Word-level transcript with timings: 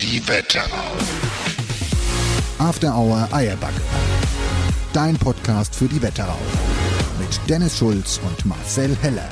die 0.00 0.26
Wetterau. 0.28 0.96
After 2.58 2.96
Hour 2.96 3.28
Eierbacke. 3.32 3.80
Dein 4.92 5.16
Podcast 5.16 5.74
für 5.74 5.86
die 5.86 6.00
Wetterau. 6.00 6.38
Mit 7.18 7.40
Dennis 7.48 7.76
Schulz 7.78 8.20
und 8.24 8.46
Marcel 8.46 8.96
Heller. 9.02 9.28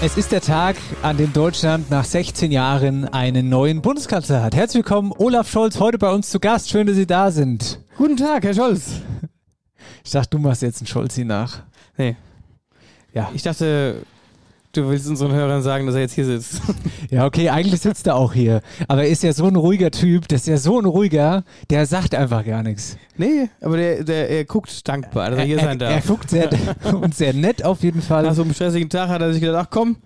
Es 0.00 0.16
ist 0.16 0.32
der 0.32 0.40
Tag, 0.40 0.76
an 1.02 1.16
dem 1.16 1.32
Deutschland 1.32 1.90
nach 1.90 2.04
16 2.04 2.50
Jahren 2.50 3.04
einen 3.04 3.48
neuen 3.48 3.82
Bundeskanzler 3.82 4.42
hat. 4.42 4.56
Herzlich 4.56 4.84
willkommen, 4.84 5.12
Olaf 5.16 5.48
Scholz, 5.50 5.78
heute 5.78 5.98
bei 5.98 6.10
uns 6.10 6.30
zu 6.30 6.40
Gast. 6.40 6.70
Schön, 6.70 6.88
dass 6.88 6.96
Sie 6.96 7.06
da 7.06 7.30
sind. 7.30 7.80
Guten 7.96 8.16
Tag, 8.16 8.42
Herr 8.44 8.54
Scholz. 8.54 9.00
Ich 10.04 10.10
dachte, 10.10 10.30
du 10.30 10.38
machst 10.38 10.62
jetzt 10.62 10.80
einen 10.80 10.86
Scholzi 10.88 11.24
nach. 11.24 11.62
Nee. 11.96 12.16
Ja. 13.12 13.30
Ich 13.34 13.42
dachte, 13.42 14.02
du 14.72 14.88
willst 14.88 15.08
unseren 15.08 15.32
Hörern 15.32 15.62
sagen, 15.62 15.86
dass 15.86 15.94
er 15.94 16.02
jetzt 16.02 16.14
hier 16.14 16.24
sitzt. 16.24 16.60
Ja, 17.10 17.24
okay, 17.24 17.48
eigentlich 17.48 17.80
sitzt 17.80 18.06
er 18.06 18.16
auch 18.16 18.34
hier. 18.34 18.60
Aber 18.86 19.02
er 19.04 19.08
ist 19.08 19.22
ja 19.22 19.32
so 19.32 19.46
ein 19.46 19.56
ruhiger 19.56 19.90
Typ, 19.90 20.28
das 20.28 20.42
ist 20.42 20.46
ja 20.48 20.58
so 20.58 20.78
ein 20.78 20.84
ruhiger, 20.84 21.42
der 21.70 21.86
sagt 21.86 22.14
einfach 22.14 22.44
gar 22.44 22.62
nichts. 22.62 22.98
Nee, 23.16 23.48
aber 23.62 23.78
der, 23.78 24.04
der, 24.04 24.28
er 24.28 24.44
guckt 24.44 24.86
dankbar, 24.86 25.30
dass 25.30 25.38
er 25.38 25.44
hier 25.46 25.56
er, 25.58 25.64
sein 25.64 25.78
darf. 25.78 25.92
Er 25.94 26.00
guckt 26.02 26.28
sehr, 26.28 26.50
und 27.00 27.14
sehr 27.14 27.32
nett 27.32 27.64
auf 27.64 27.82
jeden 27.82 28.02
Fall. 28.02 28.24
Nach 28.24 28.34
so 28.34 28.42
einem 28.42 28.52
stressigen 28.52 28.90
Tag 28.90 29.08
hat 29.08 29.22
er 29.22 29.32
sich 29.32 29.40
gedacht, 29.40 29.66
ach 29.68 29.70
komm, 29.70 29.96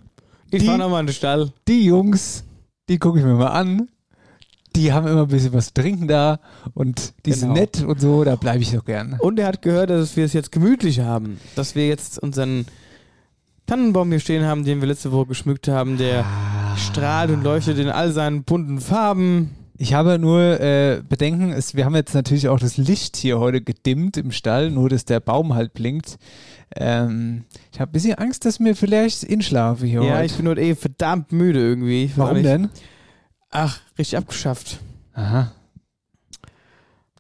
ich 0.53 0.61
Die- 0.63 0.67
fahr 0.69 0.79
noch 0.79 0.91
mal 0.91 1.01
in 1.01 1.07
den 1.07 1.13
Stall. 1.15 1.51
die 1.67 1.85
Jungs, 1.87 2.45
die 2.89 2.99
gucke 2.99 3.19
ich 3.19 3.25
mir 3.25 3.35
mal 3.35 3.49
an. 3.49 3.89
Die 4.77 4.93
haben 4.93 5.07
immer 5.09 5.23
ein 5.23 5.29
bisschen 5.29 5.53
was 5.53 5.67
zu 5.67 5.75
trinken 5.75 6.07
da 6.09 6.39
und 6.73 7.15
die 7.27 7.33
sind 7.33 7.49
Genau. 7.49 7.61
nett 7.61 7.83
und 7.83 8.01
so, 8.01 8.23
da 8.25 8.37
bleibe 8.37 8.63
ich 8.63 8.71
doch 8.71 8.85
gern. 8.85 9.17
Und 9.19 9.39
er 9.41 9.49
hat 9.49 9.61
gehört, 9.61 9.91
dass 9.91 10.17
wir 10.17 10.25
es 10.25 10.33
jetzt 10.33 10.53
gemütlich 10.53 11.01
haben. 11.01 11.39
Dass 11.57 11.75
wir 11.75 11.89
jetzt 11.89 12.19
unseren 12.23 12.65
Tannenbaum 13.67 14.11
hier 14.11 14.21
stehen 14.21 14.45
haben, 14.45 14.65
den 14.65 14.81
wir 14.81 14.89
letzte 14.89 15.13
Woche 15.13 15.27
geschmückt 15.27 15.69
haben, 15.69 15.97
der 15.99 16.25
Ah. 16.25 16.77
strahlt 16.77 17.31
und 17.31 17.43
leuchtet 17.43 17.79
in 17.79 17.89
all 17.89 18.13
seinen 18.13 18.45
bunten 18.45 18.81
Farben. 18.81 19.51
Ich 19.79 19.95
habe 19.95 20.19
nur 20.19 20.61
äh, 20.61 21.03
Bedenken, 21.09 21.51
es, 21.53 21.75
wir 21.75 21.85
haben 21.85 21.95
jetzt 21.97 22.15
natürlich 22.15 22.49
auch 22.49 22.59
das 22.61 22.77
Licht 22.77 23.17
hier 23.17 23.39
heute 23.41 23.61
gedimmt 23.63 24.17
im 24.17 24.31
Stall, 24.31 24.71
nur 24.71 24.89
dass 24.89 25.05
der 25.05 25.21
Baum 25.21 25.55
halt 25.55 25.73
blinkt. 25.75 26.19
Ähm, 26.77 27.45
ich 27.73 27.81
habe 27.81 27.91
ein 27.91 27.92
bisschen 27.92 28.14
Angst, 28.19 28.45
dass 28.45 28.61
mir 28.61 28.77
vielleicht 28.77 29.25
inschlafe 29.25 29.86
hier 29.86 30.03
Ja, 30.03 30.15
heute. 30.17 30.27
ich 30.27 30.36
bin 30.36 30.47
heute 30.48 30.61
eh 30.61 30.75
verdammt 30.75 31.33
müde 31.33 31.59
irgendwie. 31.61 32.11
Warum 32.17 32.35
nicht. 32.35 32.47
denn? 32.47 32.69
Ach, 33.51 33.81
richtig 33.98 34.17
abgeschafft. 34.19 34.79
Aha. 35.15 35.53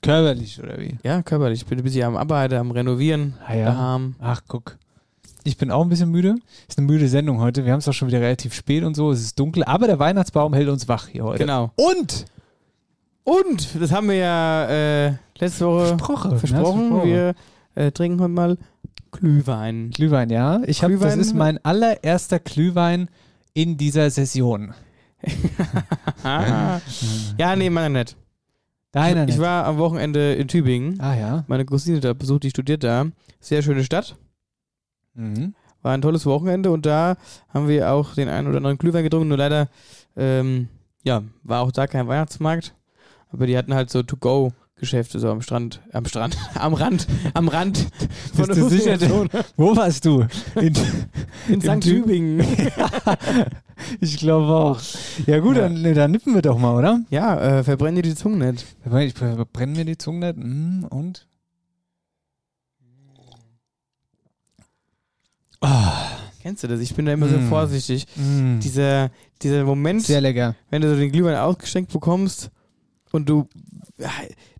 Körperlich 0.00 0.60
oder 0.62 0.78
wie? 0.78 0.98
Ja, 1.04 1.22
körperlich. 1.22 1.60
Ich 1.62 1.66
bin 1.66 1.78
ein 1.78 1.84
bisschen 1.84 2.04
am 2.04 2.16
Arbeiten, 2.16 2.54
am 2.54 2.70
Renovieren. 2.70 3.34
Ah 3.46 3.54
ja. 3.54 3.64
daheim. 3.66 4.14
Ach, 4.20 4.40
guck. 4.48 4.78
Ich 5.44 5.56
bin 5.56 5.70
auch 5.70 5.82
ein 5.82 5.88
bisschen 5.88 6.10
müde. 6.10 6.36
Ist 6.68 6.78
eine 6.78 6.86
müde 6.86 7.08
Sendung 7.08 7.40
heute. 7.40 7.64
Wir 7.64 7.72
haben 7.72 7.78
es 7.80 7.88
auch 7.88 7.92
schon 7.92 8.08
wieder 8.08 8.20
relativ 8.20 8.54
spät 8.54 8.84
und 8.84 8.94
so. 8.94 9.10
Es 9.10 9.20
ist 9.20 9.38
dunkel, 9.38 9.64
aber 9.64 9.86
der 9.86 9.98
Weihnachtsbaum 9.98 10.54
hält 10.54 10.68
uns 10.68 10.88
wach 10.88 11.08
hier 11.08 11.24
heute. 11.24 11.38
Genau. 11.38 11.70
Und 11.76 12.24
Und, 13.24 13.80
das 13.80 13.92
haben 13.92 14.08
wir 14.08 14.16
ja 14.16 14.66
äh, 14.68 15.14
letzte 15.38 15.66
Woche 15.66 15.86
Versprochen, 15.86 16.38
versprochen. 16.38 16.88
ne? 16.90 17.04
Wir 17.04 17.34
äh, 17.74 17.92
trinken 17.92 18.20
heute 18.20 18.32
mal 18.32 18.58
Glühwein. 19.12 19.90
Glühwein, 19.90 20.30
ja. 20.30 20.60
Ich 20.66 20.82
habe, 20.82 20.96
das 20.96 21.16
ist 21.16 21.34
mein 21.34 21.62
allererster 21.64 22.38
Glühwein 22.38 23.08
in 23.54 23.76
dieser 23.76 24.10
Session. 24.10 24.74
Ja, 26.24 27.56
nee, 27.56 27.70
meine 27.70 27.98
nicht. 27.98 28.16
Deiner 28.92 29.24
ich, 29.28 29.36
ich 29.36 29.40
war 29.40 29.64
am 29.66 29.78
Wochenende 29.78 30.34
in 30.34 30.48
Tübingen. 30.48 31.00
Ah 31.00 31.14
ja. 31.14 31.44
Meine 31.46 31.64
Cousine 31.64 32.00
da 32.00 32.12
besucht, 32.12 32.42
die 32.42 32.50
studiert 32.50 32.84
da. 32.84 33.06
Sehr 33.40 33.62
schöne 33.62 33.84
Stadt. 33.84 34.16
Mhm. 35.14 35.54
War 35.82 35.92
ein 35.94 36.02
tolles 36.02 36.26
Wochenende 36.26 36.70
und 36.70 36.86
da 36.86 37.16
haben 37.52 37.66
wir 37.68 37.92
auch 37.92 38.14
den 38.14 38.28
einen 38.28 38.46
oder 38.46 38.58
anderen 38.58 38.78
Glühwein 38.78 39.02
getrunken. 39.04 39.28
Nur 39.28 39.38
leider, 39.38 39.68
ähm, 40.16 40.68
ja, 41.02 41.22
war 41.42 41.62
auch 41.62 41.72
da 41.72 41.86
kein 41.86 42.06
Weihnachtsmarkt. 42.06 42.74
Aber 43.30 43.46
die 43.46 43.56
hatten 43.56 43.74
halt 43.74 43.90
so 43.90 44.02
To-Go-Geschäfte 44.02 45.18
so 45.18 45.28
am 45.30 45.42
Strand, 45.42 45.80
am 45.92 46.04
Strand, 46.06 46.36
am 46.54 46.74
Rand, 46.74 47.06
am 47.34 47.48
Rand 47.48 47.88
Bist 48.36 48.50
du 48.50 48.68
sicher? 48.68 48.98
Fußgängerzone. 48.98 49.28
Wo 49.56 49.74
warst 49.74 50.04
du? 50.04 50.26
In, 50.54 50.74
in 51.48 51.60
St. 51.60 51.68
Tü- 51.70 51.80
Tübingen. 51.80 52.46
ich 54.00 54.18
glaube 54.18 54.46
auch. 54.54 54.80
Ja 55.26 55.40
gut, 55.40 55.56
Ja. 55.56 55.62
Dann, 55.68 55.94
dann 55.94 56.10
nippen 56.10 56.34
wir 56.34 56.42
doch 56.42 56.58
mal, 56.58 56.76
oder? 56.76 57.00
Ja, 57.10 57.58
äh, 57.58 57.64
verbrenn 57.64 57.94
dir 57.96 58.02
die 58.02 58.14
Zunge 58.14 58.52
nicht. 58.52 58.66
Ich 59.00 59.14
brenne 59.14 59.72
mir 59.72 59.84
die 59.84 59.98
Zunge 59.98 60.32
nicht. 60.34 60.36
Mm, 60.38 60.84
und? 65.62 65.70
Kennst 66.42 66.64
du 66.64 66.68
das? 66.68 66.80
Ich 66.80 66.94
bin 66.94 67.06
da 67.06 67.12
immer 67.12 67.28
so 67.28 67.36
Mm. 67.38 67.48
vorsichtig. 67.48 68.06
Mm. 68.16 68.58
Dieser, 68.58 69.10
dieser 69.42 69.64
Moment, 69.64 70.02
Sehr 70.02 70.20
lecker. 70.20 70.56
wenn 70.70 70.82
du 70.82 70.88
so 70.92 70.96
den 70.98 71.12
Glühwein 71.12 71.36
ausgeschenkt 71.36 71.92
bekommst 71.92 72.50
und 73.12 73.28
du, 73.28 73.48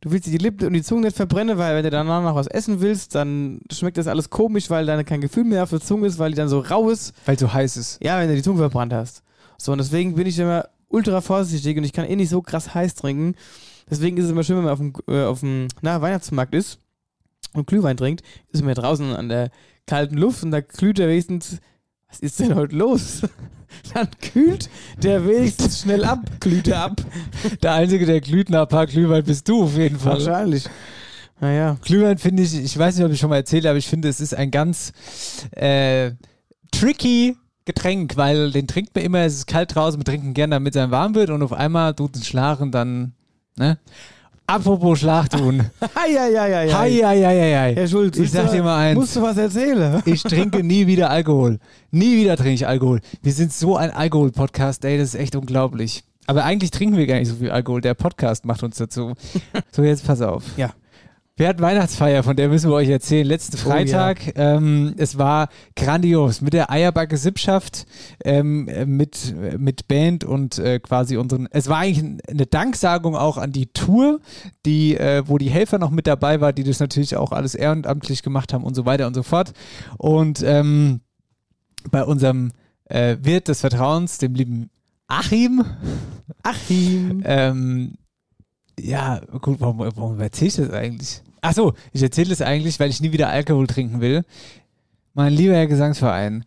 du 0.01 0.11
willst 0.12 0.27
dir 0.29 0.31
die 0.31 0.39
Lippen 0.39 0.67
und 0.67 0.75
die 0.75 0.83
Zunge 0.85 1.03
nicht 1.03 1.17
verbrennen, 1.17 1.59
weil 1.59 1.75
wenn 1.75 1.83
du 1.83 1.91
danach 1.91 2.23
noch 2.23 2.37
was 2.37 2.47
essen 2.47 2.81
willst, 2.81 3.15
dann 3.17 3.61
schmeckt 3.73 3.97
das 3.97 4.07
alles 4.07 4.31
komisch, 4.31 4.71
weil 4.71 4.87
dann 4.87 5.05
kein 5.05 5.21
Gefühl 5.21 5.43
mehr 5.45 5.65
auf 5.65 5.71
der 5.71 5.81
Zunge 5.81 6.07
ist, 6.07 6.19
weil 6.21 6.31
die 6.31 6.37
dann 6.37 6.49
so 6.49 6.61
rau 6.61 6.89
ist. 6.89 7.15
Weil 7.27 7.37
so 7.39 7.53
heiß 7.53 7.77
ist. 7.77 7.99
Ja, 8.03 8.21
wenn 8.21 8.29
du 8.29 8.37
die 8.37 8.43
Zunge 8.43 8.59
verbrannt 8.59 8.93
hast. 8.93 9.23
So, 9.59 9.73
und 9.73 9.79
deswegen 9.79 10.15
bin 10.15 10.27
ich 10.29 10.39
immer 10.39 10.67
ultra 10.89 11.21
vorsichtig 11.21 11.77
und 11.79 11.85
ich 11.85 11.93
kann 11.93 12.05
eh 12.05 12.15
nicht 12.15 12.29
so 12.31 12.43
krass 12.43 12.75
heiß 12.75 12.95
trinken. 12.95 13.35
Deswegen 13.91 14.17
ist 14.19 14.27
es 14.27 14.31
immer 14.31 14.45
schön, 14.45 14.57
wenn 14.59 14.65
man 14.65 14.73
auf 14.73 14.79
dem, 14.79 14.93
äh, 15.09 15.25
auf 15.25 15.41
dem 15.41 15.67
na, 15.81 16.01
Weihnachtsmarkt 16.01 16.55
ist 16.55 16.79
und 17.55 17.67
Glühwein 17.67 17.97
trinkt, 17.97 18.23
ist 18.53 18.61
man 18.61 18.69
ja 18.69 18.75
draußen 18.81 19.15
an 19.17 19.29
der 19.29 19.51
kalten 19.87 20.16
Luft 20.16 20.43
und 20.43 20.50
da 20.50 20.60
glüht 20.60 20.98
er 20.98 21.09
wenigstens. 21.09 21.59
Was 22.09 22.20
ist 22.20 22.41
denn 22.41 22.54
heute 22.54 22.76
los? 22.76 23.22
Dann 23.94 24.09
kühlt 24.20 24.69
der 25.03 25.26
wenigstens 25.26 25.81
schnell 25.81 26.04
ab, 26.04 26.20
glüht 26.41 26.69
er 26.69 26.82
ab. 26.82 27.00
Der 27.62 27.72
Einzige, 27.72 28.04
der 28.04 28.20
glüht 28.20 28.50
nach 28.50 28.62
ein 28.62 28.69
paar 28.69 28.87
Glühwein, 28.87 29.25
bist 29.25 29.48
du 29.48 29.65
auf 29.65 29.76
jeden 29.76 29.98
Fall. 29.98 30.15
Wahrscheinlich. 30.15 30.69
Naja. 31.41 31.78
Glühwein 31.82 32.19
finde 32.19 32.43
ich, 32.43 32.54
ich 32.54 32.78
weiß 32.78 32.97
nicht, 32.97 33.04
ob 33.04 33.12
ich 33.12 33.19
schon 33.19 33.31
mal 33.31 33.37
erzählt 33.37 33.65
habe, 33.65 33.70
aber 33.70 33.78
ich 33.78 33.88
finde, 33.88 34.09
es 34.09 34.20
ist 34.20 34.34
ein 34.34 34.50
ganz 34.50 34.93
äh, 35.53 36.12
tricky 36.70 37.37
Getränk, 37.64 38.16
weil 38.16 38.50
den 38.50 38.66
trinkt 38.66 38.94
man 38.94 39.04
immer, 39.04 39.20
es 39.20 39.34
ist 39.34 39.47
kalt 39.47 39.75
draußen, 39.75 40.00
wir 40.00 40.04
trinken 40.04 40.34
gern, 40.34 40.50
damit 40.50 40.75
es 40.75 40.82
einem 40.82 40.91
warm 40.91 41.14
wird 41.14 41.31
und 41.31 41.43
auf 41.43 41.53
einmal 41.53 41.94
tut 41.94 42.16
es 42.16 42.26
Schlagen 42.26 42.72
dann, 42.72 43.12
ne? 43.56 43.78
Apropos 44.47 45.00
hei. 47.62 47.75
Herr 47.75 47.89
Schulz, 47.89 48.19
Ich 48.19 48.31
sag 48.31 48.50
dir 48.50 48.62
mal 48.62 48.77
eins. 48.79 48.99
Musst 48.99 49.17
du 49.17 49.23
was 49.23 49.37
erzählen? 49.37 50.03
Ich 50.06 50.23
trinke 50.23 50.62
nie 50.62 50.87
wieder 50.87 51.11
Alkohol. 51.11 51.59
Nie 51.91 52.17
wieder 52.17 52.37
trinke 52.37 52.55
ich 52.55 52.67
Alkohol. 52.67 53.00
Wir 53.23 53.33
sind 53.33 53.53
so 53.53 53.77
ein 53.77 53.91
Alkohol-Podcast, 53.91 54.85
ey, 54.85 54.99
das 54.99 55.15
ist 55.15 55.21
echt 55.21 55.37
unglaublich. 55.37 56.05
Aber 56.27 56.44
eigentlich 56.44 56.71
trinken 56.71 56.97
wir 56.97 57.06
gar 57.06 57.19
nicht 57.19 57.29
so 57.29 57.37
viel 57.37 57.50
Alkohol. 57.50 57.81
Der 57.81 57.94
Podcast 57.94 58.44
macht 58.44 58.62
uns 58.62 58.77
dazu. 58.77 59.12
So, 59.75 59.83
jetzt 59.83 60.06
pass 60.06 60.21
auf. 60.21 60.45
Ja. 60.56 60.71
Wir 61.34 61.49
hatten 61.49 61.62
Weihnachtsfeier, 61.62 62.23
von 62.23 62.37
der 62.37 62.49
müssen 62.50 62.69
wir 62.70 62.75
euch 62.75 62.90
erzählen. 62.90 63.26
Letzten 63.26 63.56
Oh, 63.56 63.70
Freitag. 63.70 64.37
ähm, 64.37 64.94
es 64.99 65.17
war 65.17 65.49
grandios 65.76 66.43
mit 66.43 66.52
der 66.52 66.70
Eierbacke 66.70 67.17
Sippschaft, 67.17 67.87
ähm, 68.23 68.69
äh, 68.69 68.84
mit, 68.84 69.34
mit 69.58 69.88
Band 69.88 70.25
und 70.25 70.58
äh, 70.58 70.79
quasi 70.79 71.17
unseren. 71.17 71.49
Es 71.50 71.69
war 71.70 71.79
eigentlich 71.79 72.05
ein- 72.05 72.20
eine 72.29 72.44
Danksagung 72.46 73.17
auch 73.17 73.38
an 73.38 73.50
die 73.50 73.67
Tour, 73.67 74.20
die, 74.67 74.94
äh, 74.99 75.23
wo 75.26 75.38
die 75.38 75.49
Helfer 75.49 75.79
noch 75.79 75.90
mit 75.90 76.06
dabei 76.06 76.43
war, 76.43 76.52
die 76.52 76.64
das 76.64 76.81
natürlich 76.81 77.17
auch 77.17 77.32
alles 77.32 77.55
ehrenamtlich 77.55 78.23
gemacht 78.23 78.52
haben 78.52 78.62
und 78.64 78.75
so 78.75 78.85
weiter 78.85 79.06
und 79.06 79.14
so 79.14 79.23
fort. 79.23 79.52
Und 79.96 80.43
ähm, 80.44 81.00
bei 81.90 82.05
unserem 82.05 82.52
äh, 82.85 83.17
Wirt 83.23 83.49
des 83.49 83.61
Vertrauens, 83.62 84.19
dem 84.19 84.35
lieben 84.35 84.69
Achim, 85.08 85.64
Achim. 86.43 87.23
Ähm, 87.25 87.94
ja, 88.82 89.20
gut, 89.40 89.61
warum, 89.61 89.79
warum 89.79 90.20
erzähle 90.20 90.49
ich 90.49 90.56
das 90.56 90.70
eigentlich? 90.70 91.23
Ach 91.40 91.55
so, 91.55 91.75
ich 91.93 92.02
erzähle 92.02 92.31
das 92.31 92.43
eigentlich, 92.43 92.79
weil 92.81 92.90
ich 92.90 93.00
nie 93.00 93.12
wieder 93.12 93.29
Alkohol 93.29 93.67
trinken 93.67 94.00
will. 94.00 94.25
Mein 95.14 95.32
lieber 95.32 95.55
Herr 95.55 95.67
Gesangsverein, 95.67 96.44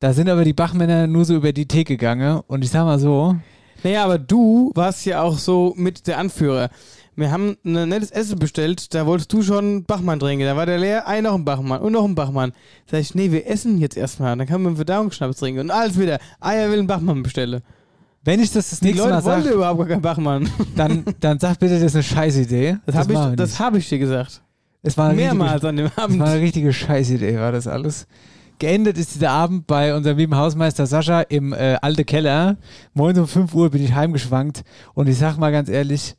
da 0.00 0.12
sind 0.12 0.28
aber 0.28 0.44
die 0.44 0.52
Bachmänner 0.52 1.06
nur 1.06 1.24
so 1.24 1.34
über 1.34 1.52
die 1.52 1.66
Theke 1.66 1.96
gegangen 1.96 2.40
und 2.46 2.64
ich 2.64 2.70
sag 2.70 2.84
mal 2.84 2.98
so, 2.98 3.36
Naja, 3.82 4.04
aber 4.04 4.18
du 4.18 4.72
warst 4.74 5.04
ja 5.06 5.22
auch 5.22 5.38
so 5.38 5.74
mit 5.76 6.06
der 6.06 6.18
Anführer. 6.18 6.70
Wir 7.14 7.30
haben 7.30 7.56
ein 7.64 7.88
nettes 7.88 8.10
Essen 8.10 8.38
bestellt, 8.38 8.94
da 8.94 9.06
wolltest 9.06 9.32
du 9.32 9.42
schon 9.42 9.84
Bachmann 9.84 10.18
trinken. 10.18 10.44
Da 10.44 10.54
war 10.56 10.66
der 10.66 10.78
leer, 10.78 11.06
ein 11.06 11.24
noch 11.24 11.34
ein 11.34 11.44
Bachmann 11.46 11.80
und 11.80 11.92
noch 11.92 12.04
ein 12.04 12.14
Bachmann. 12.14 12.52
Sag 12.90 13.00
ich, 13.00 13.14
nee, 13.14 13.32
wir 13.32 13.46
essen 13.46 13.78
jetzt 13.78 13.96
erstmal. 13.96 14.36
Dann 14.36 14.46
kann 14.46 14.62
man 14.62 14.76
Verdauungsschnaps 14.76 15.38
trinken 15.38 15.60
und 15.60 15.70
alles 15.70 15.98
wieder. 15.98 16.18
Eier 16.40 16.70
will 16.70 16.78
einen 16.78 16.86
Bachmann 16.86 17.22
bestellen. 17.22 17.62
Wenn 18.26 18.40
ich 18.40 18.52
das 18.52 18.68
das 18.70 18.80
Die 18.80 18.86
nächste 18.86 19.04
Leute 19.04 19.14
Mal 19.14 19.24
wollen 19.24 19.42
sage, 19.44 19.54
überhaupt 19.54 19.78
gar 19.78 19.88
keinen 19.88 20.02
Bachmann. 20.02 20.50
dann, 20.76 21.04
dann 21.20 21.38
sag 21.38 21.58
bitte, 21.58 21.74
das 21.74 21.82
ist 21.84 21.94
eine 21.94 22.02
Scheißidee. 22.02 22.76
Das 22.84 22.94
habe 22.94 23.12
machen 23.14 23.26
wir 23.28 23.30
ich, 23.30 23.36
das 23.36 23.50
nicht. 23.50 23.60
hab 23.60 23.74
ich 23.74 23.88
dir 23.88 23.98
gesagt. 23.98 24.42
es 24.82 24.98
war 24.98 25.06
eine 25.08 25.16
Mehrmals 25.16 25.62
richtige, 25.64 25.68
an 25.68 25.76
dem 25.76 25.86
Das 25.94 25.98
Abend. 26.04 26.18
war 26.20 26.28
eine 26.28 26.40
richtige 26.40 26.72
Scheißidee, 26.72 27.38
war 27.38 27.52
das 27.52 27.66
alles. 27.66 28.06
Geendet 28.58 28.96
ist 28.98 29.14
dieser 29.14 29.30
Abend 29.30 29.66
bei 29.66 29.94
unserem 29.94 30.16
lieben 30.16 30.34
Hausmeister 30.36 30.86
Sascha 30.86 31.20
im 31.22 31.52
äh, 31.52 31.76
alte 31.82 32.04
Keller. 32.04 32.56
Morgens 32.94 33.18
um 33.18 33.28
5 33.28 33.54
Uhr 33.54 33.70
bin 33.70 33.82
ich 33.84 33.94
heimgeschwankt 33.94 34.62
und 34.94 35.08
ich 35.08 35.18
sag 35.18 35.36
mal 35.38 35.52
ganz 35.52 35.68
ehrlich, 35.68 36.16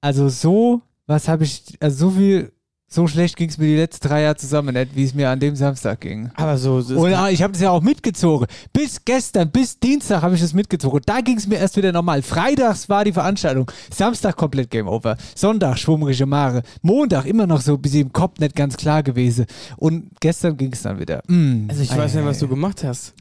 also 0.00 0.28
so, 0.28 0.82
was 1.06 1.28
habe 1.28 1.44
ich, 1.44 1.62
also 1.80 2.10
so 2.10 2.10
viel, 2.12 2.52
so 2.94 3.08
schlecht 3.08 3.36
ging 3.36 3.48
es 3.48 3.58
mir 3.58 3.66
die 3.66 3.76
letzten 3.76 4.06
drei 4.06 4.22
Jahre 4.22 4.36
zusammen 4.36 4.74
nicht, 4.74 4.94
wie 4.94 5.02
es 5.02 5.14
mir 5.14 5.28
an 5.28 5.40
dem 5.40 5.56
Samstag 5.56 6.00
ging. 6.00 6.30
Aber 6.36 6.56
so, 6.56 6.80
so 6.80 7.00
Und 7.00 7.12
ah, 7.12 7.28
ich 7.28 7.42
habe 7.42 7.52
das 7.52 7.60
ja 7.60 7.70
auch 7.70 7.82
mitgezogen. 7.82 8.46
Bis 8.72 9.04
gestern, 9.04 9.50
bis 9.50 9.78
Dienstag 9.80 10.22
habe 10.22 10.36
ich 10.36 10.40
das 10.40 10.54
mitgezogen. 10.54 11.00
Da 11.04 11.20
ging 11.20 11.36
es 11.36 11.46
mir 11.48 11.56
erst 11.56 11.76
wieder 11.76 11.90
normal. 11.90 12.22
Freitags 12.22 12.88
war 12.88 13.04
die 13.04 13.12
Veranstaltung. 13.12 13.68
Samstag 13.92 14.36
komplett 14.36 14.70
Game 14.70 14.86
Over. 14.86 15.16
Sonntag 15.34 15.76
schwummrige 15.78 16.24
Mare. 16.24 16.62
Montag 16.82 17.26
immer 17.26 17.48
noch 17.48 17.60
so 17.60 17.74
ein 17.74 17.82
bisschen 17.82 18.02
im 18.02 18.12
Kopf 18.12 18.38
nicht 18.38 18.54
ganz 18.54 18.76
klar 18.76 19.02
gewesen. 19.02 19.46
Und 19.76 20.08
gestern 20.20 20.56
ging 20.56 20.72
es 20.72 20.82
dann 20.82 21.00
wieder. 21.00 21.22
Mm. 21.26 21.66
Also 21.68 21.82
ich 21.82 21.96
weiß 21.96 22.14
nicht, 22.14 22.24
was 22.24 22.38
du 22.38 22.46
gemacht 22.46 22.84
hast. 22.84 23.12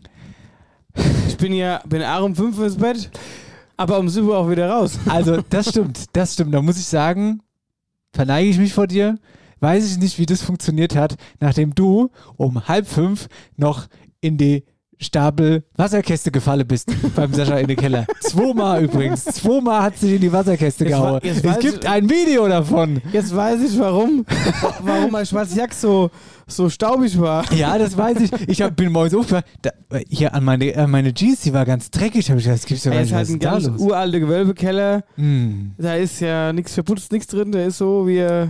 Ich 1.27 1.37
bin 1.37 1.51
ja, 1.51 1.81
bin 1.87 2.03
auch 2.03 2.23
um 2.23 2.35
5 2.35 2.57
Uhr 2.59 2.65
ins 2.65 2.75
Bett, 2.75 3.09
aber 3.75 3.97
um 3.97 4.07
7 4.07 4.27
Uhr 4.27 4.37
auch 4.37 4.49
wieder 4.49 4.69
raus. 4.69 4.99
Also, 5.07 5.41
das 5.49 5.69
stimmt, 5.69 6.05
das 6.13 6.33
stimmt. 6.33 6.53
Da 6.53 6.61
muss 6.61 6.77
ich 6.77 6.85
sagen, 6.85 7.41
verneige 8.13 8.49
ich 8.49 8.59
mich 8.59 8.71
vor 8.71 8.85
dir. 8.85 9.17
Weiß 9.63 9.89
ich 9.89 9.97
nicht, 9.97 10.19
wie 10.19 10.25
das 10.25 10.41
funktioniert 10.41 10.93
hat, 10.93 11.15
nachdem 11.39 11.73
du 11.73 12.09
um 12.35 12.67
halb 12.67 12.85
fünf 12.85 13.29
noch 13.55 13.87
in 14.19 14.37
die 14.37 14.65
Stapel 14.99 15.63
Wasserkäste 15.77 16.31
gefallen 16.31 16.67
bist 16.67 16.91
beim 17.15 17.33
Sascha 17.33 17.57
in 17.59 17.67
den 17.67 17.77
Keller. 17.77 18.05
Zweimal 18.19 18.83
übrigens. 18.83 19.23
Zweimal 19.23 19.83
hat 19.83 19.97
sich 19.97 20.15
in 20.15 20.19
die 20.21 20.31
Wasserkäste 20.33 20.83
gehauen. 20.83 21.21
Es 21.23 21.41
gibt 21.59 21.63
ich- 21.83 21.89
ein 21.89 22.09
Video 22.09 22.45
davon. 22.49 23.01
Jetzt 23.13 23.33
weiß 23.33 23.61
ich, 23.61 23.79
warum, 23.79 24.25
warum 24.81 25.11
mein 25.11 25.25
schwarzer 25.25 25.55
Jack 25.57 25.73
so, 25.73 26.09
so 26.45 26.69
staubig 26.69 27.17
war. 27.17 27.49
Ja, 27.53 27.77
das 27.77 27.97
weiß 27.97 28.19
ich. 28.19 28.31
Ich 28.49 28.61
hab, 28.61 28.75
bin 28.75 28.91
morgens 28.91 29.15
aufgewacht. 29.15 29.45
Hier 30.09 30.33
an 30.35 30.43
meine, 30.43 30.75
an 30.77 30.91
meine 30.91 31.13
Jeans, 31.13 31.39
die 31.39 31.53
war 31.53 31.65
ganz 31.65 31.89
dreckig. 31.89 32.29
Hab 32.29 32.37
ich 32.37 32.43
gedacht, 32.43 32.59
das 32.61 32.65
gibt's 32.65 32.83
ja 32.83 32.91
gar 32.91 32.99
nicht. 32.99 33.11
ist 33.11 33.13
Was 33.13 33.17
halt 33.17 33.29
ein 33.29 33.33
ist 33.35 33.43
da 33.45 33.51
ganz 33.51 33.65
los? 33.67 33.79
uralter 33.81 34.19
Gewölbekeller. 34.19 35.03
Hm. 35.15 35.71
Da 35.77 35.95
ist 35.95 36.19
ja 36.19 36.51
nichts 36.51 36.73
verputzt, 36.73 37.13
nichts 37.13 37.27
drin. 37.27 37.51
Der 37.53 37.67
ist 37.67 37.77
so, 37.77 38.05
wie 38.07 38.47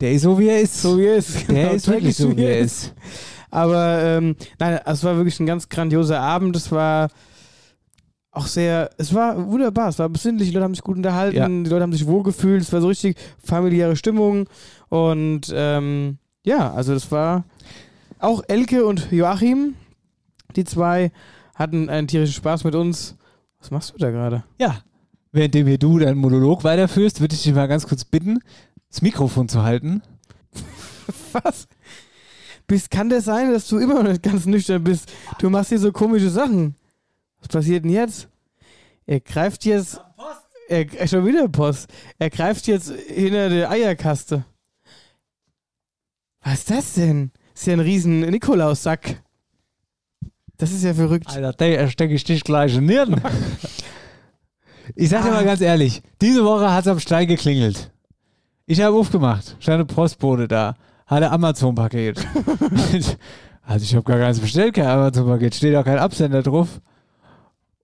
Der 0.00 0.12
ist 0.12 0.22
so, 0.22 0.38
wie 0.38 0.48
er 0.48 0.60
ist. 0.60 0.80
so 0.80 0.96
wie 0.98 1.06
er 1.06 1.16
ist. 1.16 1.48
Der 1.48 1.54
Genau, 1.54 1.72
ist 1.74 1.88
wirklich 1.88 2.16
so, 2.16 2.36
wie 2.36 2.44
er 2.44 2.58
ist. 2.58 2.94
Aber 3.50 4.00
ähm, 4.02 4.36
nein, 4.58 4.78
es 4.84 5.02
war 5.04 5.16
wirklich 5.16 5.40
ein 5.40 5.46
ganz 5.46 5.68
grandioser 5.68 6.20
Abend. 6.20 6.54
Es 6.54 6.70
war 6.70 7.08
auch 8.30 8.46
sehr, 8.46 8.90
es 8.98 9.12
war 9.14 9.50
wunderbar, 9.50 9.88
es 9.88 9.98
war 9.98 10.08
besinnlich, 10.08 10.48
die 10.48 10.54
Leute 10.54 10.64
haben 10.64 10.74
sich 10.74 10.84
gut 10.84 10.96
unterhalten, 10.96 11.36
Ja. 11.36 11.48
die 11.48 11.68
Leute 11.70 11.82
haben 11.82 11.92
sich 11.92 12.06
wohlgefühlt, 12.06 12.62
es 12.62 12.72
war 12.72 12.80
so 12.80 12.86
richtig 12.88 13.16
familiäre 13.42 13.96
Stimmung 13.96 14.48
und 14.90 15.50
ähm, 15.52 16.18
ja, 16.44 16.72
also 16.72 16.92
das 16.94 17.10
war 17.10 17.44
auch 18.20 18.42
Elke 18.46 18.84
und 18.84 19.10
Joachim, 19.10 19.74
die 20.54 20.62
zwei 20.64 21.10
hatten 21.56 21.88
einen 21.88 22.06
tierischen 22.06 22.34
Spaß 22.34 22.62
mit 22.62 22.76
uns. 22.76 23.16
Was 23.60 23.70
machst 23.72 23.94
du 23.94 23.98
da 23.98 24.10
gerade? 24.10 24.44
Ja, 24.60 24.82
währenddem 25.32 25.66
hier 25.66 25.78
du 25.78 25.98
deinen 25.98 26.18
Monolog 26.18 26.62
weiterführst, 26.62 27.20
würde 27.20 27.34
ich 27.34 27.42
dich 27.42 27.54
mal 27.54 27.66
ganz 27.66 27.88
kurz 27.88 28.04
bitten, 28.04 28.38
das 28.90 29.02
Mikrofon 29.02 29.48
zu 29.48 29.62
halten. 29.62 30.02
Was? 31.32 31.68
Bist, 32.66 32.90
kann 32.90 33.08
das 33.08 33.24
sein, 33.24 33.50
dass 33.52 33.66
du 33.68 33.78
immer 33.78 33.94
noch 34.02 34.10
nicht 34.10 34.22
ganz 34.22 34.44
nüchtern 34.46 34.84
bist? 34.84 35.10
Du 35.38 35.48
machst 35.50 35.70
hier 35.70 35.78
so 35.78 35.90
komische 35.92 36.28
Sachen. 36.30 36.74
Was 37.40 37.48
passiert 37.48 37.84
denn 37.84 37.92
jetzt? 37.92 38.28
Er 39.06 39.20
greift 39.20 39.64
jetzt. 39.64 40.00
Er, 40.68 40.92
er- 40.92 41.08
schon 41.08 41.24
wieder 41.24 41.48
Post. 41.48 41.88
Er 42.18 42.28
greift 42.28 42.66
jetzt 42.66 42.90
hinter 42.90 43.48
der 43.48 43.70
Eierkaste. 43.70 44.44
Was 46.42 46.58
ist 46.60 46.70
das 46.70 46.92
denn? 46.94 47.30
Das 47.54 47.62
ist 47.62 47.66
ja 47.68 47.72
ein 47.74 47.80
riesen 47.80 48.20
Nikolaussack. 48.20 49.22
Das 50.58 50.72
ist 50.72 50.84
ja 50.84 50.92
verrückt. 50.92 51.26
Alter, 51.28 51.52
da 51.52 51.88
stecke 51.88 52.12
ich 52.14 52.24
dich 52.24 52.44
gleich 52.44 52.74
in 52.74 52.86
den 52.86 52.86
Nieren. 52.86 53.20
Ich 54.94 55.10
sag 55.10 55.22
dir 55.22 55.28
Ah. 55.28 55.34
mal 55.34 55.44
ganz 55.44 55.60
ehrlich, 55.60 56.02
diese 56.22 56.42
Woche 56.46 56.72
hat 56.72 56.86
es 56.86 56.88
am 56.90 56.98
Stein 56.98 57.28
geklingelt. 57.28 57.92
Ich 58.70 58.82
habe 58.82 58.94
aufgemacht, 58.98 59.56
stand 59.60 59.76
eine 59.76 59.84
Postbote 59.86 60.46
da, 60.46 60.76
hatte 61.06 61.30
Amazon-Paket. 61.30 62.18
also 63.66 63.82
ich 63.82 63.94
habe 63.94 64.04
gar 64.04 64.18
keins 64.18 64.40
bestellt, 64.40 64.74
kein 64.74 64.88
Amazon-Paket, 64.88 65.54
steht 65.54 65.74
auch 65.74 65.86
kein 65.86 65.96
Absender 65.96 66.42
drauf. 66.42 66.82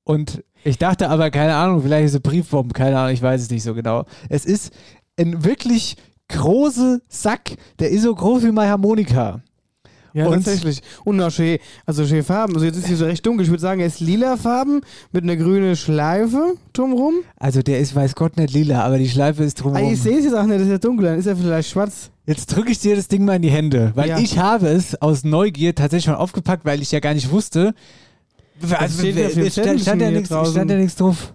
Und 0.02 0.44
ich 0.62 0.76
dachte 0.76 1.08
aber, 1.08 1.30
keine 1.30 1.54
Ahnung, 1.54 1.80
vielleicht 1.80 2.04
ist 2.04 2.14
es 2.16 2.20
Briefbomben, 2.20 2.74
keine 2.74 2.98
Ahnung, 2.98 3.14
ich 3.14 3.22
weiß 3.22 3.40
es 3.40 3.48
nicht 3.48 3.62
so 3.62 3.72
genau. 3.72 4.04
Es 4.28 4.44
ist 4.44 4.74
ein 5.18 5.42
wirklich 5.42 5.96
großer 6.28 6.98
Sack, 7.08 7.52
der 7.78 7.88
ist 7.88 8.02
so 8.02 8.14
groß 8.14 8.42
wie 8.42 8.52
meine 8.52 8.72
Harmonika. 8.72 9.40
Ja, 10.14 10.26
Und- 10.28 10.34
tatsächlich. 10.34 10.80
Und 11.04 11.20
auch 11.20 11.30
schön, 11.30 11.58
also 11.86 12.06
schön 12.06 12.22
Farben. 12.22 12.54
Also 12.54 12.64
jetzt 12.64 12.76
ist 12.76 12.86
hier 12.86 12.96
so 12.96 13.04
recht 13.04 13.26
dunkel. 13.26 13.44
Ich 13.44 13.50
würde 13.50 13.60
sagen, 13.60 13.80
er 13.80 13.88
ist 13.88 13.98
lila 13.98 14.36
Farben 14.36 14.80
mit 15.10 15.24
einer 15.24 15.34
grünen 15.36 15.74
Schleife 15.74 16.54
drumrum. 16.72 17.14
Also 17.36 17.62
der 17.62 17.80
ist, 17.80 17.96
weiß 17.96 18.14
Gott, 18.14 18.36
nicht 18.36 18.54
lila, 18.54 18.84
aber 18.84 18.98
die 18.98 19.08
Schleife 19.08 19.42
ist 19.42 19.58
Ah, 19.58 19.62
drumherum. 19.64 19.92
ich 19.92 20.00
sehe 20.00 20.16
es 20.16 20.24
jetzt 20.24 20.34
auch 20.34 20.44
nicht, 20.44 20.54
das 20.54 20.62
ist 20.62 20.68
ja 20.70 20.78
dunkel. 20.78 21.06
Dann 21.06 21.18
ist 21.18 21.26
er 21.26 21.36
vielleicht 21.36 21.68
schwarz. 21.68 22.10
Jetzt 22.26 22.46
drücke 22.46 22.70
ich 22.70 22.78
dir 22.78 22.94
das 22.94 23.08
Ding 23.08 23.24
mal 23.24 23.34
in 23.36 23.42
die 23.42 23.50
Hände, 23.50 23.90
weil 23.96 24.08
Ja. 24.08 24.18
ich 24.18 24.38
habe 24.38 24.68
es 24.68 24.94
aus 25.02 25.24
Neugier 25.24 25.74
tatsächlich 25.74 26.04
schon 26.04 26.14
aufgepackt, 26.14 26.64
weil 26.64 26.80
ich 26.80 26.92
ja 26.92 27.00
gar 27.00 27.12
nicht 27.12 27.30
wusste. 27.32 27.74
Also, 28.78 29.00
steht 29.00 29.16
ja 29.16 29.26
auf 29.26 29.32
dem 29.34 29.46
es 29.46 29.52
stand, 29.54 29.80
stand, 29.80 30.00
ja 30.00 30.10
draußen. 30.12 30.52
stand 30.54 30.70
ja 30.70 30.76
nichts 30.78 30.94
drauf. 30.94 31.34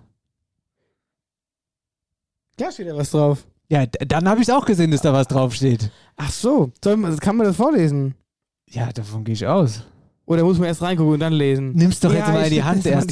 Ja, 2.60 2.72
steht 2.72 2.88
da 2.88 2.96
was 2.96 3.12
drauf. 3.12 3.46
Ja, 3.68 3.86
dann 3.86 4.28
habe 4.28 4.42
ich 4.42 4.48
es 4.48 4.54
auch 4.54 4.66
gesehen, 4.66 4.92
dass 4.92 5.02
da 5.02 5.14
was 5.14 5.28
draufsteht. 5.28 5.92
Ach 6.18 6.32
so, 6.32 6.72
soll 6.84 6.98
man, 6.98 7.18
kann 7.18 7.36
man 7.36 7.46
das 7.48 7.56
vorlesen? 7.56 8.16
Ja, 8.72 8.92
davon 8.92 9.24
gehe 9.24 9.34
ich 9.34 9.46
aus. 9.46 9.84
Oder 10.26 10.44
muss 10.44 10.60
man 10.60 10.68
erst 10.68 10.82
reingucken 10.82 11.14
und 11.14 11.20
dann 11.20 11.34
lesen? 11.34 11.74
Nimm's 11.74 12.00
doch 12.00 12.12
Ja, 12.12 12.20
jetzt 12.20 12.28
mal 12.30 12.44
in 12.44 12.52
die 12.52 12.64
Hand 12.64 12.86
das 12.86 13.08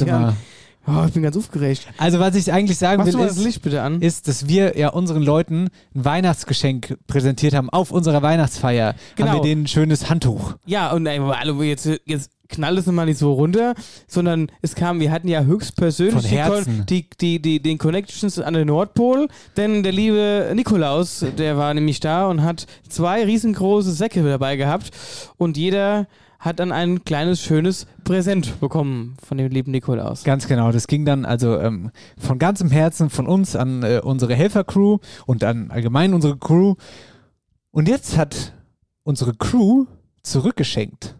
Oh, 0.88 1.04
ich 1.06 1.12
bin 1.12 1.22
ganz 1.22 1.36
aufgeregt. 1.36 1.86
Also 1.98 2.18
was 2.18 2.34
ich 2.34 2.52
eigentlich 2.52 2.78
sagen 2.78 2.98
Machst 2.98 3.12
will, 3.12 3.20
mal 3.20 3.28
das 3.28 3.36
ist, 3.38 3.66
ist, 4.02 4.28
dass 4.28 4.48
wir 4.48 4.78
ja 4.78 4.88
unseren 4.88 5.22
Leuten 5.22 5.68
ein 5.94 6.04
Weihnachtsgeschenk 6.04 6.96
präsentiert 7.06 7.54
haben 7.54 7.70
auf 7.70 7.90
unserer 7.90 8.22
Weihnachtsfeier. 8.22 8.88
Haben 8.88 8.96
Genau. 9.16 9.32
wir 9.34 9.40
denen 9.42 9.64
ein 9.64 9.66
schönes 9.66 10.08
Handtuch. 10.08 10.54
Ja, 10.66 10.92
und 10.92 11.06
alle, 11.06 11.64
jetzt, 11.64 11.88
jetzt 12.06 12.30
knallt 12.48 12.78
es 12.78 12.86
mal 12.86 13.04
nicht 13.04 13.18
so 13.18 13.32
runter, 13.34 13.74
sondern 14.06 14.48
es 14.62 14.74
kam, 14.74 15.00
wir 15.00 15.10
hatten 15.10 15.28
ja 15.28 15.42
höchstpersönlich 15.42 16.26
die, 16.88 17.06
die, 17.20 17.42
die, 17.42 17.60
den 17.60 17.78
Connections 17.78 18.38
an 18.38 18.54
den 18.54 18.68
Nordpol, 18.68 19.28
denn 19.56 19.82
der 19.82 19.92
liebe 19.92 20.50
Nikolaus, 20.54 21.24
der 21.36 21.56
war 21.56 21.74
nämlich 21.74 22.00
da 22.00 22.26
und 22.26 22.42
hat 22.42 22.66
zwei 22.88 23.24
riesengroße 23.24 23.92
Säcke 23.92 24.22
dabei 24.22 24.56
gehabt 24.56 24.90
und 25.36 25.56
jeder 25.56 26.06
hat 26.38 26.60
dann 26.60 26.70
ein 26.70 27.04
kleines, 27.04 27.40
schönes 27.42 27.86
Präsent 28.04 28.60
bekommen 28.60 29.16
von 29.26 29.38
dem 29.38 29.50
lieben 29.50 29.72
Nikolaus. 29.72 30.22
Ganz 30.22 30.46
genau. 30.46 30.70
Das 30.70 30.86
ging 30.86 31.04
dann 31.04 31.24
also 31.24 31.58
ähm, 31.58 31.90
von 32.16 32.38
ganzem 32.38 32.70
Herzen 32.70 33.10
von 33.10 33.26
uns 33.26 33.56
an 33.56 33.82
äh, 33.82 34.00
unsere 34.02 34.34
Helfercrew 34.34 34.98
und 35.26 35.42
an 35.42 35.70
allgemein 35.70 36.14
unsere 36.14 36.36
Crew. 36.36 36.76
Und 37.70 37.88
jetzt 37.88 38.16
hat 38.16 38.52
unsere 39.02 39.34
Crew 39.34 39.86
zurückgeschenkt. 40.22 41.16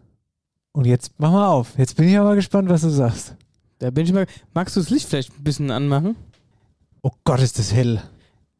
Und 0.71 0.85
jetzt 0.85 1.11
mach 1.17 1.31
mal 1.31 1.47
auf. 1.47 1.77
Jetzt 1.77 1.97
bin 1.97 2.07
ich 2.07 2.17
aber 2.17 2.35
gespannt, 2.35 2.69
was 2.69 2.81
du 2.81 2.89
sagst. 2.89 3.35
Da 3.79 3.91
bin 3.91 4.05
ich 4.05 4.13
mal. 4.13 4.25
Magst 4.53 4.75
du 4.75 4.79
das 4.79 4.89
Licht 4.89 5.09
vielleicht 5.09 5.37
ein 5.37 5.43
bisschen 5.43 5.71
anmachen? 5.71 6.15
Oh 7.01 7.11
Gott, 7.23 7.41
ist 7.41 7.59
das 7.59 7.73
hell. 7.73 8.01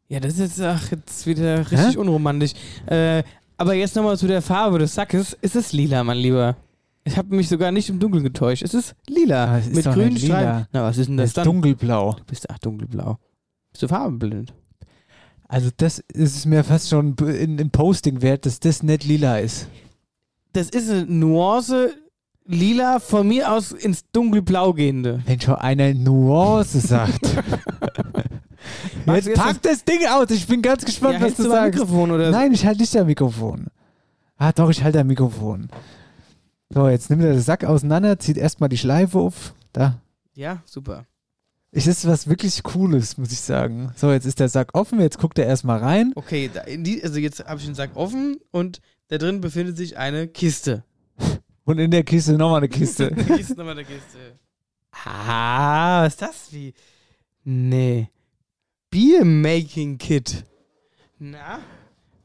Ja, 0.07 0.19
das 0.19 0.33
ist 0.33 0.39
jetzt, 0.39 0.61
ach, 0.61 0.91
jetzt 0.91 1.27
wieder 1.27 1.69
richtig 1.71 1.97
unromantisch. 1.97 2.53
Äh, 2.87 3.23
aber 3.59 3.73
jetzt 3.75 3.95
nochmal 3.95 4.17
zu 4.17 4.27
der 4.27 4.41
Farbe 4.41 4.79
des 4.79 4.95
Sackes. 4.95 5.37
Es 5.41 5.55
ist 5.55 5.73
lila, 5.73 6.03
mein 6.03 6.17
Lieber. 6.17 6.55
Ich 7.03 7.17
habe 7.17 7.35
mich 7.35 7.47
sogar 7.49 7.71
nicht 7.71 7.89
im 7.89 7.99
Dunkeln 7.99 8.23
getäuscht. 8.23 8.63
Es 8.63 8.73
ist 8.73 8.95
lila. 9.07 9.45
Aber 9.45 9.57
es 9.59 9.67
ist 9.67 9.75
mit 9.75 9.85
grünen. 9.85 10.17
Streifen. 10.17 10.67
Na, 10.71 10.83
was 10.83 10.97
ist 10.97 11.07
denn 11.07 11.17
Das 11.17 11.23
das 11.25 11.29
ist 11.31 11.37
dann? 11.37 11.45
dunkelblau. 11.45 12.13
Du 12.13 12.23
bist 12.25 12.49
ach 12.49 12.59
dunkelblau. 12.59 13.17
Bist 13.71 13.83
du 13.83 13.87
farbenblind? 13.87 14.53
Also 15.47 15.69
das 15.75 15.99
ist 16.13 16.35
es 16.37 16.45
mir 16.45 16.63
fast 16.63 16.89
schon 16.89 17.15
im 17.17 17.69
Posting 17.71 18.21
wert, 18.21 18.45
dass 18.45 18.59
das 18.59 18.83
nicht 18.83 19.03
lila 19.05 19.39
ist. 19.39 19.67
Das 20.53 20.69
ist 20.69 20.89
eine 20.89 21.05
Nuance 21.05 21.93
lila 22.45 22.99
von 22.99 23.27
mir 23.27 23.51
aus 23.51 23.71
ins 23.71 24.03
dunkelblau 24.11 24.73
gehende. 24.73 25.21
Wenn 25.25 25.39
schon 25.41 25.55
einer 25.55 25.93
Nuance 25.93 26.79
sagt. 26.81 27.21
Du 29.05 29.13
Jetzt 29.13 29.33
pack 29.33 29.61
das 29.61 29.83
Ding 29.85 30.05
aus. 30.07 30.29
Ich 30.31 30.47
bin 30.47 30.61
ganz 30.61 30.85
gespannt, 30.85 31.19
Ja, 31.19 31.25
was 31.27 31.35
du 31.35 31.43
du 31.43 31.49
sagst. 31.49 31.79
Mikrofon 31.79 32.11
oder? 32.11 32.31
Nein, 32.31 32.51
ich 32.53 32.65
halte 32.65 32.81
nicht 32.81 32.93
das 32.95 33.05
Mikrofon. 33.05 33.67
Ah, 34.37 34.51
doch, 34.51 34.69
ich 34.69 34.83
halte 34.83 34.97
das 34.99 35.07
Mikrofon. 35.07 35.69
So, 36.69 36.87
jetzt 36.87 37.09
nimmt 37.09 37.23
er 37.23 37.31
den 37.33 37.41
Sack 37.41 37.63
auseinander, 37.65 38.19
zieht 38.19 38.37
erstmal 38.37 38.69
die 38.69 38.77
Schleife 38.77 39.17
auf. 39.19 39.53
Da. 39.73 39.99
Ja, 40.35 40.61
super. 40.65 41.05
Es 41.71 41.85
ist 41.87 42.07
was 42.07 42.27
wirklich 42.27 42.63
Cooles, 42.63 43.17
muss 43.17 43.31
ich 43.31 43.39
sagen. 43.41 43.91
So, 43.95 44.11
jetzt 44.11 44.25
ist 44.25 44.39
der 44.39 44.49
Sack 44.49 44.69
offen, 44.73 44.99
jetzt 44.99 45.19
guckt 45.19 45.37
er 45.37 45.45
erstmal 45.45 45.79
rein. 45.79 46.13
Okay, 46.15 46.49
da 46.51 46.61
in 46.61 46.83
die, 46.83 47.03
also 47.03 47.19
jetzt 47.19 47.45
habe 47.45 47.59
ich 47.59 47.65
den 47.65 47.75
Sack 47.75 47.91
offen 47.95 48.37
und 48.51 48.81
da 49.09 49.17
drin 49.17 49.41
befindet 49.41 49.77
sich 49.77 49.97
eine 49.97 50.27
Kiste. 50.27 50.83
Und 51.65 51.77
in 51.77 51.91
der 51.91 52.03
Kiste 52.03 52.33
nochmal 52.33 52.57
eine 52.59 52.69
Kiste. 52.69 53.11
Die 53.11 53.23
Kiste 53.23 53.55
nochmal 53.55 53.75
der 53.75 53.83
Kiste. 53.85 54.39
Ah, 55.05 56.03
was 56.03 56.13
ist 56.13 56.21
das? 56.21 56.35
Wie? 56.51 56.73
Nee. 57.43 58.09
Beer 58.89 59.23
Making 59.25 59.97
Kit. 59.97 60.45
Na? 61.19 61.59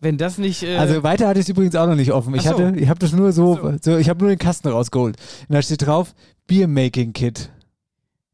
Wenn 0.00 0.18
das 0.18 0.38
nicht. 0.38 0.62
Äh, 0.62 0.76
Also 0.76 1.02
weiter 1.02 1.26
hatte 1.28 1.40
ich 1.40 1.44
es 1.46 1.48
übrigens 1.50 1.74
auch 1.76 1.86
noch 1.86 1.94
nicht 1.96 2.12
offen. 2.12 2.34
Ich 2.34 2.48
Ach 2.48 2.56
so. 2.56 2.64
hatte, 2.66 2.78
ich 2.78 2.88
habe 2.88 2.98
das 3.00 3.12
nur 3.12 3.32
so, 3.32 3.56
So. 3.56 3.76
so. 3.80 3.96
ich 3.96 4.08
habe 4.08 4.20
nur 4.20 4.28
den 4.28 4.38
Kasten 4.38 4.68
rausgeholt. 4.68 5.16
Und 5.48 5.54
da 5.54 5.62
steht 5.62 5.86
drauf 5.86 6.14
Beer 6.46 6.68
Making 6.68 7.12
Kit. 7.12 7.50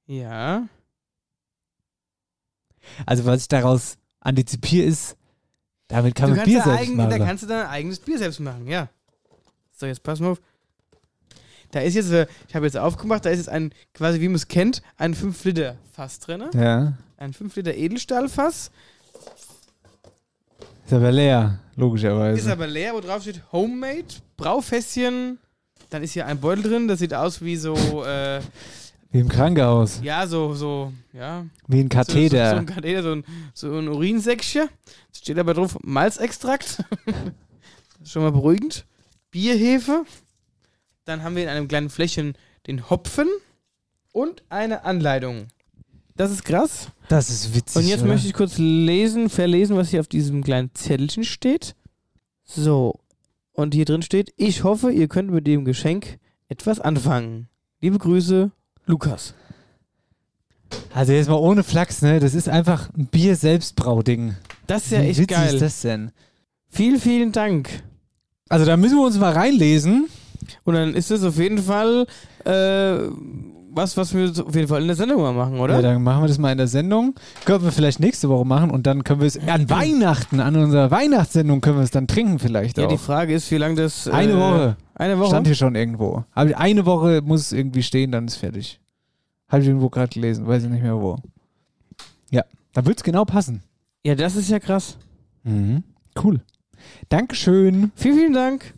ja. 0.06 0.66
Also 3.06 3.24
was 3.24 3.42
ich 3.42 3.48
daraus 3.48 3.98
antizipiere 4.20 4.86
ist, 4.86 5.16
damit 5.86 6.14
kann 6.16 6.30
Du 6.30 6.36
man 6.36 6.44
Bier 6.44 6.58
da 6.58 6.64
selbst 6.64 6.80
eigen, 6.80 6.96
machen. 6.96 7.10
da 7.10 7.18
kannst 7.18 7.42
du 7.44 7.46
dein 7.46 7.66
eigenes 7.66 8.00
Bier 8.00 8.18
selbst 8.18 8.40
machen, 8.40 8.66
ja. 8.66 8.88
So, 9.72 9.86
jetzt 9.86 10.02
pass 10.02 10.18
mal 10.18 10.30
auf. 10.32 10.40
Da 11.72 11.80
ist 11.80 11.94
jetzt, 11.94 12.10
äh, 12.10 12.26
ich 12.48 12.54
habe 12.54 12.66
jetzt 12.66 12.76
aufgemacht, 12.76 13.24
da 13.24 13.30
ist 13.30 13.38
jetzt 13.38 13.48
ein, 13.48 13.72
quasi 13.94 14.20
wie 14.20 14.28
man 14.28 14.34
es 14.36 14.48
kennt, 14.48 14.82
ein 14.96 15.14
5-Liter-Fass 15.14 16.18
drin. 16.18 16.44
ja, 16.54 16.94
Ein 17.16 17.32
5-Liter 17.32 17.74
Edelstahlfass. 17.74 18.70
ist 20.86 20.92
aber 20.92 21.12
leer, 21.12 21.60
logischerweise. 21.76 22.38
Ist 22.40 22.48
aber 22.48 22.66
leer, 22.66 22.94
wo 22.94 23.00
drauf 23.00 23.22
steht 23.22 23.40
Homemade, 23.52 24.06
Braufässchen. 24.36 25.38
Dann 25.90 26.02
ist 26.02 26.12
hier 26.12 26.26
ein 26.26 26.40
Beutel 26.40 26.62
drin, 26.64 26.88
das 26.88 26.98
sieht 27.00 27.14
aus 27.14 27.42
wie 27.42 27.56
so, 27.56 27.74
äh, 28.04 28.40
Wie 29.10 29.18
im 29.20 29.28
Krankenhaus, 29.28 30.00
ja, 30.02 30.26
so, 30.26 30.54
so, 30.54 30.92
ja. 31.12 31.44
wie 31.66 31.80
ein 31.80 31.88
Katheter. 31.88 32.44
So, 32.44 32.50
so, 32.50 32.56
so 32.56 32.60
ein 32.60 32.66
Katheter, 32.66 33.02
so 33.02 33.12
ein, 33.12 33.24
so 33.54 33.78
ein 33.78 33.88
Urinsäckchen. 33.88 34.68
Steht 35.12 35.38
aber 35.38 35.54
drauf 35.54 35.76
Malzextrakt. 35.82 36.84
schon 38.04 38.22
mal 38.22 38.32
beruhigend. 38.32 38.86
Bierhefe. 39.30 40.04
Dann 41.04 41.22
haben 41.22 41.36
wir 41.36 41.42
in 41.42 41.48
einem 41.48 41.68
kleinen 41.68 41.90
Fläschchen 41.90 42.34
den 42.66 42.90
Hopfen 42.90 43.28
und 44.12 44.42
eine 44.48 44.84
Anleitung. 44.84 45.48
Das 46.16 46.30
ist 46.30 46.44
krass. 46.44 46.88
das 47.08 47.30
ist 47.30 47.54
witzig. 47.54 47.76
Und 47.76 47.88
jetzt 47.88 48.00
oder? 48.02 48.12
möchte 48.12 48.26
ich 48.26 48.34
kurz 48.34 48.58
lesen, 48.58 49.30
verlesen, 49.30 49.76
was 49.76 49.90
hier 49.90 50.00
auf 50.00 50.08
diesem 50.08 50.44
kleinen 50.44 50.70
Zettelchen 50.74 51.24
steht. 51.24 51.74
So. 52.44 53.00
Und 53.52 53.74
hier 53.74 53.84
drin 53.84 54.02
steht, 54.02 54.32
ich 54.36 54.64
hoffe, 54.64 54.90
ihr 54.90 55.08
könnt 55.08 55.30
mit 55.30 55.46
dem 55.46 55.64
Geschenk 55.64 56.18
etwas 56.48 56.80
anfangen. 56.80 57.48
Liebe 57.80 57.98
Grüße, 57.98 58.50
Lukas. 58.86 59.34
Also 60.92 61.12
jetzt 61.12 61.28
mal 61.28 61.36
ohne 61.36 61.62
Flachs, 61.62 62.02
ne? 62.02 62.20
Das 62.20 62.34
ist 62.34 62.48
einfach 62.48 62.90
ein 62.96 63.06
Bier-Selbstbrauding. 63.06 64.36
Das 64.66 64.84
ist 64.84 64.92
ja 64.92 65.02
Wie 65.02 65.06
echt 65.06 65.20
witzig 65.20 65.36
geil. 65.36 65.54
ist 65.54 65.62
das 65.62 65.80
denn? 65.80 66.12
Vielen, 66.68 67.00
vielen 67.00 67.32
Dank. 67.32 67.82
Also 68.48 68.66
da 68.66 68.76
müssen 68.76 68.96
wir 68.96 69.04
uns 69.04 69.18
mal 69.18 69.32
reinlesen. 69.32 70.08
Und 70.64 70.74
dann 70.74 70.94
ist 70.94 71.10
es 71.10 71.22
auf 71.24 71.36
jeden 71.36 71.58
Fall 71.58 72.06
äh, 72.44 72.98
was, 73.72 73.96
was 73.96 74.12
wir 74.14 74.30
auf 74.44 74.54
jeden 74.54 74.66
Fall 74.66 74.80
in 74.82 74.88
der 74.88 74.96
Sendung 74.96 75.22
mal 75.22 75.32
machen, 75.32 75.60
oder? 75.60 75.74
Ja, 75.76 75.82
dann 75.82 76.02
machen 76.02 76.22
wir 76.24 76.28
das 76.28 76.38
mal 76.38 76.50
in 76.50 76.58
der 76.58 76.66
Sendung. 76.66 77.14
Können 77.44 77.62
wir 77.64 77.70
vielleicht 77.70 78.00
nächste 78.00 78.28
Woche 78.28 78.44
machen 78.44 78.70
und 78.70 78.86
dann 78.86 79.04
können 79.04 79.20
wir 79.20 79.28
es 79.28 79.38
an 79.38 79.70
Weihnachten, 79.70 80.40
an 80.40 80.56
unserer 80.56 80.90
Weihnachtssendung 80.90 81.60
können 81.60 81.76
wir 81.76 81.84
es 81.84 81.92
dann 81.92 82.08
trinken 82.08 82.38
vielleicht 82.40 82.78
Ja, 82.78 82.86
auch. 82.86 82.90
die 82.90 82.98
Frage 82.98 83.32
ist, 83.32 83.48
wie 83.52 83.58
lange 83.58 83.76
das. 83.76 84.06
Äh, 84.08 84.10
Eine 84.12 84.36
Woche. 84.38 84.76
Eine 84.96 85.18
Woche. 85.18 85.28
Stand 85.28 85.46
hier 85.46 85.54
schon 85.56 85.76
irgendwo. 85.76 86.24
Aber 86.34 86.58
eine 86.58 86.84
Woche 86.84 87.22
muss 87.24 87.42
es 87.42 87.52
irgendwie 87.52 87.82
stehen, 87.84 88.10
dann 88.12 88.26
ist 88.26 88.36
fertig. 88.36 88.80
Habe 89.48 89.62
ich 89.62 89.68
irgendwo 89.68 89.88
gerade 89.88 90.08
gelesen, 90.12 90.46
weiß 90.46 90.64
ich 90.64 90.68
nicht 90.70 90.82
mehr 90.82 91.00
wo. 91.00 91.16
Ja, 92.30 92.42
dann 92.72 92.86
wird 92.86 92.98
es 92.98 93.04
genau 93.04 93.24
passen. 93.24 93.62
ja, 94.04 94.14
das 94.16 94.34
ist 94.36 94.50
ja 94.50 94.58
krass. 94.58 94.96
Mhm. 95.44 95.84
Cool. 96.22 96.40
Dankeschön. 97.08 97.92
Vielen, 97.94 98.16
vielen 98.16 98.32
Dank. 98.32 98.74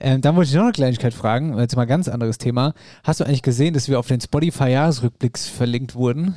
Ähm, 0.00 0.20
dann 0.20 0.36
wollte 0.36 0.50
ich 0.50 0.56
noch 0.56 0.64
eine 0.64 0.72
Kleinigkeit 0.72 1.14
fragen, 1.14 1.58
jetzt 1.58 1.76
mal 1.76 1.82
ein 1.82 1.88
ganz 1.88 2.08
anderes 2.08 2.38
Thema. 2.38 2.74
Hast 3.02 3.20
du 3.20 3.24
eigentlich 3.24 3.42
gesehen, 3.42 3.74
dass 3.74 3.88
wir 3.88 3.98
auf 3.98 4.06
den 4.08 4.20
Spotify-Jahresrückblicks 4.20 5.48
verlinkt 5.48 5.94
wurden? 5.94 6.34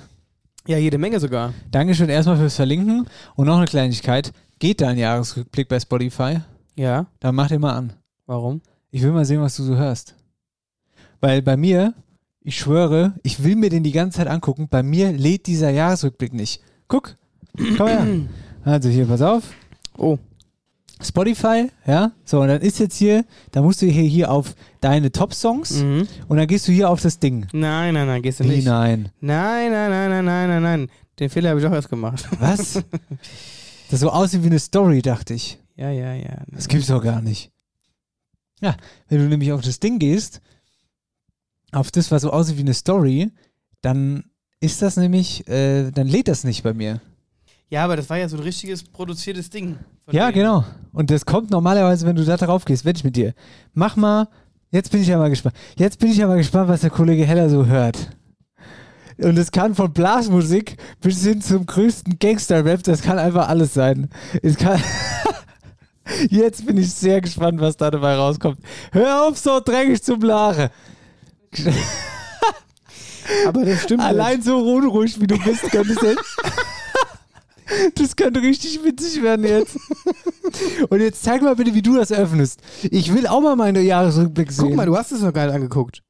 Ja, 0.67 0.77
jede 0.77 0.97
Menge 0.97 1.19
sogar. 1.19 1.53
Dankeschön 1.71 2.09
erstmal 2.09 2.37
fürs 2.37 2.55
Verlinken. 2.55 3.07
Und 3.35 3.47
noch 3.47 3.57
eine 3.57 3.67
Kleinigkeit. 3.67 4.33
Geht 4.59 4.81
dein 4.81 4.97
Jahresrückblick 4.97 5.69
bei 5.69 5.79
Spotify? 5.79 6.41
Ja. 6.75 7.07
Dann 7.21 7.35
mach 7.35 7.47
den 7.47 7.61
mal 7.61 7.73
an. 7.73 7.93
Warum? 8.25 8.61
Ich 8.91 9.01
will 9.01 9.11
mal 9.11 9.23
sehen, 9.23 9.41
was 9.41 9.55
du 9.55 9.63
so 9.63 9.77
hörst. 9.77 10.15
Weil 11.21 11.41
bei 11.41 11.55
mir, 11.55 11.93
ich 12.41 12.57
schwöre, 12.57 13.13
ich 13.23 13.43
will 13.43 13.55
mir 13.55 13.69
den 13.69 13.83
die 13.83 13.93
ganze 13.93 14.17
Zeit 14.17 14.27
angucken. 14.27 14.67
Bei 14.69 14.83
mir 14.83 15.11
lädt 15.11 15.47
dieser 15.47 15.69
Jahresrückblick 15.69 16.33
nicht. 16.33 16.61
Guck, 16.87 17.15
komm 17.77 17.87
her. 17.87 18.07
Also 18.65 18.89
hier, 18.89 19.05
pass 19.05 19.21
auf. 19.21 19.53
Oh. 19.97 20.17
Spotify, 21.01 21.69
ja. 21.85 22.11
So, 22.25 22.41
und 22.41 22.47
dann 22.47 22.61
ist 22.61 22.79
jetzt 22.79 22.97
hier, 22.97 23.23
da 23.51 23.61
musst 23.61 23.81
du 23.81 23.85
hier, 23.85 24.03
hier 24.03 24.31
auf 24.31 24.55
deine 24.81 25.11
Top-Songs 25.11 25.83
Mhm. 25.83 26.07
und 26.27 26.37
dann 26.37 26.47
gehst 26.47 26.67
du 26.67 26.71
hier 26.71 26.89
auf 26.89 27.01
das 27.01 27.19
Ding. 27.19 27.45
Nein, 27.53 27.93
nein, 27.93 28.07
nein, 28.07 28.21
gehst 28.21 28.39
du 28.39 28.43
Wie, 28.45 28.49
nicht. 28.49 28.65
nein. 28.65 29.09
Nein, 29.19 29.71
nein, 29.71 29.89
nein, 29.91 30.09
nein, 30.09 30.25
nein, 30.25 30.49
nein, 30.49 30.61
nein. 30.63 30.89
Den 31.19 31.29
Fehler 31.29 31.49
habe 31.51 31.59
ich 31.59 31.65
auch 31.65 31.71
erst 31.71 31.89
gemacht. 31.89 32.27
Was? 32.39 32.81
das 33.91 33.99
so 33.99 34.09
aussieht 34.09 34.41
wie 34.43 34.47
eine 34.47 34.59
Story, 34.59 35.01
dachte 35.01 35.33
ich. 35.33 35.59
Ja, 35.75 35.89
ja, 35.91 36.13
ja. 36.13 36.43
Das 36.47 36.67
gibt's 36.67 36.87
doch 36.87 37.03
gar 37.03 37.21
nicht. 37.21 37.51
Ja, 38.61 38.75
wenn 39.09 39.19
du 39.19 39.27
nämlich 39.27 39.51
auf 39.51 39.61
das 39.61 39.79
Ding 39.79 39.99
gehst, 39.99 40.41
auf 41.71 41.91
das, 41.91 42.09
was 42.11 42.23
so 42.23 42.31
aussieht 42.31 42.57
wie 42.57 42.61
eine 42.61 42.73
Story, 42.73 43.31
dann 43.81 44.23
ist 44.59 44.81
das 44.81 44.97
nämlich, 44.97 45.47
äh, 45.47 45.91
dann 45.91 46.07
lädt 46.07 46.27
das 46.27 46.43
nicht 46.43 46.63
bei 46.63 46.73
mir. 46.73 46.99
Ja, 47.69 47.83
aber 47.83 47.95
das 47.97 48.09
war 48.09 48.17
ja 48.17 48.29
so 48.29 48.37
ein 48.37 48.43
richtiges 48.43 48.83
produziertes 48.83 49.49
Ding. 49.49 49.77
Ja, 50.11 50.31
denen. 50.31 50.43
genau. 50.43 50.63
Und 50.93 51.11
das 51.11 51.25
kommt 51.25 51.51
normalerweise, 51.51 52.05
wenn 52.07 52.15
du 52.15 52.23
da 52.23 52.37
drauf 52.37 52.65
gehst, 52.65 52.85
wette 52.85 52.97
ich 52.97 53.03
mit 53.03 53.15
dir. 53.15 53.33
Mach 53.73 53.95
mal, 53.95 54.29
jetzt 54.71 54.91
bin 54.91 55.01
ich 55.01 55.07
ja 55.07 55.17
mal 55.17 55.29
gespannt. 55.29 55.55
Jetzt 55.75 55.99
bin 55.99 56.09
ich 56.09 56.17
ja 56.17 56.27
mal 56.27 56.37
gespannt, 56.37 56.69
was 56.69 56.81
der 56.81 56.89
Kollege 56.89 57.25
Heller 57.25 57.49
so 57.49 57.65
hört. 57.65 58.09
Und 59.17 59.37
es 59.37 59.51
kann 59.51 59.75
von 59.75 59.91
Blasmusik 59.91 60.77
bis 61.01 61.23
hin 61.23 61.41
zum 61.41 61.65
größten 61.65 62.19
Gangster-Rap, 62.19 62.83
das 62.83 63.01
kann 63.01 63.17
einfach 63.17 63.49
alles 63.49 63.73
sein. 63.73 64.09
Es 64.41 64.57
kann. 64.57 64.81
Jetzt 66.29 66.65
bin 66.65 66.77
ich 66.77 66.93
sehr 66.93 67.19
gespannt, 67.19 67.59
was 67.59 67.75
da 67.75 67.91
dabei 67.91 68.15
rauskommt. 68.15 68.59
Hör 68.93 69.23
auf, 69.27 69.37
so 69.37 69.59
dreckig 69.59 70.01
zu 70.01 70.17
Blare. 70.17 70.71
Aber 73.45 73.65
das 73.65 73.83
stimmt. 73.83 74.01
Allein 74.03 74.41
so 74.41 74.57
unruhig, 74.57 75.19
wie 75.19 75.27
du 75.27 75.37
bist, 75.37 75.63
könnte 75.63 75.93
es 75.93 76.01
jetzt. 76.01 76.37
Das 77.95 78.15
könnte 78.15 78.41
richtig 78.41 78.83
witzig 78.83 79.21
werden 79.21 79.45
jetzt. 79.45 79.77
Und 80.89 81.01
jetzt 81.01 81.23
zeig 81.23 81.41
mal 81.41 81.55
bitte, 81.55 81.73
wie 81.73 81.81
du 81.81 81.95
das 81.97 82.11
öffnest. 82.11 82.61
Ich 82.83 83.13
will 83.13 83.27
auch 83.27 83.41
mal 83.41 83.55
meine 83.55 83.81
Jahresrückblick 83.81 84.51
sehen. 84.51 84.67
Guck 84.67 84.75
mal, 84.75 84.85
du 84.85 84.95
hast 84.97 85.11
es 85.11 85.21
noch 85.21 85.33
gar 85.33 85.45
nicht 85.45 85.55
angeguckt. 85.55 86.01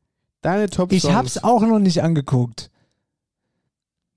Deine 0.42 0.70
top 0.70 0.92
ich 0.92 1.12
hab's 1.12 1.44
auch 1.44 1.62
noch 1.62 1.80
nicht 1.80 2.04
angeguckt. 2.04 2.70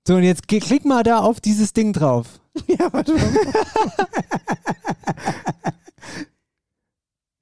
So, 0.07 0.15
und 0.15 0.23
jetzt 0.23 0.47
klick 0.47 0.85
mal 0.85 1.03
da 1.03 1.19
auf 1.19 1.39
dieses 1.39 1.73
Ding 1.73 1.93
drauf. 1.93 2.27
Ja, 2.67 2.91
warte 2.91 3.13
mal. 3.13 3.29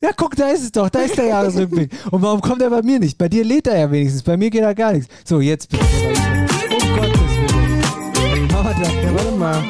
Ja, 0.02 0.12
guck, 0.16 0.36
da 0.36 0.48
ist 0.50 0.64
es 0.64 0.72
doch. 0.72 0.90
Da 0.90 1.02
ist 1.02 1.18
der 1.18 1.26
Jahresrückblick. 1.26 1.92
Und 2.12 2.22
warum 2.22 2.40
kommt 2.40 2.62
er 2.62 2.70
bei 2.70 2.82
mir 2.82 3.00
nicht? 3.00 3.18
Bei 3.18 3.28
dir 3.28 3.44
lädt 3.44 3.68
er 3.68 3.78
ja 3.78 3.92
wenigstens. 3.92 4.24
Bei 4.24 4.38
mir 4.38 4.50
geht 4.50 4.64
da 4.64 4.74
gar 4.74 4.94
nichts. 4.94 5.14
So, 5.26 5.42
jetzt 5.42 5.70
bitte. 5.70 5.84
Um 5.84 6.96
Gottes 6.96 7.20
Willen. 7.20 8.48
Mama, 8.52 8.74
da, 8.74 8.90
Ja, 8.90 9.14
warte 9.14 9.32
mal. 9.32 9.64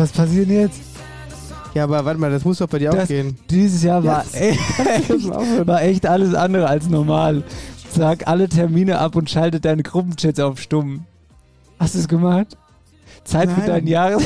Was 0.00 0.12
passiert 0.12 0.48
denn 0.48 0.60
jetzt? 0.60 0.80
Ja, 1.74 1.84
aber 1.84 2.04
warte 2.04 2.18
mal, 2.18 2.30
das 2.30 2.44
muss 2.44 2.58
doch 2.58 2.68
bei 2.68 2.78
dir 2.78 2.90
auch 2.90 2.96
Das- 2.96 3.08
gehen. 3.08 3.38
Dieses 3.48 3.82
Jahr 3.82 4.02
war, 4.02 4.24
das- 4.32 4.34
echt, 4.34 4.58
war 5.66 5.82
echt 5.82 6.06
alles 6.06 6.34
andere 6.34 6.66
als 6.66 6.88
normal. 6.88 7.44
Sag 7.92 8.26
alle 8.28 8.48
Termine 8.48 8.98
ab 8.98 9.14
und 9.16 9.28
schalte 9.30 9.60
deine 9.60 9.82
Gruppenchats 9.82 10.38
auf 10.40 10.60
stumm. 10.60 11.04
Hast 11.78 11.94
du 11.94 11.98
es 11.98 12.08
gemacht? 12.08 12.56
Zeit 13.24 13.50
für 13.50 13.60
Nein. 13.60 13.68
dein 13.68 13.86
Jahres... 13.86 14.22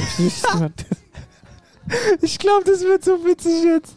Ich 2.22 2.38
glaube, 2.38 2.64
das 2.64 2.80
wird 2.82 3.04
so 3.04 3.12
witzig 3.24 3.64
jetzt. 3.64 3.96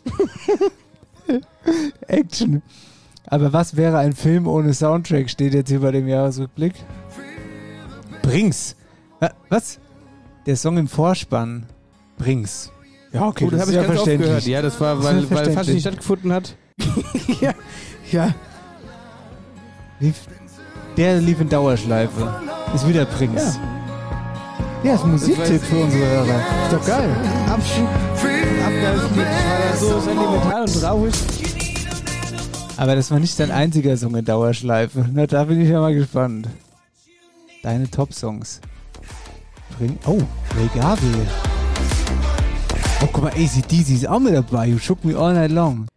Action. 2.07 2.61
Aber 3.27 3.51
was 3.53 3.75
wäre 3.75 3.97
ein 3.97 4.13
Film 4.13 4.47
ohne 4.47 4.73
Soundtrack, 4.73 5.29
steht 5.29 5.53
jetzt 5.53 5.69
hier 5.69 5.81
bei 5.81 5.91
dem 5.91 6.07
Jahresrückblick. 6.07 6.73
Brings. 8.21 8.75
Wa- 9.19 9.31
Was? 9.49 9.79
Der 10.47 10.55
Song 10.55 10.77
im 10.77 10.87
Vorspann. 10.87 11.65
Brings. 12.17 12.71
Ja, 13.11 13.27
okay, 13.27 13.45
oh, 13.45 13.49
das 13.49 13.59
das 13.59 13.61
habe 13.61 13.71
ich 13.71 13.75
ja 13.75 13.81
ganz 13.81 13.89
oft 13.89 13.97
verständlich. 13.97 14.27
gehört. 14.27 14.45
Ja, 14.45 14.61
das 14.61 14.79
war, 14.79 14.95
Das 14.95 15.03
weil, 15.03 15.23
ja 15.23 15.29
weil 15.29 15.51
fast 15.51 15.69
nicht 15.69 15.81
stattgefunden 15.81 16.31
hat. 16.31 16.55
ja. 17.41 17.53
ja. 18.11 18.33
Der 20.95 21.19
lief 21.19 21.41
in 21.41 21.49
Dauerschleife. 21.49 22.33
Ist 22.73 22.87
wieder 22.87 23.03
Brings. 23.05 23.59
Ja, 24.83 24.95
ist 24.95 25.03
ein 25.03 25.11
Musiktipp 25.11 25.61
für 25.61 25.83
unsere 25.83 26.05
Hörer. 26.05 26.39
Ist 26.63 26.73
doch 26.73 26.87
geil. 26.87 27.09
Lied. 27.57 29.17
Das 29.75 29.81
war 29.81 29.89
so 29.89 29.99
sentimental 29.99 30.61
und 30.61 30.81
traurig. 30.81 31.13
Aber 32.77 32.95
das 32.95 33.11
war 33.11 33.19
nicht 33.19 33.37
dein 33.37 33.51
einziger 33.51 33.97
Song 33.97 34.15
in 34.15 34.23
Dauerschleife. 34.23 35.09
Na, 35.11 35.27
da 35.27 35.43
bin 35.43 35.59
ich 35.59 35.67
ja 35.69 35.81
mal 35.81 35.93
gespannt. 35.93 36.47
Deine 37.63 37.91
Top-Songs. 37.91 38.61
Bring. 39.77 39.97
Oh, 40.05 40.21
Garvey. 40.73 41.27
Oh, 43.01 43.07
guck 43.13 43.23
mal, 43.23 43.31
ACDC 43.31 43.89
ist 43.89 44.07
auch 44.07 44.19
mit 44.19 44.33
dabei. 44.33 44.67
You 44.67 44.79
shook 44.79 45.03
me 45.05 45.15
all 45.15 45.33
night 45.33 45.51
long. 45.51 45.87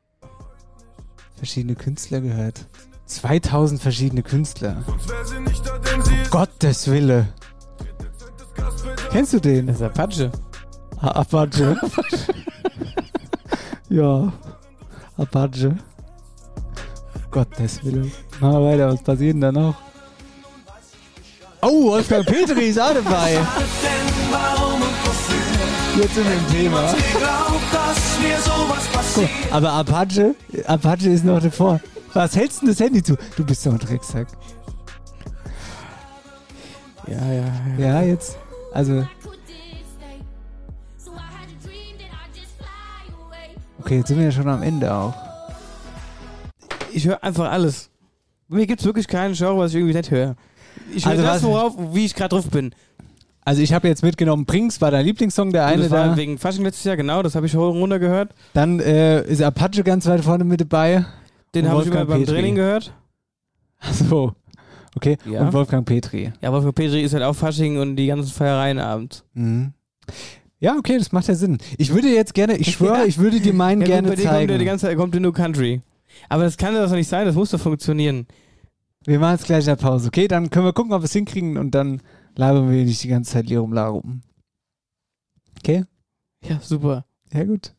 Verschiedene 1.36 1.74
Künstler 1.74 2.20
gehört. 2.20 2.66
2000 3.06 3.80
verschiedene 3.80 4.22
Künstler. 4.22 4.84
Um 4.86 6.30
Gottes 6.30 6.90
Wille. 6.90 7.28
Kennst 9.10 9.32
du 9.32 9.40
den? 9.40 9.66
Das 9.66 9.76
ist 9.76 9.82
Apache. 9.82 10.30
Ah, 10.98 11.08
Apache. 11.08 11.76
ja. 13.88 14.32
Apache. 15.16 15.76
Gottes 17.30 17.82
Willen. 17.82 18.12
Machen 18.40 18.52
wir 18.52 18.72
weiter, 18.72 18.92
was 18.92 19.02
passiert 19.02 19.34
denn 19.34 19.40
da 19.40 19.52
noch? 19.52 19.74
Oh, 21.62 21.90
Wolfgang 21.90 22.24
Petri 22.24 22.68
ist 22.68 22.80
auch 22.80 22.94
dabei. 22.94 23.38
Jetzt 25.96 26.14
sind 26.14 26.26
wir 26.26 26.34
im 26.34 26.48
Thema. 26.48 26.94
Guck, 29.14 29.28
aber 29.50 29.72
Apache, 29.72 30.34
Apache 30.66 31.10
ist 31.10 31.24
noch 31.24 31.40
davor. 31.40 31.80
Was 32.14 32.34
hältst 32.34 32.62
du 32.62 32.66
das 32.66 32.80
Handy 32.80 33.02
zu? 33.02 33.16
Du 33.36 33.44
bist 33.44 33.66
doch 33.66 33.72
ein 33.72 33.78
Drecksack. 33.78 34.28
Ja, 37.06 37.32
ja, 37.32 37.44
ja. 37.78 37.86
Ja, 37.86 38.02
jetzt. 38.02 38.38
Also. 38.72 39.06
Okay, 43.80 43.98
jetzt 43.98 44.08
sind 44.08 44.18
wir 44.18 44.26
ja 44.26 44.32
schon 44.32 44.48
am 44.48 44.62
Ende 44.62 44.92
auch. 44.92 45.14
Ich 46.92 47.06
höre 47.06 47.22
einfach 47.22 47.50
alles. 47.50 47.90
Mir 48.48 48.66
gibt 48.66 48.80
es 48.80 48.86
wirklich 48.86 49.06
keinen 49.06 49.34
Genre, 49.34 49.58
was 49.58 49.70
ich 49.70 49.76
irgendwie 49.76 49.94
nicht 49.94 50.10
höre. 50.10 50.36
Ich 50.94 51.06
Also 51.06 51.22
das, 51.22 51.42
worauf, 51.42 51.74
wie 51.94 52.04
ich 52.04 52.14
gerade 52.14 52.30
drauf 52.34 52.48
bin. 52.50 52.74
Also 53.44 53.62
ich 53.62 53.72
habe 53.72 53.88
jetzt 53.88 54.02
mitgenommen, 54.02 54.44
Prinks 54.46 54.80
war 54.80 54.90
dein 54.90 55.04
Lieblingssong, 55.06 55.52
der 55.52 55.66
eine 55.66 55.82
das 55.82 55.90
war 55.90 56.08
da. 56.08 56.16
wegen 56.16 56.36
Fasching 56.38 56.62
letztes 56.64 56.84
Jahr, 56.84 56.96
genau, 56.96 57.22
das 57.22 57.34
habe 57.34 57.46
ich 57.46 57.54
hoch 57.56 57.74
runter 57.74 57.98
gehört. 57.98 58.34
Dann 58.52 58.80
äh, 58.80 59.22
ist 59.26 59.42
Apache 59.42 59.82
ganz 59.82 60.06
weit 60.06 60.22
vorne 60.22 60.44
mit 60.44 60.60
dabei. 60.60 61.06
Den 61.54 61.68
habe 61.68 61.80
ich 61.80 61.86
immer 61.86 61.96
Wolfgang 61.96 62.08
beim 62.08 62.20
Petri. 62.20 62.32
Training 62.34 62.54
gehört. 62.54 62.92
So. 63.92 64.34
Okay. 64.96 65.16
Ja. 65.24 65.40
Und 65.42 65.52
Wolfgang 65.52 65.86
Petri. 65.86 66.32
Ja, 66.42 66.60
für 66.60 66.72
Petri 66.72 67.02
ist 67.02 67.14
halt 67.14 67.22
auch 67.22 67.34
Fasching 67.34 67.78
und 67.78 67.96
die 67.96 68.06
ganzen 68.06 68.30
Feiereien 68.30 68.78
abends. 68.78 69.24
Mhm. 69.34 69.72
Ja, 70.58 70.76
okay, 70.76 70.98
das 70.98 71.10
macht 71.12 71.28
ja 71.28 71.34
Sinn. 71.34 71.58
Ich 71.78 71.94
würde 71.94 72.08
jetzt 72.08 72.34
gerne, 72.34 72.56
ich 72.56 72.72
schwöre, 72.72 72.98
Ja. 72.98 73.04
ich 73.04 73.18
würde 73.18 73.40
dir 73.40 73.54
meinen 73.54 73.80
Ja, 73.80 73.86
gerne 73.86 74.08
bei 74.08 74.16
dir 74.16 74.24
kommt 74.24 74.34
zeigen. 74.34 74.48
der 74.48 74.58
die 74.58 74.64
ganze 74.66 74.86
Zeit 74.86 74.96
kommt 74.98 75.14
der 75.14 75.20
nur 75.22 75.32
Country. 75.32 75.80
Aber 76.28 76.42
das 76.42 76.56
kann 76.58 76.74
doch 76.74 76.90
nicht 76.90 77.08
sein, 77.08 77.24
das 77.24 77.34
muss 77.36 77.50
doch 77.50 77.60
funktionieren. 77.60 78.26
Wir 79.06 79.18
machen 79.18 79.32
jetzt 79.32 79.46
gleich 79.46 79.66
eine 79.66 79.76
Pause, 79.76 80.08
okay? 80.08 80.28
Dann 80.28 80.50
können 80.50 80.66
wir 80.66 80.72
gucken, 80.72 80.92
ob 80.92 81.00
wir 81.02 81.06
es 81.06 81.12
hinkriegen 81.12 81.56
und 81.56 81.74
dann 81.74 82.02
labern 82.36 82.70
wir 82.70 82.84
nicht 82.84 83.02
die 83.02 83.08
ganze 83.08 83.32
Zeit 83.32 83.46
Lirum 83.46 83.72
Larum. 83.72 84.22
Okay? 85.58 85.84
Ja, 86.46 86.58
super. 86.62 87.04
Ja, 87.32 87.44
gut. 87.44 87.72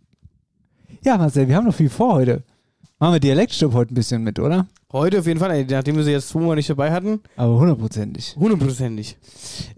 Ja, 1.03 1.17
Marcel, 1.17 1.47
wir 1.47 1.55
haben 1.55 1.65
noch 1.65 1.73
viel 1.75 1.89
vor 1.89 2.13
heute. 2.13 2.43
Machen 2.99 3.13
wir 3.13 3.19
Dialektstub 3.19 3.73
heute 3.73 3.93
ein 3.93 3.95
bisschen 3.95 4.23
mit, 4.23 4.39
oder? 4.39 4.67
Heute 4.91 5.19
auf 5.19 5.25
jeden 5.25 5.39
Fall, 5.39 5.65
nachdem 5.65 5.95
wir 5.95 6.03
sie 6.03 6.11
jetzt 6.11 6.29
zweimal 6.29 6.55
nicht 6.55 6.69
dabei 6.69 6.91
hatten, 6.91 7.21
Aber 7.35 7.57
hundertprozentig. 7.57 8.35
hundertprozentig. 8.37 9.17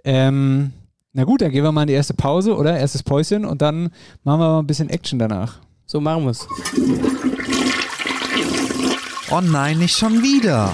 Ähm, 0.04 0.74
na 1.14 1.24
gut, 1.24 1.42
dann 1.42 1.52
gehen 1.52 1.64
wir 1.64 1.72
mal 1.72 1.84
in 1.84 1.88
die 1.88 1.94
erste 1.94 2.14
Pause, 2.14 2.56
oder? 2.58 2.78
Erstes 2.78 3.04
Päuschen 3.04 3.46
und 3.46 3.62
dann 3.62 3.84
machen 4.24 4.40
wir 4.40 4.50
mal 4.50 4.60
ein 4.60 4.68
bisschen 4.68 4.90
Action 4.90 5.20
danach. 5.20 5.60
So 5.86 6.02
machen 6.02 6.26
wir's. 6.26 6.46
Oh 9.32 9.42
nein, 9.42 9.78
nicht 9.80 9.96
schon 9.98 10.22
wieder. 10.22 10.74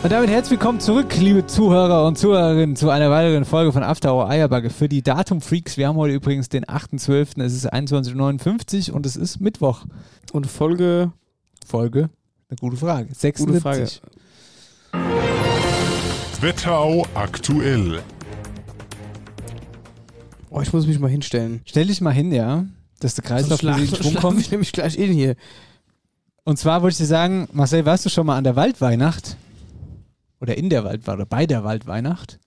Und 0.00 0.12
damit 0.12 0.30
herzlich 0.30 0.60
willkommen 0.60 0.78
zurück, 0.78 1.16
liebe 1.16 1.44
Zuhörer 1.48 2.06
und 2.06 2.16
Zuhörerinnen, 2.16 2.76
zu 2.76 2.88
einer 2.88 3.10
weiteren 3.10 3.44
Folge 3.44 3.72
von 3.72 3.82
After 3.82 4.14
Hour 4.14 4.28
Eierbacke 4.30 4.70
für 4.70 4.88
die 4.88 5.02
Datum-Freaks. 5.02 5.76
Wir 5.76 5.88
haben 5.88 5.96
heute 5.96 6.14
übrigens 6.14 6.48
den 6.48 6.64
8.12., 6.64 7.42
es 7.42 7.52
ist 7.52 7.72
21.59 7.72 8.90
Uhr 8.90 8.94
und 8.94 9.06
es 9.06 9.16
ist 9.16 9.40
Mittwoch. 9.40 9.86
Und 10.32 10.46
Folge. 10.46 11.10
Folge? 11.66 12.10
Eine 12.48 12.58
gute 12.60 12.76
Frage. 12.76 13.06
Gute 13.06 13.18
76. 13.18 14.00
Frage. 14.92 15.08
Wetterau 16.42 17.04
aktuell. 17.14 18.00
Oh, 20.48 20.60
ich 20.60 20.72
muss 20.72 20.86
mich 20.86 21.00
mal 21.00 21.10
hinstellen. 21.10 21.62
Stell 21.64 21.86
dich 21.88 22.00
mal 22.00 22.12
hin, 22.12 22.30
ja, 22.30 22.66
dass 23.00 23.16
der 23.16 23.24
Kreislauf 23.24 23.62
wieder 23.62 23.76
in 23.76 23.88
schlaf, 23.88 24.00
Schwung 24.00 24.12
schlaf 24.12 24.22
kommt. 24.22 24.40
ich 24.40 24.50
nämlich 24.52 24.70
gleich 24.70 24.96
in 24.96 25.12
hier. 25.12 25.34
Und 26.44 26.56
zwar 26.56 26.82
wollte 26.82 26.92
ich 26.92 26.98
dir 26.98 27.06
sagen, 27.06 27.48
Marcel, 27.52 27.84
warst 27.84 28.06
du 28.06 28.10
schon 28.10 28.26
mal 28.26 28.36
an 28.36 28.44
der 28.44 28.54
Waldweihnacht? 28.54 29.36
Oder 30.40 30.56
in 30.56 30.70
der 30.70 30.84
Waldweihnacht, 30.84 31.18
oder 31.18 31.26
bei 31.26 31.46
der 31.46 31.64
Waldweihnacht? 31.64 32.38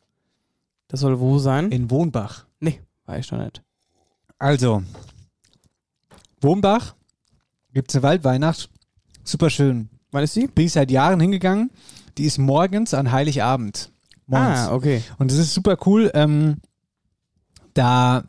Das 0.87 1.01
soll 1.01 1.19
wo 1.19 1.39
sein? 1.39 1.71
In 1.71 1.89
Wohnbach. 1.89 2.45
War 3.05 3.17
ich 3.17 3.31
noch 3.31 3.39
nicht. 3.39 3.61
Also, 4.39 4.83
Wohnbach 6.39 6.95
gibt 7.73 7.91
es 7.91 7.95
eine 7.95 8.03
Waldweihnacht. 8.03 8.69
Super 9.23 9.49
schön. 9.49 9.89
Wann 10.11 10.23
ist 10.23 10.35
die? 10.35 10.47
Bin 10.47 10.65
ich 10.65 10.71
seit 10.71 10.91
Jahren 10.91 11.19
hingegangen. 11.19 11.71
Die 12.17 12.23
ist 12.23 12.37
morgens 12.37 12.93
an 12.93 13.11
Heiligabend. 13.11 13.91
Morgens. 14.27 14.59
Ah, 14.59 14.73
okay. 14.73 15.03
Und 15.17 15.31
das 15.31 15.37
ist 15.37 15.53
super 15.53 15.77
cool. 15.85 16.09
Ähm, 16.13 16.57
da, 17.73 18.23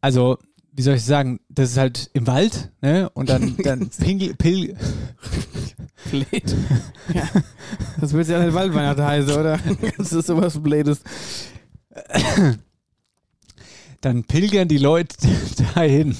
also, 0.00 0.38
wie 0.76 0.82
soll 0.82 0.96
ich 0.96 1.04
sagen, 1.04 1.40
das 1.48 1.70
ist 1.70 1.78
halt 1.78 2.10
im 2.12 2.26
Wald, 2.26 2.70
ne? 2.82 3.08
Und 3.14 3.30
dann, 3.30 3.56
dann 3.64 3.88
Pingel, 3.88 4.34
Pil, 4.34 4.76
Blöd. 6.10 6.54
ja. 7.14 7.24
Das 7.98 8.12
wird 8.12 8.28
ja 8.28 8.44
nicht 8.44 8.54
Waldweihnachten 8.54 9.04
heißen, 9.04 9.32
oder? 9.32 9.58
Das 9.96 10.12
ist 10.12 10.26
sowas 10.26 10.62
Blödes. 10.62 11.00
dann 14.02 14.24
pilgern 14.24 14.68
die 14.68 14.76
Leute 14.76 15.16
dahin. 15.74 16.14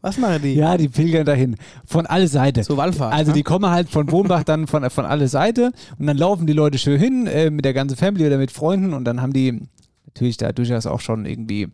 Was 0.00 0.16
machen 0.16 0.40
die? 0.42 0.54
Ja, 0.54 0.78
die 0.78 0.88
pilgern 0.88 1.26
dahin. 1.26 1.56
Von 1.84 2.06
alle 2.06 2.28
Seiten. 2.28 2.62
So 2.62 2.78
Wallfahrt. 2.78 3.12
Also 3.12 3.32
ne? 3.32 3.36
die 3.36 3.42
kommen 3.42 3.70
halt 3.70 3.90
von 3.90 4.10
Wohnbach 4.10 4.44
dann 4.44 4.66
von, 4.66 4.88
von 4.88 5.04
alle 5.04 5.28
Seite 5.28 5.72
und 5.98 6.06
dann 6.06 6.16
laufen 6.16 6.46
die 6.46 6.54
Leute 6.54 6.78
schön 6.78 6.98
hin 6.98 7.26
äh, 7.26 7.50
mit 7.50 7.66
der 7.66 7.74
ganzen 7.74 7.98
Family 7.98 8.26
oder 8.26 8.38
mit 8.38 8.50
Freunden 8.50 8.94
und 8.94 9.04
dann 9.04 9.20
haben 9.20 9.34
die 9.34 9.60
natürlich 10.06 10.38
da 10.38 10.52
durchaus 10.52 10.86
auch 10.86 11.00
schon 11.00 11.26
irgendwie 11.26 11.68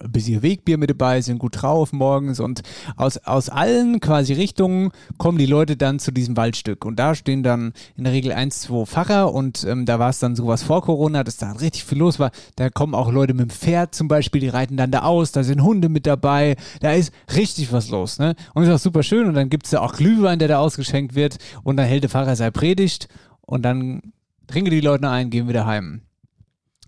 ein 0.00 0.12
bisschen 0.12 0.42
Wegbier 0.42 0.78
mit 0.78 0.90
dabei, 0.90 1.20
sind 1.20 1.38
gut 1.38 1.62
drauf 1.62 1.92
morgens 1.92 2.40
und 2.40 2.62
aus, 2.96 3.18
aus 3.18 3.48
allen 3.48 4.00
quasi 4.00 4.32
Richtungen 4.32 4.90
kommen 5.18 5.38
die 5.38 5.46
Leute 5.46 5.76
dann 5.76 5.98
zu 5.98 6.10
diesem 6.10 6.36
Waldstück 6.36 6.84
und 6.84 6.96
da 6.98 7.14
stehen 7.14 7.42
dann 7.42 7.72
in 7.96 8.04
der 8.04 8.12
Regel 8.12 8.32
eins, 8.32 8.62
zwei 8.62 8.84
Pfarrer 8.84 9.32
und 9.32 9.64
ähm, 9.64 9.86
da 9.86 9.98
war 9.98 10.10
es 10.10 10.18
dann 10.18 10.36
sowas 10.36 10.62
vor 10.62 10.82
Corona, 10.82 11.24
dass 11.24 11.36
da 11.36 11.52
richtig 11.52 11.84
viel 11.84 11.98
los 11.98 12.18
war. 12.18 12.30
Da 12.56 12.70
kommen 12.70 12.94
auch 12.94 13.12
Leute 13.12 13.34
mit 13.34 13.42
dem 13.42 13.50
Pferd 13.50 13.94
zum 13.94 14.08
Beispiel, 14.08 14.40
die 14.40 14.48
reiten 14.48 14.76
dann 14.76 14.90
da 14.90 15.02
aus, 15.02 15.32
da 15.32 15.42
sind 15.42 15.62
Hunde 15.62 15.88
mit 15.88 16.06
dabei, 16.06 16.56
da 16.80 16.92
ist 16.92 17.12
richtig 17.34 17.72
was 17.72 17.90
los, 17.90 18.18
ne? 18.18 18.34
Und 18.54 18.64
ist 18.64 18.70
auch 18.70 18.78
super 18.78 19.02
schön 19.02 19.26
und 19.26 19.34
dann 19.34 19.50
gibt 19.50 19.66
es 19.66 19.70
da 19.70 19.80
auch 19.80 19.94
Glühwein, 19.94 20.38
der 20.38 20.48
da 20.48 20.58
ausgeschenkt 20.58 21.14
wird 21.14 21.38
und 21.62 21.76
dann 21.76 21.86
hält 21.86 22.02
der 22.02 22.10
Pfarrer 22.10 22.36
sei 22.36 22.50
Predigt 22.50 23.08
und 23.42 23.62
dann 23.62 24.12
trinken 24.46 24.70
die 24.70 24.80
Leute 24.80 25.08
ein, 25.08 25.30
gehen 25.30 25.48
wieder 25.48 25.66
heim. 25.66 26.02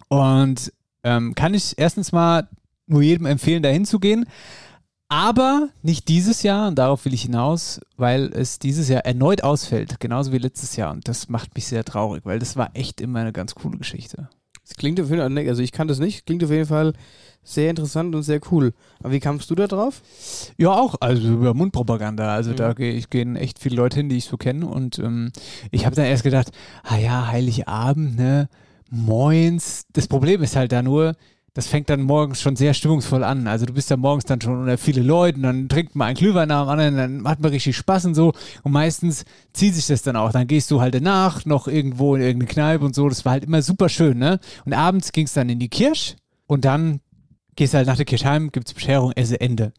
Und 0.08 0.72
ähm, 1.04 1.34
kann 1.34 1.54
ich 1.54 1.74
erstens 1.78 2.12
mal 2.12 2.48
nur 2.86 3.02
jedem 3.02 3.26
empfehlen, 3.26 3.62
da 3.62 3.68
hinzugehen. 3.68 4.26
Aber 5.08 5.68
nicht 5.82 6.08
dieses 6.08 6.42
Jahr, 6.42 6.68
und 6.68 6.76
darauf 6.78 7.04
will 7.04 7.12
ich 7.12 7.22
hinaus, 7.22 7.80
weil 7.98 8.30
es 8.32 8.58
dieses 8.58 8.88
Jahr 8.88 9.04
erneut 9.04 9.44
ausfällt, 9.44 10.00
genauso 10.00 10.32
wie 10.32 10.38
letztes 10.38 10.76
Jahr. 10.76 10.90
Und 10.90 11.06
das 11.06 11.28
macht 11.28 11.54
mich 11.54 11.66
sehr 11.66 11.84
traurig, 11.84 12.24
weil 12.24 12.38
das 12.38 12.56
war 12.56 12.70
echt 12.74 13.00
immer 13.02 13.18
eine 13.20 13.32
ganz 13.32 13.54
coole 13.54 13.76
Geschichte. 13.76 14.30
Das 14.66 14.76
klingt 14.76 14.98
auf 15.00 15.10
jeden 15.10 15.20
Fall, 15.20 15.48
also 15.48 15.60
ich 15.60 15.72
kann 15.72 15.88
das 15.88 15.98
nicht, 15.98 16.24
klingt 16.24 16.42
auf 16.44 16.50
jeden 16.50 16.66
Fall 16.66 16.94
sehr 17.42 17.68
interessant 17.68 18.14
und 18.14 18.22
sehr 18.22 18.40
cool. 18.52 18.72
Aber 19.00 19.12
wie 19.12 19.20
kamst 19.20 19.50
du 19.50 19.54
da 19.54 19.66
drauf? 19.66 20.00
Ja, 20.56 20.70
auch, 20.70 20.94
also 21.00 21.28
über 21.28 21.52
Mundpropaganda. 21.52 22.32
Also 22.32 22.52
Mhm. 22.52 22.56
da 22.56 22.72
geh, 22.72 22.90
ich 22.92 23.10
gehen 23.10 23.36
echt 23.36 23.58
viele 23.58 23.76
Leute 23.76 23.96
hin, 23.96 24.08
die 24.08 24.16
ich 24.16 24.24
so 24.24 24.36
kenne. 24.38 24.66
Und 24.66 24.98
ähm, 24.98 25.30
ich 25.72 25.84
habe 25.84 25.94
dann 25.96 26.06
erst 26.06 26.22
gedacht, 26.22 26.52
ah 26.84 26.96
ja, 26.96 27.26
Heiligabend, 27.26 28.16
ne? 28.16 28.48
Moins. 28.88 29.84
Das 29.92 30.06
Problem 30.06 30.42
ist 30.42 30.54
halt 30.56 30.70
da 30.72 30.80
nur, 30.82 31.16
das 31.54 31.66
fängt 31.66 31.90
dann 31.90 32.02
morgens 32.02 32.40
schon 32.40 32.56
sehr 32.56 32.72
stimmungsvoll 32.72 33.22
an. 33.22 33.46
Also 33.46 33.66
du 33.66 33.74
bist 33.74 33.90
da 33.90 33.98
morgens 33.98 34.24
dann 34.24 34.40
schon 34.40 34.60
unter 34.60 34.78
viele 34.78 35.02
Leute, 35.02 35.40
dann 35.40 35.68
trinkt 35.68 35.94
man 35.94 36.08
einen 36.08 36.16
Glühwein 36.16 36.48
nach 36.48 36.62
dem 36.62 36.68
anderen, 36.70 36.96
dann 36.96 37.28
hat 37.28 37.40
man 37.40 37.50
richtig 37.50 37.76
Spaß 37.76 38.06
und 38.06 38.14
so. 38.14 38.32
Und 38.62 38.72
meistens 38.72 39.24
zieht 39.52 39.74
sich 39.74 39.86
das 39.86 40.02
dann 40.02 40.16
auch. 40.16 40.32
Dann 40.32 40.46
gehst 40.46 40.70
du 40.70 40.80
halt 40.80 40.94
danach 40.94 41.44
noch 41.44 41.68
irgendwo 41.68 42.14
in 42.14 42.22
irgendeine 42.22 42.52
Kneipe 42.52 42.84
und 42.84 42.94
so. 42.94 43.08
Das 43.08 43.24
war 43.26 43.32
halt 43.32 43.44
immer 43.44 43.60
super 43.60 43.90
schön, 43.90 44.18
ne? 44.18 44.40
Und 44.64 44.72
abends 44.72 45.12
ging 45.12 45.26
es 45.26 45.34
dann 45.34 45.50
in 45.50 45.58
die 45.58 45.68
Kirche 45.68 46.16
und 46.46 46.64
dann 46.64 47.00
gehst 47.54 47.74
du 47.74 47.78
halt 47.78 47.86
nach 47.86 47.96
der 47.96 48.06
Kirche 48.06 48.30
heim, 48.30 48.50
gibt's 48.50 48.72
Bescherung, 48.72 49.12
esse 49.12 49.38
Ende. 49.38 49.72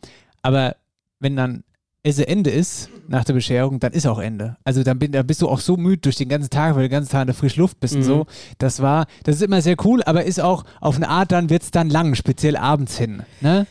Aber 0.44 0.76
wenn 1.20 1.36
dann 1.36 1.64
Esse 2.06 2.28
Ende 2.28 2.50
ist, 2.50 2.90
nach 3.08 3.24
der 3.24 3.34
Bescherung, 3.34 3.80
dann 3.80 3.94
ist 3.94 4.06
auch 4.06 4.20
Ende. 4.20 4.58
Also 4.66 4.84
dann, 4.84 5.00
bin, 5.00 5.14
dann 5.14 5.26
bist 5.26 5.42
du 5.42 5.48
auch 5.48 5.60
so 5.62 5.78
müde 5.78 6.02
durch 6.02 6.18
den 6.18 6.28
ganzen 6.28 6.50
Tag, 6.50 6.76
weil 6.76 6.84
du 6.84 6.90
den 6.90 6.92
ganzen 6.92 7.12
Tag 7.12 7.22
in 7.22 7.28
der 7.28 7.36
frischen 7.36 7.62
Luft 7.62 7.80
bist 7.80 7.94
und 7.96 8.02
Mhm. 8.02 8.06
so. 8.06 8.26
Das 8.58 8.82
war, 8.82 9.06
das 9.24 9.36
ist 9.38 9.42
immer 9.42 9.62
sehr 9.62 9.78
cool, 9.86 10.04
aber 10.04 10.26
ist 10.26 10.42
auch 10.42 10.66
auf 10.82 10.98
eine 10.98 11.08
Art, 11.08 11.32
dann 11.32 11.50
wird 11.50 11.64
es 11.64 11.72
dann 11.72 11.90
lang, 11.90 12.14
speziell 12.16 12.58
abends 12.58 12.98
hin. 12.98 13.24
Ne? 13.40 13.68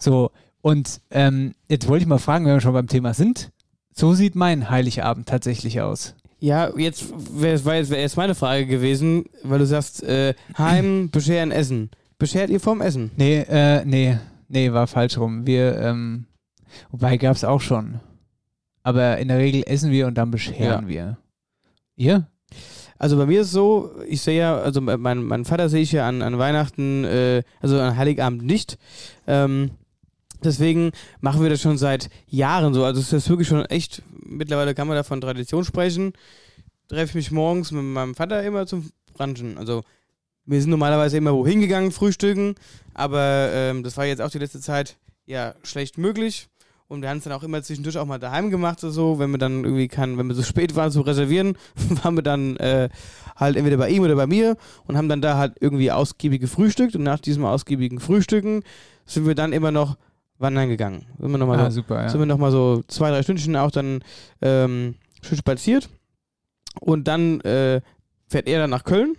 So, 0.00 0.32
und 0.62 1.00
ähm, 1.12 1.54
jetzt 1.68 1.86
wollte 1.86 2.02
ich 2.02 2.08
mal 2.08 2.18
fragen, 2.18 2.44
wenn 2.44 2.54
wir 2.54 2.60
schon 2.60 2.72
beim 2.72 2.88
Thema 2.88 3.14
sind, 3.14 3.50
so 3.94 4.14
sieht 4.14 4.34
mein 4.34 4.68
Heiligabend 4.68 5.28
tatsächlich 5.28 5.80
aus. 5.80 6.16
Ja, 6.40 6.76
jetzt 6.76 7.04
wär, 7.40 7.64
war 7.64 7.76
jetzt, 7.76 7.90
wär 7.90 8.00
jetzt 8.00 8.16
meine 8.16 8.34
Frage 8.34 8.66
gewesen, 8.66 9.26
weil 9.44 9.60
du 9.60 9.66
sagst, 9.66 10.02
äh, 10.02 10.34
heim, 10.58 11.08
bescheren, 11.12 11.52
essen. 11.52 11.90
Beschert 12.18 12.50
ihr 12.50 12.58
vorm 12.60 12.80
Essen? 12.80 13.12
Nee, 13.16 13.42
äh, 13.48 13.84
nee, 13.84 14.18
nee, 14.48 14.72
war 14.72 14.88
falsch 14.88 15.16
rum. 15.18 15.46
Wir, 15.46 15.78
ähm, 15.80 16.26
wobei 16.90 17.16
gab 17.16 17.36
es 17.36 17.44
auch 17.44 17.60
schon. 17.60 18.00
Aber 18.82 19.18
in 19.18 19.28
der 19.28 19.38
Regel 19.38 19.62
essen 19.66 19.90
wir 19.90 20.06
und 20.06 20.14
dann 20.14 20.30
bescheren 20.30 20.62
Ja. 20.82 20.88
wir. 20.88 21.18
Ihr? 21.96 22.26
Also 22.98 23.16
bei 23.16 23.26
mir 23.26 23.40
ist 23.40 23.48
es 23.48 23.52
so, 23.52 23.90
ich 24.08 24.22
sehe 24.22 24.38
ja, 24.38 24.56
also 24.58 24.80
mein, 24.80 25.22
mein 25.24 25.44
Vater 25.44 25.68
sehe 25.68 25.82
ich 25.82 25.92
ja 25.92 26.08
an, 26.08 26.22
an 26.22 26.38
Weihnachten, 26.38 27.04
äh, 27.04 27.42
also 27.60 27.78
an 27.80 27.96
Heiligabend 27.96 28.42
nicht. 28.44 28.78
Ähm, 29.26 29.72
deswegen 30.42 30.92
machen 31.20 31.42
wir 31.42 31.50
das 31.50 31.60
schon 31.60 31.78
seit 31.78 32.08
Jahren 32.26 32.72
so. 32.74 32.84
Also 32.84 33.00
es 33.00 33.12
ist 33.12 33.28
wirklich 33.28 33.48
schon 33.48 33.64
echt, 33.66 34.02
mittlerweile 34.24 34.74
kann 34.74 34.88
man 34.88 34.96
da 34.96 35.02
von 35.02 35.20
Tradition 35.20 35.64
sprechen. 35.64 36.12
Treffe 36.88 37.10
ich 37.10 37.14
mich 37.14 37.30
morgens 37.32 37.72
mit 37.72 37.82
meinem 37.82 38.14
Vater 38.14 38.42
immer 38.44 38.66
zum 38.66 38.90
Brunchen. 39.14 39.58
Also 39.58 39.82
wir 40.46 40.60
sind 40.60 40.70
normalerweise 40.70 41.16
immer 41.16 41.34
wohin 41.34 41.60
gegangen, 41.60 41.90
frühstücken, 41.90 42.54
aber 42.94 43.50
ähm, 43.52 43.82
das 43.82 43.96
war 43.96 44.06
jetzt 44.06 44.22
auch 44.22 44.30
die 44.30 44.38
letzte 44.38 44.60
Zeit 44.60 44.96
ja 45.26 45.54
schlecht 45.64 45.98
möglich. 45.98 46.48
Und 46.88 47.02
wir 47.02 47.08
haben 47.10 47.18
es 47.18 47.24
dann 47.24 47.32
auch 47.32 47.42
immer 47.42 47.62
zwischendurch 47.62 47.98
auch 47.98 48.06
mal 48.06 48.18
daheim 48.18 48.50
gemacht, 48.50 48.78
so, 48.78 48.90
so 48.90 49.18
wenn 49.18 49.32
wir 49.32 49.38
dann 49.38 49.64
irgendwie 49.64 49.88
kann, 49.88 50.18
wenn 50.18 50.28
wir 50.28 50.34
so 50.34 50.44
spät 50.44 50.76
waren 50.76 50.92
zu 50.92 51.00
reservieren, 51.00 51.56
waren 52.02 52.14
wir 52.14 52.22
dann 52.22 52.56
äh, 52.58 52.88
halt 53.34 53.56
entweder 53.56 53.76
bei 53.76 53.90
ihm 53.90 54.04
oder 54.04 54.14
bei 54.14 54.26
mir 54.28 54.56
und 54.86 54.96
haben 54.96 55.08
dann 55.08 55.20
da 55.20 55.36
halt 55.36 55.54
irgendwie 55.60 55.90
ausgiebig 55.90 56.40
gefrühstückt 56.40 56.94
und 56.94 57.02
nach 57.02 57.18
diesem 57.18 57.44
ausgiebigen 57.44 57.98
Frühstücken 57.98 58.62
sind 59.04 59.26
wir 59.26 59.34
dann 59.34 59.52
immer 59.52 59.72
noch 59.72 59.96
wandern 60.38 60.68
gegangen. 60.68 61.06
Sind 61.18 61.30
wir 61.32 61.38
nochmal 61.38 61.58
Ah, 61.58 61.70
so, 61.70 61.80
super, 61.80 62.02
ja. 62.02 62.08
sind 62.08 62.20
wir 62.20 62.26
noch 62.26 62.38
mal 62.38 62.52
so 62.52 62.82
zwei, 62.86 63.10
drei 63.10 63.22
Stündchen 63.22 63.56
auch 63.56 63.72
dann 63.72 64.04
ähm, 64.40 64.94
schön 65.22 65.38
spaziert 65.38 65.88
und 66.80 67.08
dann 67.08 67.40
äh, 67.40 67.80
fährt 68.28 68.46
er 68.46 68.60
dann 68.60 68.70
nach 68.70 68.84
Köln 68.84 69.16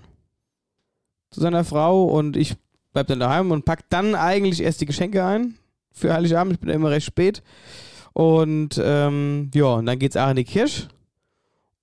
zu 1.32 1.42
seiner 1.42 1.66
Frau 1.66 2.06
und 2.06 2.38
ich 2.38 2.56
bleib 2.94 3.08
dann 3.08 3.20
daheim 3.20 3.52
und 3.52 3.66
pack 3.66 3.90
dann 3.90 4.16
eigentlich 4.16 4.62
erst 4.62 4.80
die 4.80 4.86
Geschenke 4.86 5.26
ein 5.26 5.56
für 5.98 6.14
Heiligabend. 6.14 6.54
Ich 6.54 6.60
bin 6.60 6.70
immer 6.70 6.90
recht 6.92 7.06
spät. 7.06 7.42
Und 8.14 8.82
ähm, 8.84 9.52
ja, 9.54 9.66
und 9.76 9.86
dann 9.86 10.00
geht's 10.00 10.18
auch 10.18 10.30
in 10.30 10.38
die 10.38 10.44
Kirche. 10.44 10.88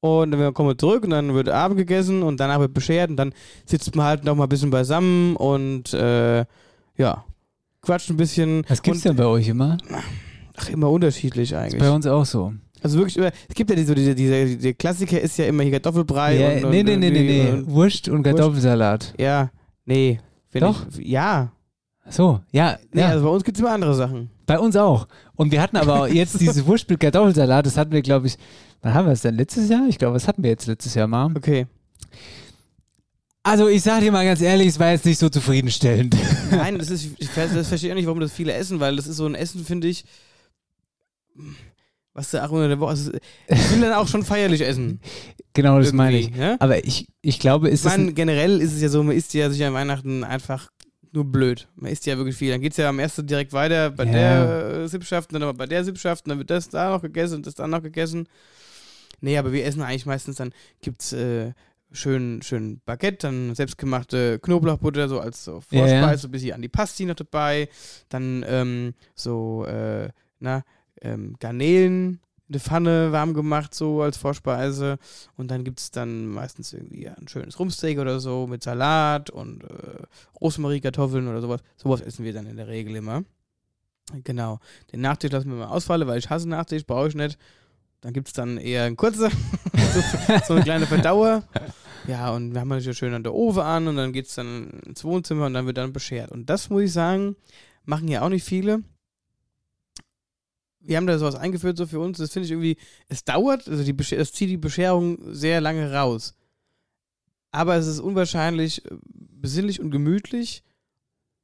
Und 0.01 0.33
dann 0.33 0.53
kommen 0.53 0.69
wir 0.69 0.77
zurück 0.77 1.05
und 1.05 1.11
dann 1.11 1.33
wird 1.33 1.49
Abend 1.49 1.79
gegessen 1.79 2.23
und 2.23 2.39
danach 2.39 2.61
wird 2.61 2.75
beschert 2.75 3.09
und 3.09 3.17
dann 3.17 3.33
sitzt 3.65 3.95
man 3.97 4.05
halt 4.05 4.25
noch 4.25 4.35
mal 4.35 4.43
ein 4.43 4.49
bisschen 4.51 4.69
beisammen 4.71 5.35
und 5.37 5.95
äh, 5.95 6.45
ja, 6.99 7.25
quatscht 7.81 8.11
ein 8.11 8.19
bisschen. 8.19 8.65
Was 8.69 8.83
gibt's 8.83 9.01
und, 9.01 9.11
denn 9.11 9.17
bei 9.17 9.25
euch 9.25 9.49
immer? 9.49 9.79
Ach, 10.57 10.69
immer 10.69 10.91
unterschiedlich 10.91 11.57
eigentlich. 11.57 11.81
Bei 11.81 11.91
uns 11.91 12.07
auch 12.07 12.27
so. 12.27 12.53
Also 12.83 12.99
wirklich, 12.99 13.17
immer- 13.17 13.31
es 13.49 13.55
gibt 13.55 13.71
ja 13.71 13.77
diese, 13.77 13.95
diese, 13.95 14.15
diese, 14.15 14.57
der 14.59 14.75
Klassiker 14.75 15.19
ist 15.19 15.39
ja 15.39 15.47
immer 15.47 15.63
hier 15.63 15.73
Kartoffelbrei 15.73 16.39
Ja, 16.39 16.49
und, 16.59 16.65
und 16.65 16.71
nee, 16.73 16.83
nee, 16.83 16.97
nee, 16.97 17.11
nee, 17.11 17.51
nee. 17.53 17.63
Wurst 17.65 18.11
und 18.11 18.25
Kartoffelsalat. 18.25 19.15
Ja, 19.19 19.51
nee. 19.87 20.21
Doch? 20.53 20.87
Ich, 20.99 21.09
ja. 21.09 21.51
So, 22.09 22.41
ja. 22.53 22.79
Nee, 22.93 23.01
ja. 23.01 23.09
also 23.09 23.25
bei 23.25 23.31
uns 23.31 23.45
gibt 23.45 23.57
es 23.57 23.61
immer 23.61 23.73
andere 23.73 23.95
Sachen. 23.95 24.31
Bei 24.47 24.59
uns 24.59 24.77
auch. 24.77 25.09
Und 25.37 25.53
wir 25.53 25.63
hatten 25.63 25.77
aber 25.77 26.09
jetzt 26.13 26.41
diese 26.41 26.67
Wurst 26.67 26.89
mit 26.89 27.01
Kartoffelsalat, 27.01 27.67
das 27.67 27.77
hatten 27.77 27.93
wir, 27.93 28.03
glaube 28.03 28.27
ich, 28.27 28.37
wann 28.83 28.95
haben 28.95 29.07
wir 29.07 29.13
es 29.13 29.23
denn? 29.23 29.37
Letztes 29.37 29.69
Jahr? 29.69 29.87
Ich 29.89 29.99
glaube, 29.99 30.15
das 30.15 30.29
hatten 30.29 30.43
wir 30.43 30.51
jetzt 30.51 30.67
letztes 30.67 30.95
Jahr 30.95 31.07
mal. 31.07 31.35
Okay. 31.37 31.67
Also 33.43 33.69
ich 33.69 33.83
sage 33.83 34.07
dir 34.07 34.13
mal 34.13 34.25
ganz 34.25 34.41
ehrlich, 34.41 34.69
es 34.69 34.81
war 34.81 34.93
jetzt 34.93 35.05
nicht 35.05 35.19
so 35.19 35.29
zufriedenstellend. 35.29 36.17
Nein, 36.51 36.79
das 36.79 36.91
ist, 36.91 37.11
ich 37.19 37.29
das 37.35 37.69
verstehe 37.69 37.89
ich 37.89 37.93
auch 37.93 37.97
nicht, 37.97 38.07
warum 38.07 38.21
das 38.21 38.33
viele 38.33 38.55
essen, 38.55 38.81
weil 38.81 38.97
das 38.97 39.07
ist 39.07 39.17
so 39.17 39.27
ein 39.27 39.35
Essen, 39.35 39.65
finde 39.65 39.89
ich, 39.89 40.05
was 42.15 42.35
auch 42.35 42.51
unter 42.51 42.69
der 42.69 42.81
Woche, 42.81 42.91
also, 42.91 43.13
ich 43.49 43.71
will 43.71 43.81
dann 43.81 43.93
auch 43.93 44.09
schon 44.09 44.25
feierlich 44.25 44.63
essen. 44.63 45.01
genau, 45.53 45.79
das 45.79 45.89
Irgendwie, 45.89 45.97
meine 45.97 46.19
ich. 46.19 46.35
ja? 46.35 46.57
Aber 46.61 46.85
ich, 46.85 47.09
ich 47.21 47.39
glaube, 47.39 47.69
ist 47.69 47.85
Ich 47.85 47.91
meine, 47.91 48.11
ein, 48.11 48.15
generell 48.15 48.63
ist 48.63 48.73
es 48.73 48.81
ja 48.81 48.89
so, 48.89 49.03
man 49.03 49.17
isst 49.17 49.35
ja 49.35 49.51
sich 49.51 49.63
an 49.63 49.75
Weihnachten 49.75 50.25
einfach 50.25 50.69
nur 51.15 51.25
blöd. 51.25 51.69
Man 51.77 51.91
isst 51.91 52.07
ja 52.07 52.17
wirklich 52.17 52.37
viel. 52.37 52.51
Dann 52.51 52.61
geht 52.61 52.73
es 52.73 52.79
ja 52.79 52.89
am 52.89 52.99
ersten 52.99 53.27
direkt 53.27 53.53
weiter 53.53 53.91
bei 53.91 54.05
Ja. 54.05 54.13
der 54.13 54.75
äh, 54.83 54.89
Sippschaft, 54.89 55.33
dann 55.33 55.43
aber 55.43 55.55
bei 55.55 55.67
der 55.67 55.85
Sippschaft, 55.85 56.27
und 56.27 56.31
dann 56.31 56.39
wird 56.39 56.51
das 56.51 56.69
da 56.69 56.91
noch 56.91 57.03
gegessen 57.03 57.37
und 57.37 57.47
das 57.47 57.55
da 57.55 57.67
noch 57.67 57.83
gegessen. 57.83 58.29
Nee, 59.21 59.39
aber 59.39 59.53
wir 59.53 59.65
essen 59.65 59.83
eigentlich 59.83 60.07
meistens 60.07 60.37
dann, 60.37 60.53
gibt's 60.83 61.13
äh, 61.13 61.53
schön, 61.93 62.43
schön 62.43 62.81
Baguette, 62.85 63.29
dann 63.29 63.55
selbstgemachte 63.55 64.39
Knoblauchbutter, 64.41 65.09
so 65.09 65.21
als 65.21 65.45
so 65.45 65.61
Vorspeise, 65.61 65.93
ja. 65.95 66.17
so 66.17 66.29
ein 66.29 66.31
bisschen 66.33 66.53
Antipasti 66.55 67.05
noch 67.07 67.15
dabei, 67.15 67.69
dann 68.09 68.45
ähm, 68.47 68.95
so, 69.15 69.65
äh, 69.67 70.09
na, 70.41 70.65
ähm, 71.01 71.37
Garnelen 71.39 72.21
in 72.49 72.53
der 72.53 72.61
Pfanne 72.61 73.11
warm 73.13 73.33
gemacht, 73.33 73.75
so 73.75 74.03
als 74.03 74.17
Vorspeise. 74.17 74.99
Und 75.37 75.51
dann 75.51 75.65
gibt 75.65 75.81
es 75.81 75.91
dann 75.91 76.27
meistens 76.27 76.73
irgendwie 76.73 77.09
ein 77.09 77.27
schönes 77.27 77.59
Rumsteak 77.59 77.99
oder 77.99 78.21
so 78.21 78.47
mit 78.47 78.63
Salat 78.63 79.31
und 79.31 79.65
äh, 79.65 80.03
Rosmarie-Kartoffeln 80.41 81.27
oder 81.29 81.41
sowas. 81.41 81.63
Sowas 81.77 82.01
essen 82.03 82.25
wir 82.25 82.33
dann 82.33 82.47
in 82.47 82.57
der 82.57 82.69
Regel 82.69 82.97
immer. 82.97 83.25
Genau. 84.25 84.61
Den 84.93 85.01
Nachtisch 85.01 85.33
lassen 85.33 85.51
wir 85.51 85.57
mal 85.57 85.69
ausfallen, 85.69 86.07
weil 86.07 86.19
ich 86.19 86.29
hasse 86.29 86.49
Nachtisch, 86.49 86.85
brauche 86.85 87.09
ich 87.09 87.15
nicht. 87.15 87.39
Dann 88.03 88.13
gibt 88.13 88.29
es 88.29 88.35
dann 88.35 88.59
eher 88.59 88.85
einen 88.85 88.97
kurzen, 88.97 89.31
so, 89.95 90.01
so 90.47 90.55
eine 90.55 90.63
kleine 90.63 90.87
Verdauer. 90.87 91.43
Ja, 92.07 92.33
und 92.33 92.53
wir 92.53 92.61
haben 92.61 92.69
natürlich 92.69 92.99
schön 92.99 93.15
an 93.15 93.23
der 93.23 93.33
Ofen 93.33 93.63
an 93.63 93.89
und 93.89 93.97
dann 93.97 94.13
geht 94.13 94.27
es 94.27 94.35
dann 94.35 94.69
ins 94.85 95.03
Wohnzimmer 95.05 95.47
und 95.47 95.55
dann 95.55 95.65
wird 95.65 95.79
dann 95.79 95.95
beschert. 95.95 96.31
Und 96.31 96.51
das 96.51 96.69
muss 96.69 96.83
ich 96.83 96.93
sagen, 96.93 97.37
machen 97.87 98.09
ja 98.09 98.21
auch 98.21 98.29
nicht 98.29 98.45
viele. 98.45 98.83
Wir 100.87 100.97
haben 100.97 101.07
da 101.07 101.19
sowas 101.19 101.35
eingeführt, 101.35 101.77
so 101.77 101.87
für 101.87 102.01
uns. 102.01 102.19
Das 102.19 102.33
finde 102.33 102.47
ich 102.47 102.53
irgendwie, 102.53 102.77
es 103.09 103.25
dauert, 103.25 103.69
also 103.69 103.83
die 103.83 104.15
es 104.15 104.33
zieht 104.33 104.51
die 104.51 104.57
Bescherung 104.57 105.19
sehr 105.33 105.61
lange 105.61 105.93
raus. 105.93 106.35
Aber 107.51 107.77
es 107.77 107.87
ist 107.87 108.01
unwahrscheinlich 108.01 108.85
äh, 108.85 108.97
besinnlich 109.05 109.81
und 109.81 109.91
gemütlich 109.91 110.63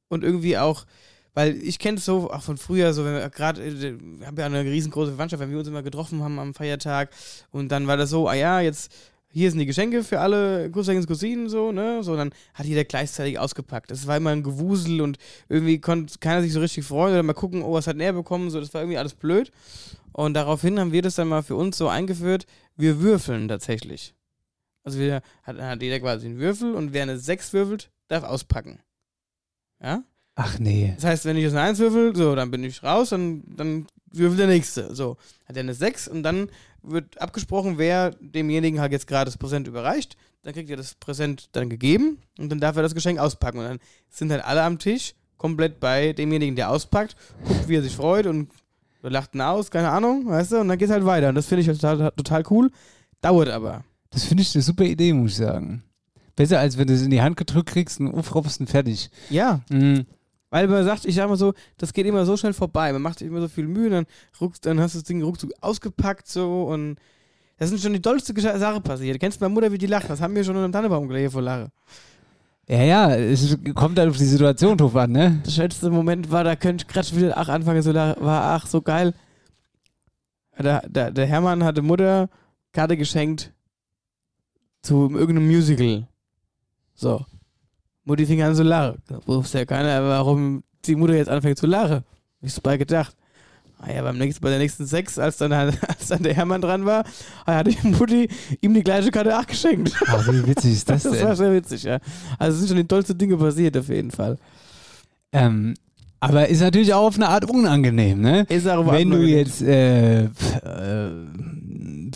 und 0.09 0.23
irgendwie 0.23 0.57
auch, 0.57 0.85
weil 1.33 1.55
ich 1.55 1.79
kenne 1.79 1.97
es 1.97 2.05
so 2.05 2.29
auch 2.29 2.43
von 2.43 2.57
früher, 2.57 2.93
so 2.93 3.05
wenn 3.05 3.13
wir 3.13 3.29
gerade, 3.29 3.63
äh, 3.63 3.97
wir 3.99 4.27
haben 4.27 4.37
ja 4.37 4.45
eine 4.45 4.63
riesengroße 4.63 5.11
Verwandtschaft, 5.11 5.41
wenn 5.41 5.51
wir 5.51 5.59
uns 5.59 5.67
immer 5.67 5.83
getroffen 5.83 6.21
haben 6.21 6.37
am 6.37 6.53
Feiertag 6.53 7.11
und 7.51 7.69
dann 7.69 7.87
war 7.87 7.97
das 7.97 8.09
so, 8.09 8.27
ah 8.27 8.33
ja, 8.33 8.59
jetzt 8.59 8.91
hier 9.31 9.49
sind 9.49 9.59
die 9.59 9.65
Geschenke 9.65 10.03
für 10.03 10.19
alle 10.19 10.69
Cousins, 10.71 11.07
Cousinen, 11.07 11.49
so, 11.49 11.71
ne? 11.71 12.03
So, 12.03 12.15
dann 12.15 12.31
hat 12.53 12.65
jeder 12.65 12.83
gleichzeitig 12.83 13.39
ausgepackt. 13.39 13.89
Das 13.89 14.05
war 14.07 14.17
immer 14.17 14.31
ein 14.31 14.43
Gewusel 14.43 15.01
und 15.01 15.17
irgendwie 15.47 15.79
konnte 15.79 16.19
keiner 16.19 16.41
sich 16.41 16.53
so 16.53 16.59
richtig 16.59 16.85
freuen 16.85 17.13
oder 17.13 17.23
mal 17.23 17.33
gucken, 17.33 17.63
oh, 17.63 17.73
was 17.73 17.87
hat 17.87 17.97
er 17.97 18.13
bekommen, 18.13 18.49
so, 18.49 18.59
das 18.59 18.73
war 18.73 18.81
irgendwie 18.81 18.97
alles 18.97 19.13
blöd. 19.13 19.51
Und 20.11 20.33
daraufhin 20.33 20.79
haben 20.79 20.91
wir 20.91 21.01
das 21.01 21.15
dann 21.15 21.29
mal 21.29 21.43
für 21.43 21.55
uns 21.55 21.77
so 21.77 21.87
eingeführt, 21.87 22.45
wir 22.75 23.01
würfeln 23.01 23.47
tatsächlich. 23.47 24.13
Also 24.83 24.99
wir 24.99 25.21
hat, 25.43 25.59
hat 25.59 25.81
jeder 25.81 25.99
quasi 25.99 26.25
einen 26.25 26.39
Würfel 26.39 26.75
und 26.75 26.91
wer 26.91 27.03
eine 27.03 27.17
6 27.17 27.53
würfelt, 27.53 27.91
darf 28.07 28.23
auspacken. 28.23 28.79
Ja? 29.81 30.03
ach 30.35 30.59
nee. 30.59 30.93
Das 30.95 31.05
heißt, 31.05 31.25
wenn 31.25 31.37
ich 31.37 31.43
jetzt 31.43 31.53
eine 31.53 31.61
1 31.61 31.79
würfel, 31.79 32.15
so, 32.15 32.35
dann 32.35 32.51
bin 32.51 32.63
ich 32.63 32.83
raus, 32.83 33.09
dann, 33.09 33.43
dann 33.55 33.87
würfelt 34.11 34.39
der 34.39 34.47
nächste. 34.47 34.93
So, 34.95 35.17
hat 35.45 35.55
er 35.55 35.61
eine 35.61 35.73
6 35.73 36.07
und 36.07 36.23
dann 36.23 36.49
wird 36.83 37.21
abgesprochen, 37.21 37.77
wer 37.77 38.11
demjenigen 38.19 38.79
halt 38.79 38.91
jetzt 38.91 39.07
gerade 39.07 39.25
das 39.25 39.37
Präsent 39.37 39.67
überreicht. 39.67 40.17
Dann 40.43 40.53
kriegt 40.53 40.69
er 40.69 40.77
das 40.77 40.95
Präsent 40.95 41.49
dann 41.51 41.69
gegeben 41.69 42.17
und 42.39 42.49
dann 42.49 42.59
darf 42.59 42.75
er 42.75 42.81
das 42.81 42.95
Geschenk 42.95 43.19
auspacken. 43.19 43.59
Und 43.59 43.65
dann 43.65 43.79
sind 44.09 44.31
halt 44.31 44.43
alle 44.43 44.63
am 44.63 44.79
Tisch 44.79 45.13
komplett 45.37 45.79
bei 45.79 46.13
demjenigen, 46.13 46.55
der 46.55 46.69
auspackt, 46.69 47.15
guckt, 47.45 47.67
wie 47.67 47.75
er 47.75 47.83
sich 47.83 47.95
freut 47.95 48.25
und 48.27 48.49
lacht 49.03 49.33
ihn 49.35 49.41
aus, 49.41 49.71
keine 49.71 49.89
Ahnung, 49.89 50.27
weißt 50.27 50.51
du, 50.53 50.57
und 50.59 50.67
dann 50.67 50.77
geht's 50.77 50.91
halt 50.91 51.05
weiter. 51.05 51.29
Und 51.29 51.35
das 51.35 51.47
finde 51.47 51.61
ich 51.61 51.67
halt 51.67 51.81
total, 51.81 52.11
total 52.11 52.43
cool. 52.49 52.71
Dauert 53.21 53.49
aber. 53.49 53.83
Das 54.11 54.23
finde 54.25 54.43
ich 54.43 54.53
eine 54.55 54.61
super 54.61 54.83
Idee, 54.83 55.13
muss 55.13 55.31
ich 55.31 55.37
sagen. 55.37 55.83
Besser, 56.35 56.59
als 56.59 56.77
wenn 56.77 56.87
du 56.87 56.93
es 56.93 57.01
in 57.01 57.11
die 57.11 57.21
Hand 57.21 57.37
gedrückt 57.37 57.69
kriegst 57.69 57.99
und 57.99 58.13
aufropfst 58.13 58.59
und 58.59 58.67
fertig. 58.69 59.09
Ja, 59.29 59.61
Mhm. 59.69 60.05
Weil 60.51 60.67
man 60.67 60.83
sagt, 60.83 61.05
ich 61.05 61.15
sag 61.15 61.29
mal 61.29 61.37
so, 61.37 61.53
das 61.77 61.93
geht 61.93 62.05
immer 62.05 62.25
so 62.25 62.37
schnell 62.37 62.53
vorbei. 62.53 62.91
Man 62.93 63.01
macht 63.01 63.19
sich 63.19 63.27
immer 63.27 63.41
so 63.41 63.47
viel 63.47 63.67
Mühe, 63.67 63.89
dann, 63.89 64.05
ruck, 64.39 64.61
dann 64.61 64.79
hast 64.79 64.93
du 64.93 64.99
das 64.99 65.05
Ding 65.05 65.23
ruckzuck 65.23 65.51
ausgepackt 65.61 66.27
so 66.27 66.65
und 66.65 66.97
das 67.57 67.69
sind 67.69 67.81
schon 67.81 67.93
die 67.93 68.01
dollste 68.01 68.39
Sache 68.39 68.81
passiert. 68.81 69.19
Kennst 69.19 69.39
du 69.39 69.45
meine 69.45 69.53
Mutter, 69.53 69.71
wie 69.71 69.77
die 69.77 69.87
lacht? 69.87 70.09
Das 70.09 70.19
haben 70.19 70.35
wir 70.35 70.43
schon 70.43 70.55
unter 70.55 70.67
dem 70.67 70.73
Tannenbaum 70.73 71.07
gelegt 71.07 71.31
vor 71.31 71.41
Lache. 71.41 71.71
Ja, 72.67 72.83
ja, 72.83 73.15
es 73.15 73.57
kommt 73.75 73.97
halt 73.97 74.09
auf 74.09 74.17
die 74.17 74.25
Situation 74.25 74.77
drauf 74.77 74.95
an, 74.95 75.11
ne? 75.11 75.41
Der 75.45 75.51
schönste 75.51 75.89
Moment 75.89 76.31
war, 76.31 76.43
da 76.43 76.55
könnte 76.55 76.83
ich 76.83 76.87
gerade 76.87 77.07
schon 77.07 77.17
wieder 77.17 77.37
ach, 77.37 77.49
anfangen, 77.49 77.81
so 77.81 77.93
war 77.93 78.55
ach 78.55 78.67
so 78.67 78.81
geil. 78.81 79.13
Der, 80.59 80.87
der, 80.87 81.11
der 81.11 81.25
Hermann 81.25 81.63
hatte 81.63 81.81
Mutter 81.81 82.29
Karte 82.71 82.97
geschenkt 82.97 83.53
zu 84.81 85.09
irgendeinem 85.11 85.47
Musical. 85.47 86.07
So. 86.93 87.25
Mutti 88.05 88.25
fing 88.25 88.41
an 88.41 88.55
zu 88.55 88.63
lachen. 88.63 89.01
Da 89.07 89.19
wusste 89.25 89.59
ja 89.59 89.65
keiner, 89.65 90.03
warum 90.03 90.63
die 90.85 90.95
Mutter 90.95 91.15
jetzt 91.15 91.29
anfängt 91.29 91.57
zu 91.57 91.67
lachen. 91.67 92.03
Ich 92.41 92.53
so 92.53 92.61
bei 92.61 92.77
gedacht. 92.77 93.15
Ah 93.83 93.91
ja, 93.91 94.03
beim 94.03 94.17
nächsten, 94.17 94.43
bei 94.43 94.49
der 94.49 94.59
nächsten 94.59 94.85
Sex, 94.85 95.17
als 95.17 95.37
dann, 95.37 95.51
als 95.53 96.07
dann 96.09 96.21
der 96.21 96.35
Hermann 96.35 96.61
dran 96.61 96.85
war, 96.85 97.03
hat 97.45 97.67
die 97.67 97.87
Mutti 97.87 98.29
ihm 98.61 98.73
die 98.73 98.83
gleiche 98.83 99.09
Karte 99.09 99.37
auch 99.37 99.45
geschenkt. 99.45 99.95
Ach, 100.05 100.27
wie 100.27 100.45
witzig 100.45 100.73
ist 100.73 100.89
das 100.89 101.03
Das 101.03 101.19
war 101.19 101.27
denn? 101.27 101.35
sehr 101.35 101.53
witzig, 101.53 101.83
ja. 101.83 101.99
Also 102.37 102.53
es 102.53 102.59
sind 102.59 102.67
schon 102.69 102.77
die 102.77 102.87
tollsten 102.87 103.17
Dinge 103.17 103.37
passiert, 103.37 103.75
auf 103.77 103.89
jeden 103.89 104.11
Fall. 104.11 104.37
Ähm, 105.31 105.73
aber 106.19 106.47
ist 106.47 106.61
natürlich 106.61 106.93
auch 106.93 107.07
auf 107.07 107.15
eine 107.15 107.29
Art 107.29 107.49
unangenehm, 107.49 108.21
ne? 108.21 108.45
Ist 108.49 108.67
auch 108.67 108.91
Wenn 108.91 109.09
du 109.09 109.23
jetzt 109.23 109.63
äh, 109.63 110.25
äh, 110.25 110.29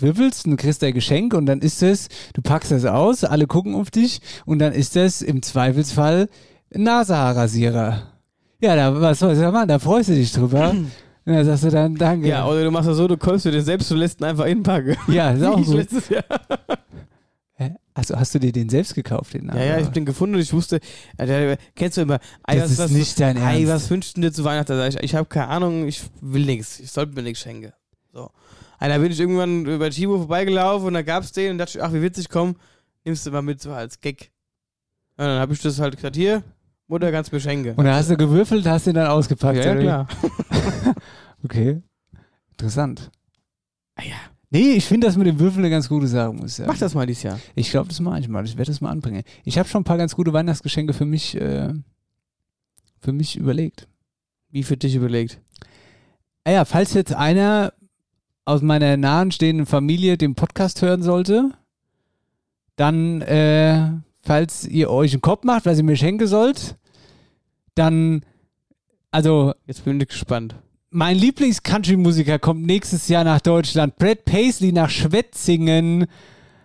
würfelst 0.01 0.45
und 0.45 0.57
kriegst 0.57 0.83
ein 0.83 0.93
Geschenk 0.93 1.33
und 1.33 1.45
dann 1.45 1.59
ist 1.59 1.81
es, 1.83 2.07
du 2.33 2.41
packst 2.41 2.71
das 2.71 2.85
aus, 2.85 3.23
alle 3.23 3.47
gucken 3.47 3.75
auf 3.75 3.91
dich 3.91 4.19
und 4.45 4.59
dann 4.59 4.73
ist 4.73 4.95
das 4.95 5.21
im 5.21 5.41
Zweifelsfall 5.41 6.27
ein 6.73 6.83
Nasenhaarrasierer. 6.83 8.03
Ja, 8.61 8.75
da, 8.75 8.99
was 9.01 9.19
soll 9.19 9.33
ich 9.33 9.39
da 9.39 9.51
machen? 9.51 9.67
Da 9.67 9.79
freust 9.79 10.09
du 10.09 10.13
dich 10.15 10.31
drüber. 10.31 10.69
und 10.71 10.89
dann 11.25 11.45
sagst 11.45 11.63
du 11.65 11.69
dann 11.69 11.95
Danke. 11.95 12.27
Ja, 12.27 12.45
oder 12.47 12.63
du 12.63 12.71
machst 12.71 12.89
das 12.89 12.97
so, 12.97 13.07
du 13.07 13.17
kolst 13.17 13.45
dir 13.45 13.51
den 13.51 13.63
selbst 13.63 13.91
und 13.91 13.97
lässt 13.97 14.21
ihn 14.21 14.25
einfach 14.25 14.45
inpacken. 14.45 14.95
Ja, 15.07 15.31
ist 15.31 15.43
auch 15.43 15.55
gut. 15.63 15.75
letztes 15.75 16.09
Jahr. 16.09 16.23
Hä? 17.57 17.75
Also 17.93 18.17
hast 18.17 18.35
du 18.35 18.39
dir 18.39 18.51
den 18.51 18.67
selbst 18.67 18.93
gekauft, 18.95 19.33
den 19.33 19.47
Ja, 19.47 19.63
ja, 19.63 19.77
ich 19.77 19.85
hab 19.85 19.93
den 19.93 20.03
gefunden 20.05 20.35
und 20.35 20.41
ich 20.41 20.51
wusste, 20.51 20.79
äh, 21.17 21.55
kennst 21.75 21.95
du 21.97 22.01
immer, 22.01 22.19
ey, 22.47 22.55
Das 22.59 22.63
was, 22.65 22.71
ist 22.71 22.79
was, 22.79 22.91
nicht 22.91 23.19
dein 23.19 23.37
ey, 23.37 23.63
Ernst. 23.63 23.67
was 23.83 23.89
wünschst 23.89 24.17
du 24.17 24.21
dir 24.21 24.33
zu 24.33 24.43
Weihnachten? 24.43 24.77
Ich, 24.89 24.97
ich 25.01 25.15
habe 25.15 25.27
keine 25.27 25.47
Ahnung, 25.47 25.87
ich 25.87 26.01
will 26.21 26.45
nichts, 26.45 26.79
ich 26.81 26.91
sollte 26.91 27.13
mir 27.15 27.23
nichts 27.23 27.39
schenken. 27.41 27.71
So. 28.11 28.29
Da 28.79 28.97
bin 28.97 29.11
ich 29.11 29.19
irgendwann 29.19 29.65
über 29.65 29.89
Chibo 29.89 30.17
vorbeigelaufen 30.17 30.87
und 30.87 30.93
da 30.93 31.01
gab's 31.01 31.31
den 31.31 31.51
und 31.51 31.57
dachte 31.57 31.77
ich, 31.77 31.83
ach, 31.83 31.93
wie 31.93 32.01
witzig, 32.01 32.29
komm, 32.29 32.55
nimmst 33.03 33.25
du 33.25 33.31
mal 33.31 33.41
mit, 33.41 33.61
so 33.61 33.71
als 33.71 33.99
Gag. 33.99 34.31
Und 35.17 35.25
dann 35.25 35.39
habe 35.39 35.53
ich 35.53 35.61
das 35.61 35.79
halt 35.79 35.95
gesagt, 35.95 36.15
hier, 36.15 36.43
Mutter, 36.87 37.11
kannst 37.11 37.31
mir 37.31 37.39
schenken. 37.39 37.75
Und 37.75 37.85
da 37.85 37.95
hast 37.95 38.09
du 38.09 38.17
gewürfelt, 38.17 38.65
hast 38.67 38.87
den 38.87 38.95
dann 38.95 39.07
ausgepackt. 39.07 39.57
ja, 39.57 39.73
ja, 39.73 39.79
klar. 39.79 40.07
Okay. 41.43 41.81
Interessant. 42.51 43.11
Ah 43.95 44.03
ja. 44.03 44.15
Nee, 44.49 44.71
ich 44.73 44.85
finde 44.85 45.05
das 45.05 45.15
mit 45.15 45.27
dem 45.27 45.39
Würfeln 45.39 45.63
eine 45.63 45.69
ganz 45.69 45.87
gute 45.89 46.07
Sache, 46.07 46.33
muss 46.33 46.51
ich 46.51 46.55
sagen. 46.55 46.69
Mach 46.71 46.77
das 46.77 46.95
mal 46.95 47.05
dieses 47.05 47.23
Jahr. 47.23 47.39
Ich 47.53 47.69
glaube, 47.69 47.89
das 47.89 47.99
mache 47.99 48.19
ich 48.19 48.27
mal. 48.27 48.43
Ich 48.45 48.57
werde 48.57 48.71
das 48.71 48.81
mal 48.81 48.89
anbringen. 48.89 49.23
Ich 49.43 49.59
habe 49.59 49.69
schon 49.69 49.81
ein 49.81 49.85
paar 49.85 49.97
ganz 49.97 50.15
gute 50.15 50.33
Weihnachtsgeschenke 50.33 50.93
für 50.93 51.05
mich, 51.05 51.35
äh, 51.35 51.73
für 52.99 53.11
mich 53.11 53.35
überlegt. 53.37 53.87
Wie 54.49 54.63
für 54.63 54.77
dich 54.77 54.95
überlegt. 54.95 55.39
Ah 56.45 56.51
ja, 56.51 56.65
falls 56.65 56.93
jetzt 56.93 57.13
einer 57.13 57.73
aus 58.45 58.61
meiner 58.61 58.95
nahen 58.97 59.31
stehenden 59.31 59.65
Familie 59.65 60.17
den 60.17 60.35
Podcast 60.35 60.81
hören 60.81 61.01
sollte, 61.03 61.51
dann, 62.75 63.21
äh, 63.21 63.91
falls 64.21 64.65
ihr 64.65 64.89
euch 64.89 65.13
einen 65.13 65.21
Kopf 65.21 65.43
macht, 65.43 65.65
was 65.65 65.77
ihr 65.77 65.83
mir 65.83 65.97
schenken 65.97 66.27
sollt, 66.27 66.75
dann, 67.73 68.21
also 69.11 69.53
Jetzt 69.65 69.83
bin 69.85 69.99
ich 69.99 70.07
gespannt. 70.07 70.55
mein 70.91 71.17
Lieblings-Country-Musiker 71.17 72.39
kommt 72.39 72.65
nächstes 72.65 73.07
Jahr 73.07 73.23
nach 73.23 73.41
Deutschland. 73.41 73.97
Brad 73.97 74.25
Paisley 74.25 74.71
nach 74.71 74.89
Schwetzingen. 74.89 76.05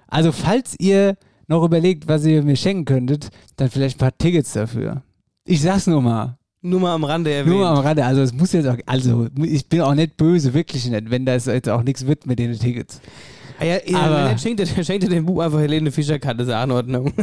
Also, 0.07 0.33
falls 0.33 0.77
ihr 0.79 1.17
noch 1.49 1.65
überlegt, 1.65 2.07
was 2.09 2.25
ihr 2.25 2.43
mir 2.43 2.57
schenken 2.57 2.85
könntet, 2.85 3.31
dann 3.57 3.71
vielleicht 3.71 3.97
ein 3.97 4.01
paar 4.01 4.17
Tickets 4.17 4.53
dafür. 4.53 5.03
Ich 5.45 5.63
sag's 5.63 5.87
nur 5.87 6.03
mal. 6.03 6.39
Nur 6.63 6.81
mal 6.81 6.95
am 6.95 7.05
Rande 7.05 7.31
erwähnt. 7.33 7.55
Nur 7.55 7.65
mal 7.65 7.77
am 7.79 7.85
Rande. 7.85 8.05
Also, 8.05 8.21
es 8.23 8.33
muss 8.35 8.53
jetzt 8.53 8.67
auch, 8.67 8.77
also, 8.87 9.29
ich 9.43 9.69
bin 9.69 9.81
auch 9.81 9.95
nicht 9.95 10.17
böse, 10.17 10.53
wirklich 10.53 10.89
nicht, 10.89 11.11
wenn 11.11 11.25
das 11.25 11.47
jetzt 11.47 11.69
auch 11.69 11.83
nichts 11.83 12.07
wird 12.07 12.27
mit 12.27 12.39
den 12.39 12.53
Tickets. 12.59 13.01
Ah 13.59 13.65
ja, 13.65 13.77
ja, 13.87 13.99
Aber- 13.99 14.19
er 14.31 14.39
schenkt, 14.39 14.61
er 14.61 14.67
schenkt 14.85 15.05
er 15.05 15.11
dem 15.11 15.25
Buch 15.27 15.41
einfach 15.41 15.59
Helene 15.61 15.91
Fischer 15.91 16.19
Karte, 16.19 16.43
ist 16.43 16.49
ja 16.49 16.63
in 16.65 16.71
Ordnung. 16.71 17.13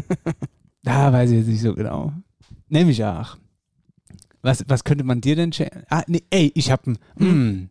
Da 0.83 1.11
weiß 1.11 1.31
ich 1.31 1.37
jetzt 1.39 1.47
nicht 1.47 1.61
so 1.61 1.73
genau. 1.75 2.13
Nämlich 2.69 3.03
auch. 3.03 3.35
Was, 4.41 4.63
was 4.69 4.85
könnte 4.85 5.03
man 5.03 5.19
dir 5.19 5.35
denn 5.35 5.51
schenken? 5.51 5.83
Ah, 5.89 6.03
nee, 6.07 6.23
ey, 6.29 6.49
ich 6.55 6.71
hab 6.71 6.87
ein. 6.87 6.97
Mm. 7.17 7.69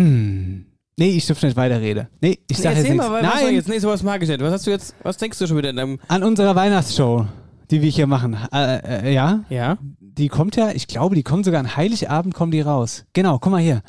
Mm. 0.00 0.66
Nee, 0.96 1.10
ich 1.10 1.26
dürfte 1.26 1.46
nicht 1.46 1.56
weiterreden. 1.56 2.06
Nee, 2.20 2.38
ich 2.48 2.58
sag 2.58 2.74
nee, 2.74 2.78
jetzt 2.80 2.84
erzähl 2.84 2.94
nichts. 2.96 3.08
mal, 3.08 3.22
Nein, 3.22 3.54
jetzt? 3.54 3.68
Nee, 3.68 3.78
sowas 3.78 4.04
mag 4.04 4.22
ich 4.22 4.28
nicht. 4.28 4.40
Was 4.40 4.52
hast 4.52 4.66
du 4.68 4.70
jetzt, 4.70 4.94
was 5.02 5.16
denkst 5.16 5.38
du 5.38 5.46
schon 5.48 5.56
wieder 5.56 5.70
in 5.70 5.76
deinem... 5.76 5.98
an 6.06 6.22
unserer 6.22 6.54
Weihnachtsshow, 6.54 7.26
die 7.70 7.82
wir 7.82 7.90
hier 7.90 8.06
machen. 8.06 8.36
Äh, 8.52 9.08
äh, 9.08 9.12
ja, 9.14 9.44
Ja? 9.48 9.78
die 10.00 10.28
kommt 10.28 10.56
ja, 10.56 10.70
ich 10.70 10.88
glaube, 10.88 11.14
die 11.14 11.22
kommt 11.22 11.44
sogar 11.44 11.60
an 11.60 11.76
Heiligabend, 11.76 12.34
kommen 12.34 12.50
die 12.50 12.60
raus. 12.60 13.04
Genau, 13.12 13.38
guck 13.38 13.52
mal 13.52 13.60
hier. 13.62 13.82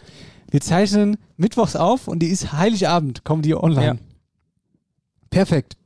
Wir 0.52 0.62
zeichnen 0.62 1.18
mittwochs 1.38 1.76
auf 1.76 2.08
und 2.08 2.20
die 2.20 2.28
ist 2.28 2.54
Heiligabend, 2.54 3.24
kommen 3.24 3.42
die 3.42 3.56
online. 3.56 3.86
Ja. 3.86 3.96
Perfekt. 5.30 5.78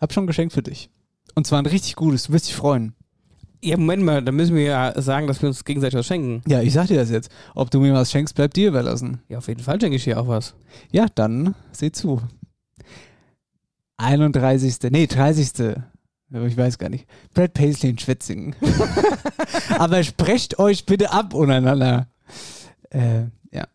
Hab 0.00 0.12
schon 0.12 0.24
ein 0.24 0.28
Geschenk 0.28 0.52
für 0.52 0.62
dich. 0.62 0.90
Und 1.34 1.46
zwar 1.46 1.60
ein 1.60 1.66
richtig 1.66 1.96
gutes, 1.96 2.24
du 2.24 2.32
wirst 2.32 2.46
dich 2.48 2.54
freuen. 2.56 2.94
Ja, 3.62 3.76
Moment 3.76 4.04
mal, 4.04 4.22
da 4.22 4.30
müssen 4.30 4.54
wir 4.54 4.62
ja 4.62 5.02
sagen, 5.02 5.26
dass 5.26 5.42
wir 5.42 5.48
uns 5.48 5.64
gegenseitig 5.64 5.98
was 5.98 6.06
schenken. 6.06 6.42
Ja, 6.46 6.62
ich 6.62 6.72
sag 6.72 6.86
dir 6.86 6.96
das 6.96 7.10
jetzt. 7.10 7.28
Ob 7.56 7.70
du 7.72 7.80
mir 7.80 7.92
was 7.92 8.10
schenkst, 8.12 8.36
bleibt 8.36 8.56
dir 8.56 8.68
überlassen. 8.68 9.20
Ja, 9.28 9.38
auf 9.38 9.48
jeden 9.48 9.62
Fall 9.62 9.80
schenke 9.80 9.96
ich 9.96 10.04
dir 10.04 10.20
auch 10.20 10.28
was. 10.28 10.54
Ja, 10.92 11.06
dann 11.12 11.56
seh 11.72 11.90
zu. 11.90 12.20
31. 13.96 14.76
Nee, 14.90 15.06
30. 15.08 15.76
Aber 16.32 16.46
Ich 16.46 16.56
weiß 16.56 16.78
gar 16.78 16.88
nicht. 16.90 17.06
Brad 17.34 17.54
Paisley 17.54 17.90
in 17.90 17.98
Schwetzingen. 17.98 18.54
Aber 19.78 20.02
sprecht 20.04 20.58
euch 20.58 20.84
bitte 20.86 21.10
ab 21.12 21.32
untereinander. 21.34 22.08
Äh, 22.90 23.22
ja. 23.52 23.66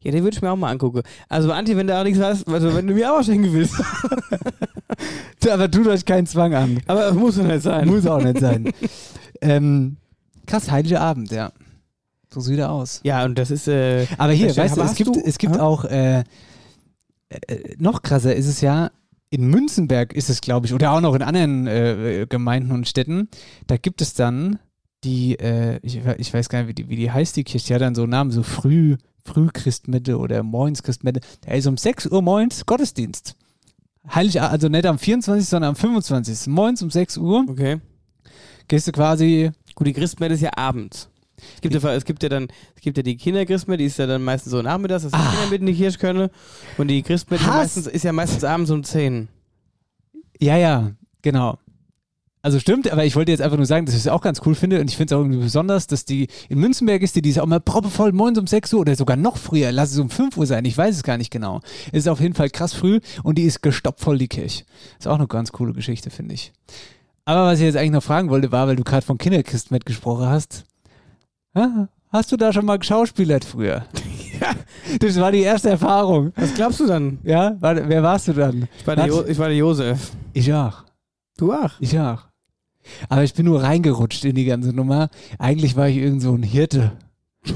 Ja, 0.00 0.10
den 0.10 0.22
würde 0.22 0.36
ich 0.36 0.42
mir 0.42 0.50
auch 0.50 0.56
mal 0.56 0.70
angucken. 0.70 1.00
Also, 1.30 1.50
Anti, 1.52 1.76
wenn 1.78 1.86
du 1.86 1.98
auch 1.98 2.04
nichts 2.04 2.20
hast, 2.20 2.46
also 2.46 2.74
wenn 2.74 2.86
du 2.86 2.92
mir 2.92 3.10
auch 3.10 3.18
was 3.20 3.26
schenken 3.26 3.52
willst. 3.54 3.74
Aber 5.50 5.70
tut 5.70 5.86
euch 5.86 6.04
keinen 6.04 6.26
Zwang 6.26 6.54
an. 6.54 6.80
Aber 6.86 7.12
muss 7.14 7.36
doch 7.36 7.44
nicht 7.44 7.62
sein. 7.62 7.86
Muss 7.88 8.06
auch 8.06 8.22
nicht 8.22 8.38
sein. 8.40 8.70
ähm, 9.40 9.96
krass, 10.46 10.70
heiliger 10.70 11.00
Abend, 11.00 11.30
ja. 11.30 11.52
So 12.32 12.40
sieht 12.40 12.58
er 12.58 12.70
aus. 12.70 13.00
Ja, 13.04 13.24
und 13.24 13.38
das 13.38 13.50
ist, 13.50 13.68
äh, 13.68 14.06
Aber 14.18 14.32
hier, 14.32 14.54
weißt 14.54 14.76
du, 14.76 14.82
es 14.82 14.94
gibt, 14.94 15.14
du- 15.16 15.22
es 15.24 15.38
gibt 15.38 15.56
Aha. 15.56 15.62
auch, 15.62 15.84
äh, 15.84 16.20
äh, 17.28 17.74
noch 17.78 18.02
krasser 18.02 18.34
ist 18.34 18.46
es 18.46 18.60
ja, 18.60 18.90
in 19.34 19.48
Münzenberg 19.48 20.12
ist 20.12 20.30
es, 20.30 20.40
glaube 20.40 20.66
ich, 20.66 20.72
oder 20.72 20.92
auch 20.92 21.00
noch 21.00 21.14
in 21.14 21.22
anderen 21.22 21.66
äh, 21.66 22.26
Gemeinden 22.28 22.70
und 22.70 22.88
Städten, 22.88 23.28
da 23.66 23.76
gibt 23.76 24.00
es 24.00 24.14
dann 24.14 24.60
die, 25.02 25.38
äh, 25.40 25.80
ich, 25.82 26.00
ich 26.18 26.32
weiß 26.32 26.48
gar 26.48 26.60
nicht, 26.60 26.68
wie 26.68 26.74
die, 26.74 26.88
wie 26.88 26.96
die 26.96 27.10
heißt, 27.10 27.36
die 27.36 27.42
Kirche, 27.42 27.66
die 27.66 27.74
hat 27.74 27.82
dann 27.82 27.96
so 27.96 28.02
einen 28.02 28.10
Namen, 28.10 28.30
so 28.30 28.44
früh, 28.44 28.96
Frühchristmette 29.24 30.18
oder 30.18 30.44
Moins 30.44 30.84
Christmette. 30.84 31.20
Da 31.40 31.52
ist 31.52 31.66
um 31.66 31.76
6 31.76 32.06
Uhr 32.06 32.22
morgens 32.22 32.64
Gottesdienst. 32.64 33.36
Heilig, 34.14 34.40
also 34.40 34.68
nicht 34.68 34.86
am 34.86 34.98
24., 34.98 35.48
sondern 35.48 35.70
am 35.70 35.76
25. 35.76 36.46
Morgens 36.46 36.82
um 36.82 36.90
6 36.90 37.16
Uhr 37.16 37.44
okay. 37.48 37.80
gehst 38.68 38.86
du 38.86 38.92
quasi, 38.92 39.50
Gut, 39.74 39.88
die 39.88 39.92
Christmette 39.92 40.34
ist 40.34 40.42
ja 40.42 40.50
abends. 40.54 41.08
Es 41.56 41.60
gibt 41.60 41.74
ja, 41.74 41.94
es 41.94 42.04
gibt 42.04 42.22
ja 42.22 42.28
dann, 42.28 42.48
es 42.74 42.82
gibt 42.82 42.96
ja 42.96 43.02
die 43.02 43.16
Kinderchristmette, 43.16 43.78
die 43.78 43.86
ist 43.86 43.98
ja 43.98 44.06
dann 44.06 44.22
meistens 44.24 44.50
so 44.52 44.62
nachmittags, 44.62 45.02
dass 45.04 45.12
die 45.12 45.18
Ah. 45.18 45.30
Kinder 45.32 45.50
mit 45.50 45.60
in 45.60 45.66
die 45.66 45.74
Kirche 45.74 45.98
können. 45.98 46.30
Und 46.78 46.88
die 46.88 47.02
Christmette 47.02 47.42
ist 47.42 47.46
ja 47.46 47.52
Hass. 47.54 47.60
meistens, 47.76 47.86
ist 47.86 48.04
ja 48.04 48.12
meistens 48.12 48.44
abends 48.44 48.70
um 48.70 48.84
10. 48.84 49.28
Ja, 50.40 50.56
ja, 50.56 50.90
genau. 51.22 51.58
Also 52.42 52.60
stimmt, 52.60 52.90
aber 52.92 53.06
ich 53.06 53.16
wollte 53.16 53.30
jetzt 53.32 53.40
einfach 53.40 53.56
nur 53.56 53.64
sagen, 53.64 53.86
dass 53.86 53.94
ich 53.94 54.02
es 54.02 54.08
auch 54.08 54.20
ganz 54.20 54.42
cool 54.44 54.54
finde 54.54 54.78
und 54.78 54.90
ich 54.90 54.98
finde 54.98 55.14
es 55.14 55.18
auch 55.18 55.22
irgendwie 55.22 55.38
besonders, 55.42 55.86
dass 55.86 56.04
die 56.04 56.28
in 56.50 56.58
Münzenberg 56.58 57.00
ist, 57.00 57.16
die, 57.16 57.22
die 57.22 57.30
ist 57.30 57.38
auch 57.38 57.46
mal 57.46 57.58
proppevoll 57.58 58.12
morgens 58.12 58.38
um 58.38 58.46
6 58.46 58.74
Uhr 58.74 58.80
oder 58.80 58.94
sogar 58.96 59.16
noch 59.16 59.38
früher, 59.38 59.72
lass 59.72 59.92
es 59.92 59.98
um 59.98 60.10
5 60.10 60.36
Uhr 60.36 60.44
sein, 60.46 60.62
ich 60.66 60.76
weiß 60.76 60.94
es 60.94 61.02
gar 61.04 61.16
nicht 61.16 61.30
genau. 61.30 61.62
Es 61.90 62.00
ist 62.00 62.08
auf 62.08 62.20
jeden 62.20 62.34
Fall 62.34 62.50
krass 62.50 62.74
früh 62.74 63.00
und 63.22 63.38
die 63.38 63.44
ist 63.44 63.62
gestoppt 63.62 64.00
voll, 64.00 64.18
die 64.18 64.28
Kirche. 64.28 64.64
Ist 64.98 65.08
auch 65.08 65.14
eine 65.14 65.26
ganz 65.26 65.52
coole 65.52 65.72
Geschichte, 65.72 66.10
finde 66.10 66.34
ich. 66.34 66.52
Aber 67.24 67.46
was 67.46 67.60
ich 67.60 67.64
jetzt 67.64 67.76
eigentlich 67.78 67.92
noch 67.92 68.02
fragen 68.02 68.28
wollte, 68.28 68.52
war, 68.52 68.66
weil 68.68 68.76
du 68.76 68.84
gerade 68.84 69.06
von 69.06 69.16
Kinderchristmet 69.16 69.86
gesprochen 69.86 70.26
hast. 70.26 70.64
Hast 72.10 72.30
du 72.32 72.36
da 72.36 72.52
schon 72.52 72.64
mal 72.66 72.78
geschauspielert 72.78 73.44
früher? 73.44 73.84
Ja. 74.40 74.50
Das 74.98 75.18
war 75.20 75.30
die 75.30 75.42
erste 75.42 75.70
Erfahrung. 75.70 76.32
Was 76.34 76.52
glaubst 76.54 76.80
du 76.80 76.86
dann? 76.88 77.18
Ja, 77.22 77.56
War- 77.60 77.88
wer 77.88 78.02
warst 78.02 78.26
du 78.26 78.32
dann? 78.32 78.66
Ich 78.78 78.84
war 78.86 78.96
der, 78.96 79.06
jo 79.06 79.24
ich 79.24 79.38
war 79.38 79.46
der 79.46 79.56
Josef. 79.56 80.10
Ich 80.32 80.52
auch. 80.52 80.82
Du 81.38 81.52
auch? 81.52 81.70
Ich 81.78 81.96
auch. 81.98 82.24
Aber 83.08 83.22
ich 83.22 83.32
bin 83.32 83.46
nur 83.46 83.62
reingerutscht 83.62 84.24
in 84.24 84.34
die 84.34 84.44
ganze 84.44 84.70
Nummer. 84.74 85.08
Eigentlich 85.38 85.76
war 85.76 85.88
ich 85.88 85.98
irgend 85.98 86.20
so 86.20 86.34
ein 86.34 86.42
Hirte. 86.42 86.92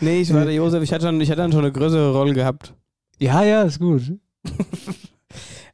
Nee, 0.00 0.20
ich 0.20 0.32
war 0.34 0.44
der 0.44 0.54
Josef. 0.54 0.82
Ich 0.82 0.92
hatte, 0.92 1.06
schon, 1.06 1.20
ich 1.20 1.30
hatte 1.30 1.42
dann 1.42 1.52
schon 1.52 1.60
eine 1.64 1.72
größere 1.72 2.12
Rolle 2.12 2.32
gehabt. 2.34 2.74
Ja, 3.18 3.42
ja, 3.44 3.62
ist 3.62 3.78
gut. 3.78 4.02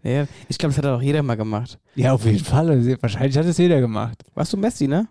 Ja, 0.02 0.26
ich 0.48 0.56
glaube, 0.56 0.74
das 0.74 0.82
hat 0.82 0.90
auch 0.90 1.02
jeder 1.02 1.22
mal 1.22 1.34
gemacht. 1.36 1.78
Ja, 1.94 2.14
auf 2.14 2.24
jeden 2.24 2.42
Fall. 2.42 2.70
Also, 2.70 2.90
Wahrscheinlich 3.02 3.36
hat 3.36 3.44
es 3.44 3.58
jeder 3.58 3.80
gemacht. 3.80 4.22
Warst 4.34 4.50
du 4.50 4.56
Messi, 4.56 4.88
ne? 4.88 5.08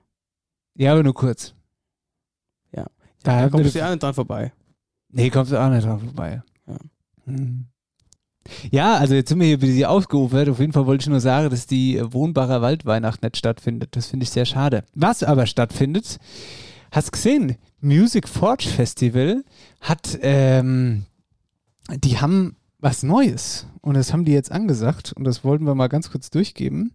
Ja, 0.80 0.94
aber 0.94 1.04
nur 1.04 1.13
kurz. 1.13 1.54
Ja. 2.72 2.86
Da 3.24 3.42
Da 3.42 3.50
kommst 3.50 3.76
du 3.76 3.80
ja 3.80 3.88
auch 3.88 3.89
nicht 3.92 4.02
dran 4.02 4.13
vorbei. 4.13 4.54
Nee, 5.10 5.30
kommst 5.30 5.52
du 5.52 5.58
auch 5.58 5.70
nicht 5.70 5.86
drauf 5.86 6.02
vorbei. 6.02 6.42
Ja. 6.68 6.78
Hm. 7.26 7.65
Ja, 8.72 8.96
also 8.96 9.13
jetzt 9.13 9.28
sind 9.28 9.39
wir 9.39 9.48
hier 9.48 9.58
ein 9.58 9.60
bisschen 9.60 9.86
aufgeufert. 9.86 10.48
Auf 10.48 10.60
jeden 10.60 10.72
Fall 10.72 10.86
wollte 10.86 11.04
ich 11.04 11.10
nur 11.10 11.20
sagen, 11.20 11.50
dass 11.50 11.68
die 11.68 12.02
Wohnbarer 12.02 12.62
Waldweihnacht 12.62 13.22
nicht 13.22 13.36
stattfindet. 13.36 13.98
Das 13.98 14.08
finde 14.08 14.24
ich 14.24 14.30
sehr 14.30 14.46
schade. 14.46 14.86
Was 14.96 15.22
aber 15.22 15.46
stattfindet, 15.48 16.18
hast 16.92 17.12
gesehen, 17.12 17.58
Music 17.82 18.30
Forge 18.30 18.70
Festival 18.70 19.44
hat, 19.82 20.18
ähm, 20.22 21.06
die 21.94 22.20
haben 22.20 22.56
was 22.80 23.04
Neues. 23.04 23.68
Und 23.82 23.96
das 23.96 24.13
haben 24.13 24.24
die 24.24 24.32
jetzt 24.32 24.52
angesagt. 24.52 25.12
Und 25.12 25.26
das 25.26 25.44
wollten 25.44 25.65
wir 25.65 25.76
mal 25.76 25.88
ganz 25.89 26.10
kurz 26.10 26.30
durchgeben. 26.30 26.94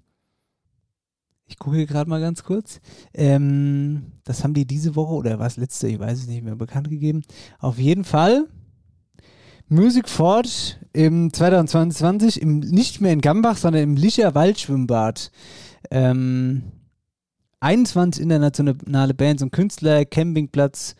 Ich 1.46 1.58
gucke 1.58 1.76
hier 1.76 1.86
gerade 1.86 2.08
mal 2.08 2.20
ganz 2.20 2.42
kurz. 2.42 2.80
Ähm, 3.12 4.12
das 4.24 4.42
haben 4.42 4.54
die 4.54 4.66
diese 4.66 4.96
Woche 4.96 5.14
oder 5.14 5.38
was 5.38 5.56
letzte, 5.56 5.88
ich 5.88 5.98
weiß 5.98 6.20
es 6.20 6.26
nicht 6.26 6.42
mehr, 6.42 6.56
bekannt 6.56 6.88
gegeben. 6.88 7.22
Auf 7.58 7.78
jeden 7.78 8.04
Fall 8.04 8.46
Music 9.68 10.08
Fort 10.08 10.78
im 10.92 11.32
2022 11.32 12.40
im, 12.40 12.60
nicht 12.60 13.00
mehr 13.00 13.12
in 13.12 13.20
Gambach, 13.20 13.56
sondern 13.56 13.82
im 13.82 13.96
Licher 13.96 14.34
Waldschwimmbad. 14.34 15.30
Ähm, 15.90 16.62
21 17.60 18.22
internationale 18.22 19.14
Bands 19.14 19.42
und 19.42 19.50
Künstler, 19.50 20.04
Campingplatz, 20.04 20.96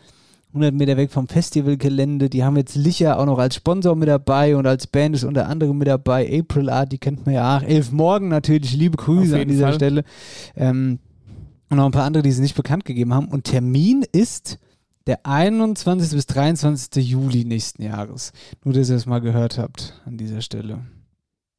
100 0.54 0.72
Meter 0.72 0.96
weg 0.96 1.10
vom 1.10 1.26
Festivalgelände. 1.26 2.30
Die 2.30 2.44
haben 2.44 2.56
jetzt 2.56 2.76
Licher 2.76 3.18
auch 3.18 3.26
noch 3.26 3.38
als 3.38 3.56
Sponsor 3.56 3.96
mit 3.96 4.08
dabei 4.08 4.56
und 4.56 4.66
als 4.66 4.86
Band 4.86 5.16
ist 5.16 5.24
unter 5.24 5.48
anderem 5.48 5.76
mit 5.76 5.88
dabei 5.88 6.30
April 6.32 6.70
Art, 6.70 6.92
die 6.92 6.98
kennt 6.98 7.26
man 7.26 7.34
ja 7.34 7.58
auch. 7.58 7.62
Elf 7.62 7.90
Morgen 7.90 8.28
natürlich, 8.28 8.76
liebe 8.76 8.96
Grüße 8.96 9.40
an 9.40 9.48
dieser 9.48 9.66
Fall. 9.66 9.74
Stelle. 9.74 10.04
Ähm, 10.54 11.00
und 11.70 11.78
noch 11.78 11.86
ein 11.86 11.92
paar 11.92 12.04
andere, 12.04 12.22
die 12.22 12.30
sie 12.30 12.40
nicht 12.40 12.54
bekannt 12.54 12.84
gegeben 12.84 13.12
haben. 13.12 13.26
Und 13.26 13.44
Termin 13.44 14.04
ist 14.12 14.60
der 15.08 15.26
21. 15.26 16.12
bis 16.12 16.26
23. 16.26 17.04
Juli 17.04 17.44
nächsten 17.44 17.82
Jahres. 17.82 18.32
Nur, 18.62 18.74
dass 18.74 18.90
ihr 18.90 18.96
es 18.96 19.06
mal 19.06 19.20
gehört 19.20 19.58
habt 19.58 20.00
an 20.06 20.16
dieser 20.16 20.40
Stelle. 20.40 20.82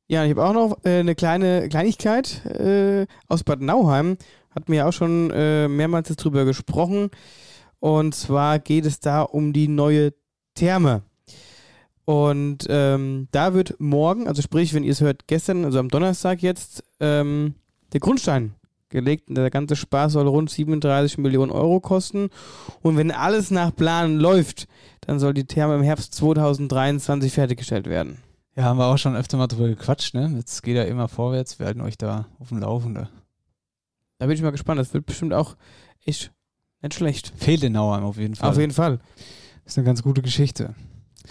Ja, 0.07 0.23
ich 0.23 0.31
habe 0.31 0.45
auch 0.45 0.53
noch 0.53 0.77
äh, 0.85 0.99
eine 0.99 1.15
kleine 1.15 1.67
Kleinigkeit 1.67 2.45
äh, 2.45 3.07
aus 3.27 3.43
Bad 3.43 3.59
Nauheim. 3.59 4.17
Hat 4.51 4.69
mir 4.69 4.77
ja 4.77 4.87
auch 4.87 4.93
schon 4.93 5.31
äh, 5.31 5.67
mehrmals 5.67 6.07
drüber 6.15 6.45
gesprochen. 6.45 7.09
Und 7.79 8.15
zwar 8.15 8.59
geht 8.59 8.85
es 8.85 8.99
da 8.99 9.21
um 9.21 9.53
die 9.53 9.67
neue 9.67 10.13
Therme. 10.55 11.03
Und 12.05 12.67
ähm, 12.69 13.27
da 13.31 13.53
wird 13.53 13.79
morgen, 13.79 14.27
also 14.27 14.41
sprich, 14.41 14.73
wenn 14.73 14.83
ihr 14.83 14.91
es 14.91 15.01
hört, 15.01 15.27
gestern, 15.27 15.65
also 15.65 15.79
am 15.79 15.89
Donnerstag 15.89 16.41
jetzt, 16.41 16.83
ähm, 16.99 17.55
der 17.93 17.99
Grundstein 17.99 18.53
gelegt. 18.89 19.29
Und 19.29 19.35
der 19.35 19.49
ganze 19.49 19.75
Spaß 19.75 20.13
soll 20.13 20.27
rund 20.27 20.49
37 20.49 21.17
Millionen 21.17 21.51
Euro 21.51 21.79
kosten. 21.79 22.29
Und 22.81 22.97
wenn 22.97 23.11
alles 23.11 23.51
nach 23.51 23.75
Plan 23.75 24.17
läuft, 24.17 24.67
dann 25.01 25.19
soll 25.19 25.33
die 25.33 25.45
Therme 25.45 25.75
im 25.75 25.83
Herbst 25.83 26.13
2023 26.15 27.33
fertiggestellt 27.33 27.87
werden. 27.87 28.19
Ja, 28.55 28.63
haben 28.63 28.77
wir 28.77 28.85
auch 28.85 28.97
schon 28.97 29.15
öfter 29.15 29.37
mal 29.37 29.47
drüber 29.47 29.67
gequatscht, 29.67 30.13
ne? 30.13 30.33
Jetzt 30.37 30.63
geht 30.63 30.77
er 30.77 30.87
immer 30.87 31.09
vorwärts. 31.09 31.59
Wir 31.59 31.65
halten 31.65 31.81
euch 31.81 31.97
da 31.97 32.27
auf 32.39 32.49
dem 32.49 32.59
Laufenden. 32.59 33.09
Da 34.17 34.27
bin 34.27 34.35
ich 34.35 34.41
mal 34.41 34.51
gespannt. 34.51 34.79
Das 34.79 34.93
wird 34.93 35.05
bestimmt 35.05 35.33
auch 35.33 35.57
echt 36.05 36.31
nicht 36.85 36.95
schlecht. 36.95 37.33
Fehlt 37.37 37.63
in 37.63 37.73
Nauheim 37.73 38.03
auf 38.03 38.17
jeden 38.17 38.35
Fall. 38.35 38.49
Auf 38.49 38.57
jeden 38.57 38.73
Fall. 38.73 38.99
Das 39.63 39.73
ist 39.73 39.77
eine 39.77 39.85
ganz 39.85 40.03
gute 40.03 40.21
Geschichte. 40.21 40.75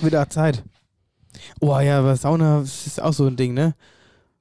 Auch 0.02 0.26
Zeit. 0.26 0.62
Oh 1.60 1.78
ja, 1.78 1.98
aber 1.98 2.16
Sauna 2.16 2.60
ist 2.60 3.00
auch 3.00 3.12
so 3.12 3.26
ein 3.26 3.36
Ding, 3.36 3.54
ne? 3.54 3.74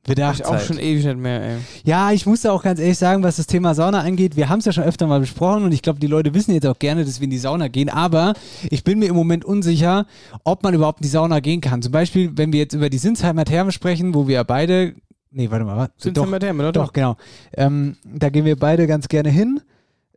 Auch 0.06 0.34
ich 0.34 0.46
auch 0.46 0.60
schon 0.60 0.80
ewig 0.80 1.06
nicht 1.06 1.18
mehr, 1.18 1.42
ey. 1.42 1.58
Ja, 1.86 2.12
ich 2.12 2.26
muss 2.26 2.42
da 2.42 2.52
auch 2.52 2.62
ganz 2.62 2.78
ehrlich 2.78 2.98
sagen, 2.98 3.24
was 3.24 3.38
das 3.38 3.48
Thema 3.48 3.74
Sauna 3.74 4.02
angeht, 4.02 4.36
wir 4.36 4.50
haben 4.50 4.60
es 4.60 4.66
ja 4.66 4.74
schon 4.74 4.84
öfter 4.84 5.08
mal 5.08 5.22
besprochen 5.22 5.64
und 5.64 5.72
ich 5.72 5.82
glaube, 5.82 6.00
die 6.00 6.08
Leute 6.08 6.34
wissen 6.34 6.54
jetzt 6.54 6.68
auch 6.68 6.78
gerne, 6.78 7.06
dass 7.06 7.22
wir 7.22 7.26
in 7.26 7.30
die 7.30 7.38
Sauna 7.38 7.70
gehen, 7.70 7.88
aber 7.88 8.34
ich 8.70 8.84
bin 8.84 9.00
mir 9.00 9.08
im 9.08 9.16
Moment 9.16 9.46
unsicher, 9.46 10.06
ob 10.44 10.62
man 10.64 10.74
überhaupt 10.74 11.00
in 11.00 11.04
die 11.04 11.10
Sauna 11.10 11.40
gehen 11.40 11.62
kann. 11.62 11.82
Zum 11.82 11.94
Beispiel, 11.94 12.32
wenn 12.36 12.52
wir 12.52 12.60
jetzt 12.60 12.74
über 12.74 12.90
die 12.90 12.98
Sinsheimer 12.98 13.46
Therme 13.46 13.72
sprechen, 13.72 14.14
wo 14.14 14.28
wir 14.28 14.36
ja 14.36 14.44
beide, 14.44 14.94
nee, 15.32 15.50
warte 15.50 15.64
mal, 15.64 15.78
was? 15.78 15.90
Wir 16.02 16.14
Therme, 16.14 16.64
oder? 16.64 16.74
doch, 16.74 16.92
genau. 16.92 17.16
Ähm, 17.56 17.96
da 18.04 18.30
gehen 18.30 18.44
wir 18.44 18.60
beide 18.60 18.88
ganz 18.88 19.08
gerne 19.08 19.30
hin. 19.30 19.62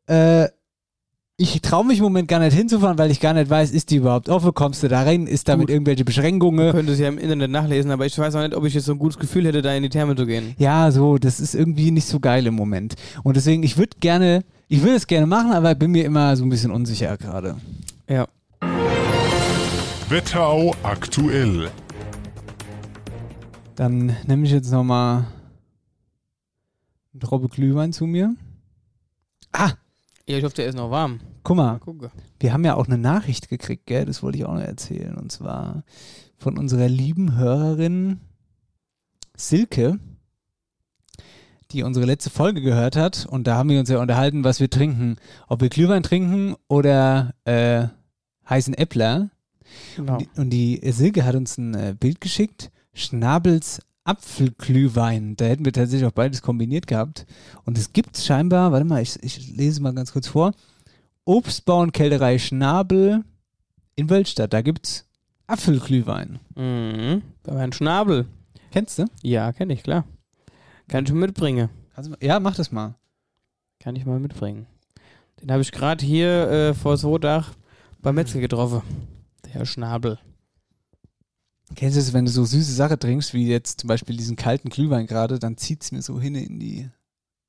Äh, 0.08 0.48
ich 1.38 1.60
traue 1.60 1.84
mich 1.84 1.98
im 1.98 2.04
Moment 2.04 2.28
gar 2.28 2.38
nicht 2.40 2.54
hinzufahren, 2.54 2.96
weil 2.96 3.10
ich 3.10 3.20
gar 3.20 3.34
nicht 3.34 3.50
weiß, 3.50 3.70
ist 3.70 3.90
die 3.90 3.96
überhaupt 3.96 4.30
offen, 4.30 4.54
kommst 4.54 4.82
du 4.82 4.88
da 4.88 5.02
rein, 5.02 5.26
ist 5.26 5.48
da 5.48 5.56
mit 5.56 5.66
Gut. 5.66 5.70
irgendwelche 5.74 5.98
Du 5.98 6.04
Beschränkungen? 6.06 6.72
könntest 6.72 6.98
ja 6.98 7.08
im 7.08 7.18
Internet 7.18 7.50
nachlesen, 7.50 7.90
aber 7.90 8.06
ich 8.06 8.16
weiß 8.18 8.34
auch 8.36 8.42
nicht, 8.42 8.54
ob 8.54 8.64
ich 8.64 8.72
jetzt 8.72 8.86
so 8.86 8.92
ein 8.92 8.98
gutes 8.98 9.18
Gefühl 9.18 9.44
hätte, 9.46 9.60
da 9.60 9.74
in 9.74 9.82
die 9.82 9.90
Therme 9.90 10.16
zu 10.16 10.24
gehen. 10.24 10.54
Ja, 10.56 10.90
so, 10.90 11.18
das 11.18 11.38
ist 11.38 11.54
irgendwie 11.54 11.90
nicht 11.90 12.08
so 12.08 12.20
geil 12.20 12.46
im 12.46 12.54
Moment. 12.54 12.94
Und 13.22 13.36
deswegen, 13.36 13.62
ich 13.64 13.76
würde 13.76 13.98
gerne, 14.00 14.44
ich 14.68 14.80
würde 14.80 14.94
es 14.96 15.06
gerne 15.06 15.26
machen, 15.26 15.52
aber 15.52 15.74
bin 15.74 15.90
mir 15.90 16.04
immer 16.06 16.34
so 16.36 16.44
ein 16.44 16.48
bisschen 16.48 16.70
unsicher 16.70 17.18
gerade. 17.18 17.56
Ja. 18.08 18.26
Wetterau 20.08 20.74
aktuell. 20.84 21.68
Dann 23.74 24.16
nehme 24.26 24.46
ich 24.46 24.52
jetzt 24.52 24.70
nochmal 24.72 25.26
einen 27.12 27.20
Tropfe 27.20 27.48
Glühwein 27.48 27.92
zu 27.92 28.06
mir. 28.06 28.34
Ah, 29.52 29.72
Ja, 30.28 30.38
ich 30.38 30.44
hoffe, 30.44 30.56
der 30.56 30.66
ist 30.66 30.74
noch 30.74 30.90
warm. 30.90 31.20
guck 31.44 31.56
mal, 31.56 31.78
Mal 31.78 32.10
wir 32.40 32.52
haben 32.52 32.64
ja 32.64 32.74
auch 32.74 32.86
eine 32.86 32.98
Nachricht 32.98 33.48
gekriegt, 33.48 33.86
gell? 33.86 34.04
Das 34.04 34.22
wollte 34.22 34.38
ich 34.38 34.44
auch 34.44 34.54
noch 34.54 34.60
erzählen. 34.60 35.14
Und 35.16 35.30
zwar 35.30 35.84
von 36.36 36.58
unserer 36.58 36.88
lieben 36.88 37.36
Hörerin 37.36 38.20
Silke, 39.36 40.00
die 41.70 41.84
unsere 41.84 42.06
letzte 42.06 42.30
Folge 42.30 42.60
gehört 42.60 42.96
hat. 42.96 43.26
Und 43.30 43.46
da 43.46 43.56
haben 43.56 43.68
wir 43.68 43.78
uns 43.78 43.88
ja 43.88 44.00
unterhalten, 44.00 44.42
was 44.42 44.58
wir 44.58 44.68
trinken. 44.68 45.16
Ob 45.46 45.60
wir 45.60 45.68
Glühwein 45.68 46.02
trinken 46.02 46.56
oder 46.66 47.34
äh, 47.44 47.86
heißen 48.48 48.74
Äppler. 48.74 49.30
Genau. 49.94 50.14
Und 50.14 50.20
die, 50.20 50.40
und 50.40 50.50
die 50.50 50.92
Silke 50.92 51.24
hat 51.24 51.36
uns 51.36 51.56
ein 51.56 51.74
äh, 51.74 51.94
Bild 51.98 52.20
geschickt. 52.20 52.72
Schnabels 52.94 53.80
Apfelglühwein. 54.06 55.36
Da 55.36 55.44
hätten 55.46 55.64
wir 55.64 55.72
tatsächlich 55.72 56.06
auch 56.06 56.12
beides 56.12 56.42
kombiniert 56.42 56.86
gehabt. 56.86 57.26
Und 57.64 57.76
es 57.78 57.92
gibt 57.92 58.16
scheinbar, 58.16 58.72
warte 58.72 58.84
mal, 58.84 59.02
ich, 59.02 59.22
ich 59.22 59.54
lese 59.56 59.82
mal 59.82 59.94
ganz 59.94 60.12
kurz 60.12 60.28
vor. 60.28 60.52
Obstbau 61.24 61.80
und 61.80 61.92
Kälterei 61.92 62.38
Schnabel 62.38 63.24
in 63.96 64.08
Wölstadt. 64.10 64.52
Da 64.52 64.62
gibt's 64.62 65.06
Apfelglühwein. 65.48 66.38
Mhm. 66.54 67.22
Bei 67.42 67.54
meinem 67.54 67.72
Schnabel. 67.72 68.26
Kennst 68.70 68.98
du? 68.98 69.06
Ja, 69.22 69.52
kenne 69.52 69.72
ich, 69.72 69.82
klar. 69.82 70.04
Kann 70.88 71.04
ich 71.04 71.12
mal 71.12 71.20
mitbringen. 71.20 71.68
Mal- 71.96 72.18
Ja, 72.20 72.38
mach 72.40 72.54
das 72.56 72.70
mal. 72.72 72.94
Kann 73.80 73.96
ich 73.96 74.04
mal 74.06 74.20
mitbringen. 74.20 74.66
Den 75.40 75.50
habe 75.50 75.62
ich 75.62 75.72
gerade 75.72 76.04
hier 76.04 76.48
äh, 76.50 76.74
vor 76.74 76.96
so 76.96 77.18
Dach 77.18 77.52
beim 78.02 78.14
Metzger 78.14 78.40
getroffen. 78.40 78.82
Der 79.44 79.52
Herr 79.52 79.66
Schnabel. 79.66 80.18
Kennst 81.74 81.96
du 81.96 82.00
es, 82.00 82.12
wenn 82.12 82.24
du 82.24 82.30
so 82.30 82.44
süße 82.44 82.72
Sache 82.72 82.98
trinkst, 82.98 83.34
wie 83.34 83.48
jetzt 83.48 83.80
zum 83.80 83.88
Beispiel 83.88 84.16
diesen 84.16 84.36
kalten 84.36 84.68
Glühwein 84.68 85.06
gerade, 85.06 85.38
dann 85.38 85.56
zieht's 85.56 85.90
mir 85.90 86.00
so 86.00 86.20
hin 86.20 86.34
in 86.36 86.60
die, 86.60 86.88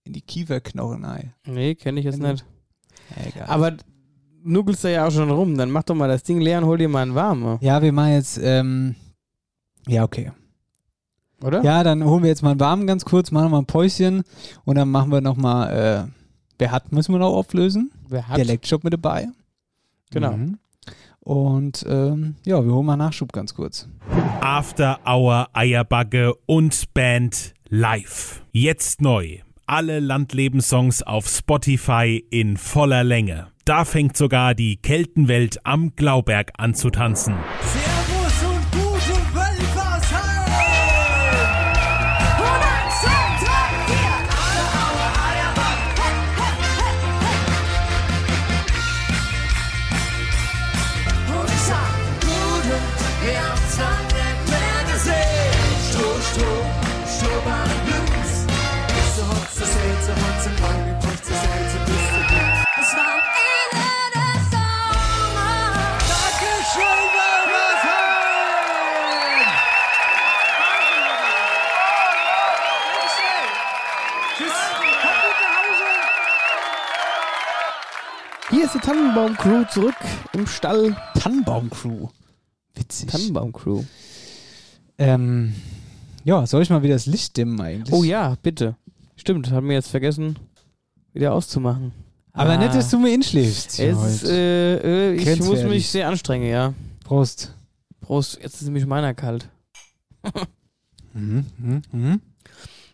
in 0.03 0.13
die 0.13 0.21
Kieferknochen 0.21 1.06
ein. 1.06 1.34
Nee, 1.45 1.75
kenne 1.75 1.99
ich 1.99 2.06
jetzt 2.06 2.19
nicht. 2.19 2.43
Egal. 3.15 3.47
Aber 3.47 3.77
nuckelst 4.43 4.84
du 4.84 4.91
ja 4.91 5.06
auch 5.08 5.12
schon 5.12 5.30
rum. 5.30 5.58
Dann 5.58 5.69
mach 5.69 5.84
doch 5.84 5.95
mal 5.95 6.08
das 6.08 6.23
Ding 6.23 6.41
leer 6.41 6.60
und 6.60 6.65
hol 6.65 6.77
dir 6.77 6.89
mal 6.89 7.03
einen 7.03 7.15
warmen. 7.15 7.58
ja, 7.62 7.82
wir 7.82 7.91
machen 7.93 8.13
jetzt, 8.13 8.39
ähm, 8.41 8.95
ja, 9.88 10.03
okay. 10.03 10.32
Oder? 11.43 11.63
Ja, 11.63 11.84
dann 11.84 12.03
holen 12.03 12.23
wir 12.23 12.30
jetzt 12.30 12.41
mal 12.41 12.51
einen 12.51 12.60
warmen 12.60 12.88
ganz 12.88 13.06
kurz, 13.06 13.30
machen 13.30 13.51
mal 13.51 13.60
ein 13.60 13.65
Päuschen 13.65 14.23
und 14.65 14.75
dann 14.75 14.89
machen 14.89 15.12
wir 15.12 15.21
nochmal, 15.21 16.08
äh, 16.08 16.12
wer 16.58 16.71
hat, 16.71 16.91
müssen 16.91 17.13
wir 17.13 17.19
noch 17.19 17.34
auflösen. 17.34 17.91
Wer 18.10 18.27
hat? 18.27 18.38
Der 18.38 18.45
Lectshop 18.45 18.84
mit 18.84 18.93
dabei. 18.93 19.27
Genau. 20.10 20.36
Mhm. 20.36 20.58
Und 21.28 21.86
ähm, 21.90 22.36
ja, 22.46 22.63
wir 22.66 22.74
holen 22.74 22.86
mal 22.86 22.96
Nachschub 22.96 23.34
ganz 23.34 23.54
kurz. 23.54 23.90
After 24.40 25.02
Hour 25.06 25.50
Eierbagge 25.52 26.34
und 26.46 26.94
Band 26.94 27.54
live. 27.68 28.42
Jetzt 28.54 29.02
neu. 29.02 29.40
Alle 29.66 30.00
Landlebenssongs 30.00 31.04
auf 31.04 31.28
Spotify 31.28 32.26
in 32.30 32.56
voller 32.56 33.04
Länge. 33.04 33.48
Da 33.66 33.84
fängt 33.84 34.16
sogar 34.16 34.56
die 34.56 34.78
Keltenwelt 34.78 35.66
am 35.66 35.98
Glauberg 35.98 36.54
an 36.58 36.74
zu 36.74 36.92
tanzen. 36.92 37.36
Servus 37.62 37.96
ist 78.68 78.76
die 78.76 78.80
Tannenbaum-Crew 78.80 79.63
zurück 79.72 79.96
im 80.34 80.46
Stall. 80.46 80.96
Tannenbaum-Crew. 81.18 82.10
Witzig. 82.76 83.10
Tannenbaum-Crew. 83.10 83.84
Ähm, 84.98 85.56
ja, 86.26 86.46
soll 86.46 86.63
ich 86.63 86.70
mal 86.70 86.84
wieder 86.84 86.96
das 86.96 87.06
Licht 87.06 87.38
dimmen 87.38 87.60
eigentlich? 87.62 87.94
Oh 87.94 88.04
ja, 88.04 88.36
bitte. 88.44 88.76
Stimmt, 89.15 89.52
haben 89.52 89.68
wir 89.70 89.76
jetzt 89.76 89.90
vergessen, 89.90 90.38
wieder 91.13 91.34
auszumachen. 91.34 91.94
Aber 92.34 92.52
Ah. 92.52 92.58
nicht, 92.58 92.76
dass 92.76 92.90
du 92.90 93.00
mir 93.00 93.13
inschläfst. 93.13 93.80
Es, 93.80 94.24
äh, 94.24 95.12
äh, 95.12 95.13
ich 95.13 95.40
muss 95.40 95.63
mich 95.63 95.88
sehr 95.90 96.10
anstrengen, 96.10 96.50
ja. 96.50 96.74
Prost. 97.06 97.54
Prost, 98.02 98.38
jetzt 98.42 98.56
ist 98.56 98.63
nämlich 98.63 98.86
meiner 98.86 99.13
kalt. 99.13 99.48
Mhm, 101.13 101.46
mhm, 101.58 101.82
mhm. 101.94 102.22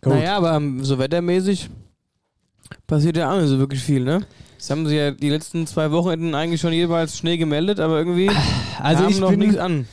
Gut. 0.01 0.13
Naja, 0.13 0.37
aber 0.37 0.55
ähm, 0.55 0.83
so 0.85 0.99
wettermäßig 0.99 1.69
passiert 2.85 3.17
ja 3.17 3.31
auch 3.33 3.39
nicht 3.39 3.49
so 3.49 3.57
wirklich 3.57 3.81
viel, 3.81 4.03
ne? 4.03 4.25
Das 4.63 4.69
haben 4.69 4.87
sie 4.87 4.95
ja 4.95 5.11
die 5.11 5.27
letzten 5.29 5.67
zwei 5.67 5.91
Wochenenden 5.91 6.35
eigentlich 6.35 6.61
schon 6.61 6.71
jeweils 6.71 7.17
Schnee 7.17 7.35
gemeldet, 7.35 7.81
aber 7.81 7.97
irgendwie 7.97 8.31
Also 8.79 9.03
kam 9.03 9.11
ich 9.11 9.19
noch 9.19 9.29
bin 9.31 9.39
nichts 9.39 9.57
an. 9.57 9.89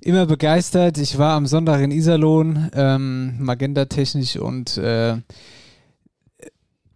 immer 0.00 0.24
begeistert. 0.24 0.96
Ich 0.96 1.18
war 1.18 1.34
am 1.34 1.46
Sonntag 1.46 1.82
in 1.82 1.90
Iserlohn, 1.90 2.70
ähm, 2.74 3.34
Magenta-technisch 3.40 4.36
und 4.36 4.78
äh, 4.78 5.18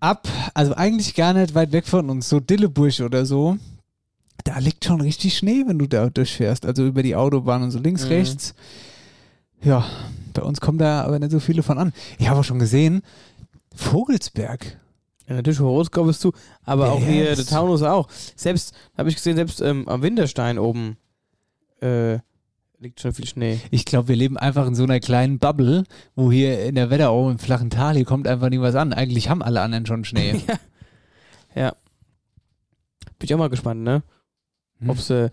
ab, 0.01 0.27
also 0.55 0.73
eigentlich 0.75 1.15
gar 1.15 1.35
nicht 1.35 1.55
weit 1.55 1.73
weg 1.73 1.87
von 1.87 2.09
uns, 2.09 2.31
so 2.31 2.41
Dilleburg 2.41 2.99
oder 3.01 3.27
so. 3.27 3.59
Da 4.45 4.59
liegt 4.59 4.87
schon 4.87 5.03
richtig 5.03 5.37
Schnee, 5.37 5.65
wenn 5.67 5.79
du 5.79 5.87
da 5.87 6.09
durchfährst. 6.09 6.65
Also 6.65 6.87
über 6.87 7.03
die 7.03 7.15
Autobahn 7.15 7.63
und 7.63 7.73
so 7.73 7.79
links, 7.79 8.05
Mhm. 8.05 8.09
rechts. 8.09 8.55
Ja, 9.63 9.85
bei 10.33 10.41
uns 10.41 10.63
kommen 10.63 10.79
da 10.79 11.03
aber 11.03 11.19
nicht 11.19 11.33
so 11.33 11.41
viele 11.41 11.63
von 11.63 11.77
an. 11.77 11.93
Ich 12.19 12.31
habe 12.31 12.41
auch 12.41 12.45
schon 12.45 12.59
gesehen, 12.59 13.03
Vogelsberg. 13.75 14.79
Ja, 15.29 15.35
natürlich 15.35 15.61
Horoskop 15.61 16.07
bist 16.07 16.25
du, 16.25 16.33
aber 16.65 16.87
Ja, 16.87 16.93
auch 16.93 17.01
ja, 17.01 17.07
hier 17.07 17.37
der 17.37 17.45
Taunus 17.47 17.83
auch. 17.83 18.09
Selbst, 18.35 18.75
habe 18.97 19.09
ich 19.11 19.17
gesehen, 19.17 19.37
selbst 19.37 19.61
ähm, 19.61 19.87
am 19.89 20.03
Winterstein 20.03 20.59
oben 20.59 20.97
äh, 21.83 22.19
liegt 22.81 23.01
schon 23.01 23.13
viel 23.13 23.27
Schnee. 23.27 23.61
Ich 23.71 23.85
glaube, 23.85 24.09
wir 24.09 24.17
leben 24.17 24.39
einfach 24.39 24.67
in 24.67 24.75
so 24.75 24.85
einer 24.85 25.01
kleinen 25.01 25.39
Bubble, 25.39 25.85
wo 26.15 26.31
hier 26.33 26.65
in 26.65 26.77
der 26.77 26.91
Wetterau 26.91 27.29
im 27.31 27.39
flachen 27.39 27.71
Tal, 27.71 27.97
hier 27.97 28.05
kommt 28.05 28.27
einfach 28.27 28.49
nie 28.49 28.61
was 28.61 28.75
an. 28.75 28.93
Eigentlich 28.93 29.29
haben 29.29 29.43
alle 29.43 29.61
anderen 29.61 29.87
schon 29.87 30.05
Schnee. 30.05 30.41
Ja. 31.55 31.71
Bin 33.19 33.25
ich 33.27 33.35
auch 33.35 33.39
mal 33.39 33.49
gespannt, 33.49 33.83
ne? 33.83 34.03
Hm. 34.81 34.91
Ob 34.91 35.01
sie 35.01 35.31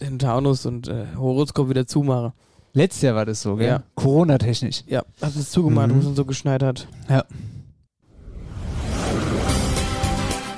den 0.00 0.18
Taunus 0.18 0.66
und 0.66 0.88
äh, 0.88 1.06
Horoskop 1.16 1.70
wieder 1.70 1.86
zumachen. 1.86 2.32
Letztes 2.74 3.02
Jahr 3.02 3.14
war 3.14 3.24
das 3.24 3.40
so, 3.40 3.56
gell? 3.56 3.68
Ja. 3.68 3.82
Corona-technisch. 3.94 4.82
Ja, 4.86 5.02
hat 5.22 5.34
es 5.34 5.50
zugemacht, 5.50 5.88
Mhm. 5.88 6.04
wo 6.04 6.10
es 6.10 6.16
so 6.16 6.24
geschneit 6.26 6.62
hat. 6.62 6.88
Ja. 7.08 7.24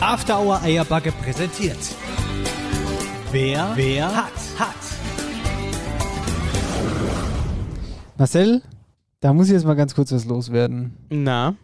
After 0.01 0.39
Hour 0.39 0.63
Eierbacke 0.63 1.11
präsentiert. 1.11 1.77
Wer, 3.33 3.73
wer 3.75 4.07
hat, 4.07 4.33
hat. 4.57 4.77
Marcel, 8.17 8.63
da 9.21 9.33
muss 9.33 9.49
ich 9.49 9.55
jetzt 9.55 9.67
mal 9.67 9.75
ganz 9.75 9.97
kurz 9.97 10.13
was 10.13 10.25
loswerden. 10.25 10.97
Na? 11.11 11.57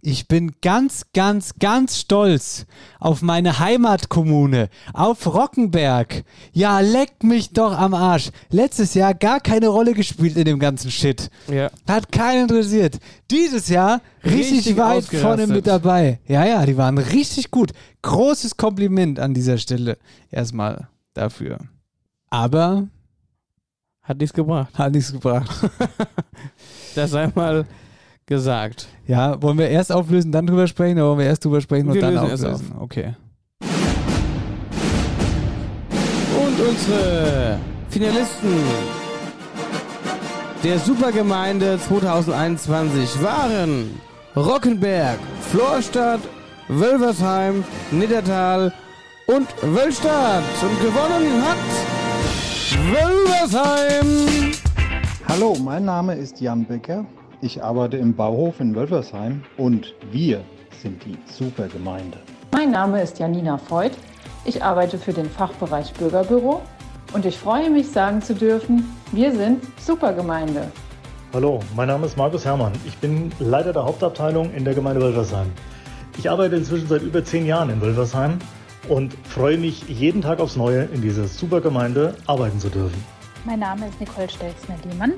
Ich 0.00 0.28
bin 0.28 0.52
ganz, 0.62 1.06
ganz, 1.12 1.54
ganz 1.58 1.98
stolz 1.98 2.66
auf 3.00 3.20
meine 3.20 3.58
Heimatkommune, 3.58 4.68
auf 4.92 5.26
Rockenberg. 5.26 6.22
Ja, 6.52 6.78
leck 6.78 7.24
mich 7.24 7.50
doch 7.50 7.76
am 7.76 7.94
Arsch. 7.94 8.30
Letztes 8.50 8.94
Jahr 8.94 9.12
gar 9.12 9.40
keine 9.40 9.66
Rolle 9.68 9.94
gespielt 9.94 10.36
in 10.36 10.44
dem 10.44 10.60
ganzen 10.60 10.92
Shit. 10.92 11.30
Ja. 11.48 11.68
Hat 11.88 12.12
keinen 12.12 12.42
interessiert. 12.42 12.98
Dieses 13.28 13.68
Jahr 13.68 14.00
richtig, 14.24 14.58
Richtig 14.58 14.76
weit 14.76 15.04
vorne 15.04 15.48
mit 15.48 15.66
dabei. 15.66 16.20
Ja, 16.28 16.44
ja, 16.44 16.64
die 16.64 16.76
waren 16.76 16.98
richtig 16.98 17.50
gut. 17.50 17.72
Großes 18.02 18.56
Kompliment 18.56 19.18
an 19.18 19.34
dieser 19.34 19.58
Stelle 19.58 19.98
erstmal 20.30 20.86
dafür. 21.12 21.58
Aber 22.30 22.86
Hat 24.02 24.18
nichts 24.18 24.32
gebracht. 24.32 24.78
hat 24.78 24.92
nichts 24.92 25.10
gebracht. 25.12 25.50
Das 26.94 27.10
sei 27.10 27.30
mal 27.34 27.66
gesagt. 28.28 28.86
Ja, 29.06 29.42
wollen 29.42 29.58
wir 29.58 29.68
erst 29.68 29.90
auflösen, 29.90 30.30
dann 30.30 30.46
drüber 30.46 30.68
sprechen, 30.68 30.98
oder 30.98 31.08
wollen 31.08 31.18
wir 31.18 31.26
erst 31.26 31.44
drüber 31.44 31.60
sprechen 31.60 31.88
und 31.88 31.94
Wir 31.94 32.02
dann 32.02 32.14
lösen 32.14 32.28
erst 32.28 32.44
auflösen? 32.44 32.72
Okay. 32.78 33.14
Und 36.40 36.60
unsere 36.68 37.58
Finalisten 37.88 38.52
der 40.62 40.78
Supergemeinde 40.78 41.78
2021 41.88 43.22
waren 43.22 43.98
Rockenberg, 44.36 45.18
Florstadt, 45.50 46.20
Wölversheim, 46.68 47.64
Niddertal 47.90 48.72
und 49.26 49.48
Wölstadt. 49.62 50.42
Und 50.60 50.80
gewonnen 50.80 51.42
hat 51.42 51.56
Wölversheim. 52.92 54.52
Hallo, 55.26 55.56
mein 55.64 55.84
Name 55.84 56.14
ist 56.14 56.40
Jan 56.40 56.64
Becker. 56.66 57.06
Ich 57.40 57.62
arbeite 57.62 57.96
im 57.96 58.16
Bauhof 58.16 58.58
in 58.58 58.74
Wölfersheim 58.74 59.44
und 59.56 59.94
wir 60.10 60.40
sind 60.82 61.04
die 61.04 61.16
Supergemeinde. 61.32 62.18
Mein 62.50 62.72
Name 62.72 63.00
ist 63.00 63.20
Janina 63.20 63.60
Voigt. 63.68 63.96
Ich 64.44 64.60
arbeite 64.60 64.98
für 64.98 65.12
den 65.12 65.30
Fachbereich 65.30 65.92
Bürgerbüro 65.92 66.60
und 67.12 67.24
ich 67.24 67.38
freue 67.38 67.70
mich 67.70 67.92
sagen 67.92 68.22
zu 68.22 68.34
dürfen, 68.34 68.92
wir 69.12 69.30
sind 69.30 69.62
Supergemeinde. 69.78 70.72
Hallo, 71.32 71.60
mein 71.76 71.86
Name 71.86 72.06
ist 72.06 72.16
Markus 72.16 72.44
Herrmann. 72.44 72.72
Ich 72.84 72.96
bin 72.98 73.30
Leiter 73.38 73.72
der 73.72 73.84
Hauptabteilung 73.84 74.52
in 74.52 74.64
der 74.64 74.74
Gemeinde 74.74 75.00
Wölversheim. 75.00 75.46
Ich 76.18 76.28
arbeite 76.28 76.56
inzwischen 76.56 76.88
seit 76.88 77.02
über 77.02 77.24
zehn 77.24 77.46
Jahren 77.46 77.70
in 77.70 77.80
Wölversheim 77.80 78.40
und 78.88 79.14
freue 79.28 79.58
mich 79.58 79.88
jeden 79.88 80.22
Tag 80.22 80.40
aufs 80.40 80.56
Neue 80.56 80.88
in 80.92 81.02
dieser 81.02 81.28
Supergemeinde 81.28 82.16
arbeiten 82.26 82.58
zu 82.58 82.68
dürfen. 82.68 83.00
Mein 83.44 83.60
Name 83.60 83.86
ist 83.86 84.00
Nicole 84.00 84.28
Stelzner-Lehmann. 84.28 85.12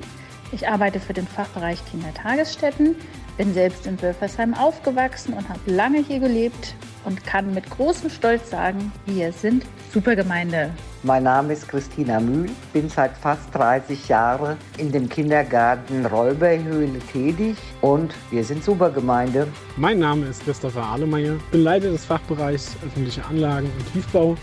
Ich 0.53 0.67
arbeite 0.67 0.99
für 0.99 1.13
den 1.13 1.27
Fachbereich 1.27 1.79
Kindertagesstätten, 1.89 2.95
bin 3.37 3.53
selbst 3.53 3.87
in 3.87 4.01
Wölfersheim 4.01 4.53
aufgewachsen 4.53 5.33
und 5.33 5.47
habe 5.47 5.59
lange 5.65 5.99
hier 5.99 6.19
gelebt 6.19 6.75
und 7.05 7.23
kann 7.23 7.53
mit 7.53 7.69
großem 7.69 8.09
Stolz 8.09 8.49
sagen, 8.49 8.91
wir 9.05 9.31
sind 9.31 9.65
Supergemeinde. 9.93 10.71
Mein 11.03 11.23
Name 11.23 11.53
ist 11.53 11.69
Christina 11.69 12.19
Mühl, 12.19 12.49
bin 12.73 12.89
seit 12.89 13.15
fast 13.17 13.55
30 13.55 14.09
Jahren 14.09 14.57
in 14.77 14.91
dem 14.91 15.07
Kindergarten 15.07 16.05
Räuberhöhle 16.05 16.99
tätig 17.11 17.55
und 17.79 18.13
wir 18.29 18.43
sind 18.43 18.61
Supergemeinde. 18.61 19.47
Mein 19.77 19.99
Name 19.99 20.27
ist 20.27 20.43
Christopher 20.43 20.83
Ahlemeyer, 20.83 21.37
bin 21.51 21.63
Leiter 21.63 21.91
des 21.91 22.05
Fachbereichs 22.05 22.75
öffentliche 22.85 23.23
Anlagen 23.25 23.71
und 23.77 23.93
Tiefbau 23.93 24.35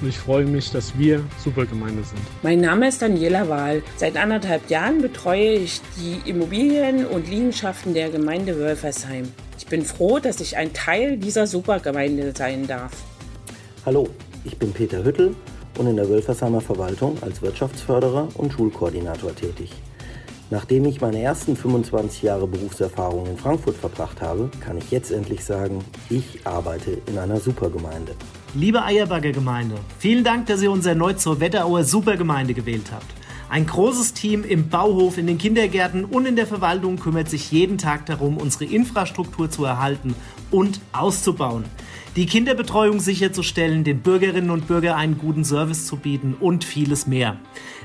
und 0.00 0.08
ich 0.08 0.18
freue 0.18 0.44
mich, 0.44 0.70
dass 0.70 0.96
wir 0.98 1.22
Supergemeinde 1.42 2.04
sind. 2.04 2.20
Mein 2.42 2.60
Name 2.60 2.88
ist 2.88 3.02
Daniela 3.02 3.48
Wahl. 3.48 3.82
Seit 3.96 4.16
anderthalb 4.16 4.68
Jahren 4.70 5.00
betreue 5.02 5.54
ich 5.54 5.80
die 5.96 6.28
Immobilien 6.28 7.06
und 7.06 7.28
Liegenschaften 7.28 7.94
der 7.94 8.10
Gemeinde 8.10 8.56
Wölfersheim. 8.56 9.28
Ich 9.58 9.66
bin 9.66 9.84
froh, 9.84 10.18
dass 10.18 10.40
ich 10.40 10.56
ein 10.56 10.72
Teil 10.72 11.16
dieser 11.16 11.46
Supergemeinde 11.46 12.32
sein 12.36 12.66
darf. 12.66 12.92
Hallo, 13.84 14.08
ich 14.44 14.56
bin 14.56 14.72
Peter 14.72 15.04
Hüttel 15.04 15.34
und 15.78 15.86
in 15.86 15.96
der 15.96 16.08
Wölfersheimer 16.08 16.60
Verwaltung 16.60 17.16
als 17.20 17.42
Wirtschaftsförderer 17.42 18.28
und 18.34 18.52
Schulkoordinator 18.52 19.34
tätig. 19.34 19.72
Nachdem 20.50 20.86
ich 20.86 21.02
meine 21.02 21.20
ersten 21.20 21.56
25 21.56 22.22
Jahre 22.22 22.46
Berufserfahrung 22.46 23.26
in 23.26 23.36
Frankfurt 23.36 23.76
verbracht 23.76 24.22
habe, 24.22 24.50
kann 24.60 24.78
ich 24.78 24.90
jetzt 24.90 25.10
endlich 25.10 25.44
sagen, 25.44 25.84
ich 26.08 26.46
arbeite 26.46 27.02
in 27.06 27.18
einer 27.18 27.38
Supergemeinde. 27.38 28.14
Liebe 28.54 28.82
Eierbagger 28.82 29.32
Gemeinde, 29.32 29.74
vielen 29.98 30.24
Dank, 30.24 30.46
dass 30.46 30.62
ihr 30.62 30.70
uns 30.70 30.86
erneut 30.86 31.20
zur 31.20 31.40
Wetterauer 31.40 31.84
Supergemeinde 31.84 32.54
gewählt 32.54 32.90
habt. 32.90 33.04
Ein 33.50 33.66
großes 33.66 34.14
Team 34.14 34.42
im 34.42 34.70
Bauhof, 34.70 35.18
in 35.18 35.26
den 35.26 35.36
Kindergärten 35.36 36.06
und 36.06 36.24
in 36.24 36.36
der 36.36 36.46
Verwaltung 36.46 36.98
kümmert 36.98 37.28
sich 37.28 37.52
jeden 37.52 37.76
Tag 37.76 38.06
darum, 38.06 38.38
unsere 38.38 38.64
Infrastruktur 38.64 39.50
zu 39.50 39.66
erhalten 39.66 40.14
und 40.50 40.80
auszubauen. 40.92 41.64
Die 42.18 42.26
Kinderbetreuung 42.26 42.98
sicherzustellen, 42.98 43.84
den 43.84 44.00
Bürgerinnen 44.00 44.50
und 44.50 44.66
Bürgern 44.66 44.96
einen 44.96 45.18
guten 45.18 45.44
Service 45.44 45.86
zu 45.86 45.94
bieten 45.94 46.34
und 46.40 46.64
vieles 46.64 47.06
mehr. 47.06 47.36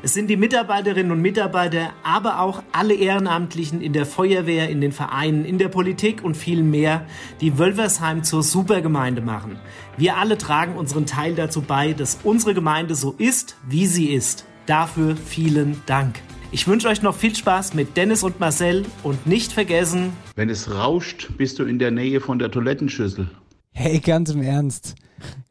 Es 0.01 0.15
sind 0.15 0.27
die 0.27 0.37
Mitarbeiterinnen 0.37 1.11
und 1.11 1.21
Mitarbeiter, 1.21 1.91
aber 2.01 2.39
auch 2.39 2.63
alle 2.71 2.95
Ehrenamtlichen 2.95 3.79
in 3.79 3.93
der 3.93 4.07
Feuerwehr, 4.07 4.69
in 4.69 4.81
den 4.81 4.91
Vereinen, 4.91 5.45
in 5.45 5.59
der 5.59 5.67
Politik 5.67 6.23
und 6.23 6.35
viel 6.35 6.63
mehr, 6.63 7.05
die 7.41 7.59
Wölversheim 7.59 8.23
zur 8.23 8.41
Supergemeinde 8.41 9.21
machen. 9.21 9.59
Wir 9.97 10.17
alle 10.17 10.39
tragen 10.39 10.77
unseren 10.77 11.05
Teil 11.05 11.35
dazu 11.35 11.61
bei, 11.61 11.93
dass 11.93 12.17
unsere 12.23 12.55
Gemeinde 12.55 12.95
so 12.95 13.13
ist, 13.19 13.55
wie 13.69 13.85
sie 13.85 14.07
ist. 14.07 14.47
Dafür 14.65 15.15
vielen 15.15 15.79
Dank. 15.85 16.23
Ich 16.51 16.67
wünsche 16.67 16.87
euch 16.87 17.03
noch 17.03 17.15
viel 17.15 17.35
Spaß 17.35 17.75
mit 17.75 17.97
Dennis 17.97 18.23
und 18.23 18.39
Marcel 18.39 18.85
und 19.03 19.27
nicht 19.27 19.51
vergessen, 19.51 20.13
Wenn 20.35 20.49
es 20.49 20.73
rauscht, 20.73 21.29
bist 21.37 21.59
du 21.59 21.65
in 21.65 21.77
der 21.77 21.91
Nähe 21.91 22.19
von 22.19 22.39
der 22.39 22.49
Toilettenschüssel. 22.49 23.29
Hey, 23.73 23.99
ganz 23.99 24.29
im 24.29 24.41
Ernst. 24.41 24.95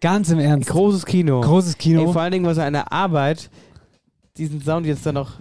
Ganz 0.01 0.31
im 0.31 0.39
Ernst. 0.39 0.69
Großes 0.69 1.05
Kino. 1.07 1.41
Großes 1.41 1.77
Kino. 1.79 2.07
Ey, 2.07 2.13
vor 2.13 2.23
allen 2.23 2.33
Dingen 2.33 2.45
war 2.45 2.53
es 2.53 2.59
eine 2.59 2.91
Arbeit, 2.93 3.51
diesen 4.37 4.63
Sound 4.63 4.87
jetzt 4.87 5.05
dann 5.05 5.15
noch 5.15 5.33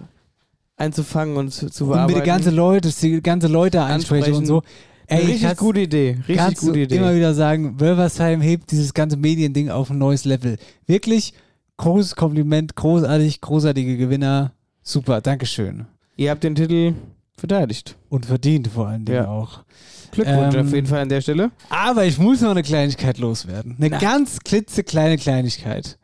einzufangen 0.76 1.36
und 1.36 1.50
zu, 1.52 1.70
zu 1.70 1.84
Und 1.84 1.90
bearbeiten. 1.90 2.18
mit 2.18 2.26
den 2.26 2.26
ganzen 2.26 2.54
Leuten, 2.54 2.92
die 3.00 3.22
ganze 3.22 3.46
Leute 3.46 3.82
einsprechen 3.82 4.34
und 4.34 4.46
so. 4.46 4.62
Ich 5.08 5.28
richtig 5.28 5.56
gute 5.58 5.80
Idee. 5.80 6.18
Richtig 6.26 6.56
gute 6.58 6.80
Idee. 6.80 6.96
immer 6.96 7.14
wieder 7.14 7.34
sagen, 7.34 7.78
Wölversheim 7.78 8.40
hebt 8.40 8.70
dieses 8.70 8.94
ganze 8.94 9.16
Mediending 9.16 9.68
auf 9.70 9.90
ein 9.90 9.98
neues 9.98 10.24
Level. 10.24 10.56
Wirklich 10.86 11.34
großes 11.76 12.16
Kompliment, 12.16 12.74
großartig, 12.76 13.40
großartige 13.40 13.96
Gewinner. 13.96 14.52
Super, 14.82 15.20
Dankeschön. 15.20 15.86
Ihr 16.16 16.30
habt 16.30 16.44
den 16.44 16.54
Titel 16.54 16.94
verteidigt. 17.42 17.96
Und 18.08 18.24
verdient 18.26 18.68
vor 18.68 18.86
allen 18.88 19.04
Dingen 19.04 19.18
Ja. 19.24 19.28
auch. 19.28 19.64
Glückwunsch 20.12 20.54
Ähm, 20.54 20.66
auf 20.66 20.72
jeden 20.72 20.86
Fall 20.86 21.00
an 21.00 21.08
der 21.08 21.20
Stelle. 21.20 21.50
Aber 21.68 22.04
ich 22.04 22.18
muss 22.18 22.40
noch 22.40 22.50
eine 22.52 22.62
Kleinigkeit 22.62 23.18
loswerden. 23.18 23.76
Eine 23.78 23.90
ganz 23.90 24.38
klitzekleine 24.40 25.16
Kleinigkeit. 25.18 25.98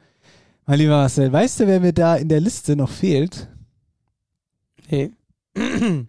Mein 0.66 0.78
lieber 0.78 0.96
Marcel, 0.96 1.32
weißt 1.32 1.60
du, 1.60 1.66
wer 1.66 1.80
mir 1.80 1.92
da 1.92 2.16
in 2.16 2.28
der 2.28 2.40
Liste 2.40 2.74
noch 2.76 2.90
fehlt? 2.90 3.48
Hey. 4.86 5.12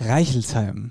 Reichelsheim. 0.00 0.90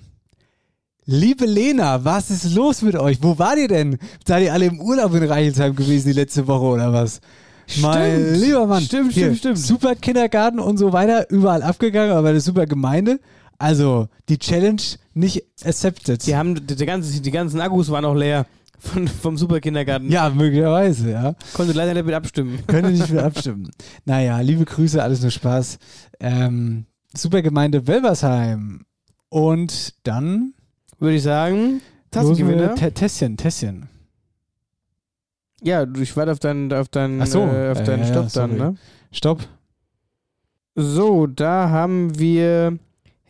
Liebe 1.05 1.45
Lena, 1.45 2.05
was 2.05 2.30
ist 2.30 2.53
los 2.53 2.82
mit 2.82 2.95
euch? 2.95 3.22
Wo 3.22 3.38
wart 3.39 3.57
ihr 3.57 3.68
denn? 3.68 3.97
Seid 4.26 4.43
ihr 4.43 4.53
alle 4.53 4.66
im 4.66 4.80
Urlaub 4.80 5.14
in 5.14 5.24
Reichelsheim 5.24 5.76
gewesen 5.76 6.07
die 6.09 6.14
letzte 6.14 6.47
Woche 6.47 6.64
oder 6.66 6.93
was? 6.93 7.20
Mein 7.82 8.22
Stimmt. 8.22 8.38
lieber 8.38 8.68
Mann. 8.68 8.84
Stimmt, 8.84 9.12
Hier, 9.14 9.24
stimmt, 9.26 9.38
stimmt. 9.39 9.57
Super 9.59 9.95
Kindergarten 9.95 10.59
und 10.59 10.78
so 10.78 10.93
weiter, 10.93 11.30
überall 11.30 11.64
abgegangen, 11.64 12.12
aber 12.16 12.30
eine 12.30 12.41
super 12.41 12.66
Gemeinde. 12.66 13.20
Also, 13.62 14.07
die 14.30 14.38
Challenge 14.39 14.82
nicht 15.14 15.43
accepted. 15.64 16.26
Die, 16.26 16.36
haben, 16.36 16.55
die, 16.66 16.76
die, 16.76 16.86
ganzen, 16.86 17.22
die 17.22 17.32
ganzen 17.32 17.62
Akkus 17.62 17.89
waren 17.91 18.05
auch 18.05 18.16
leer 18.16 18.45
von, 18.80 19.07
vom 19.07 19.38
Superkindergarten. 19.38 20.09
Ja, 20.09 20.30
möglicherweise, 20.30 21.12
ja. 21.12 21.36
Konnte 21.53 21.74
leider 21.74 21.93
nicht 21.93 22.05
mit 22.05 22.16
abstimmen. 22.16 22.59
Könnte 22.68 22.91
nicht 22.91 23.09
mehr 23.09 23.26
abstimmen. 23.32 23.70
Naja, 24.05 24.39
liebe 24.39 24.66
Grüße, 24.66 25.01
alles 25.01 25.22
nur 25.22 25.32
Spaß. 25.32 25.78
Ähm, 26.20 26.86
Supergemeinde 27.16 27.86
Welversheim. 27.88 28.86
Und 29.30 29.93
dann 30.03 30.53
Würde 30.99 31.16
ich 31.16 31.24
sagen, 31.24 31.82
Tassengewinner. 32.09 32.76
Tässchen, 32.76 33.38
Tässchen. 33.38 33.88
Ja, 35.64 35.86
du- 35.86 36.01
ich 36.01 36.16
warte 36.18 36.32
auf 36.32 36.39
deinen, 36.39 36.74
auf 36.74 36.89
deinen, 36.89 37.26
so, 37.26 37.41
äh, 37.43 37.72
auf 37.72 37.80
äh, 37.80 37.84
deinen 37.84 37.99
ja, 38.03 38.07
Stopp 38.07 38.30
sorry. 38.30 38.49
dann, 38.49 38.57
ne? 38.57 38.76
Stopp. 39.12 39.47
So, 40.76 41.28
da 41.28 41.70
haben 41.70 42.18
wir 42.18 42.80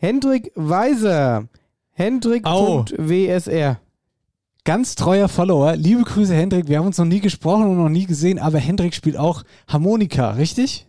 Hendrik 0.02 0.50
Weiser. 0.56 1.46
Hendrik.wsr. 1.92 3.76
Ganz 4.64 4.96
treuer 4.96 5.28
Follower. 5.28 5.76
Liebe 5.76 6.02
Grüße, 6.02 6.34
Hendrik. 6.34 6.66
Wir 6.66 6.78
haben 6.78 6.88
uns 6.88 6.98
noch 6.98 7.04
nie 7.04 7.20
gesprochen 7.20 7.68
und 7.68 7.76
noch 7.76 7.88
nie 7.88 8.06
gesehen, 8.06 8.40
aber 8.40 8.58
Hendrik 8.58 8.96
spielt 8.96 9.16
auch 9.16 9.44
Harmonika, 9.68 10.32
richtig? 10.32 10.88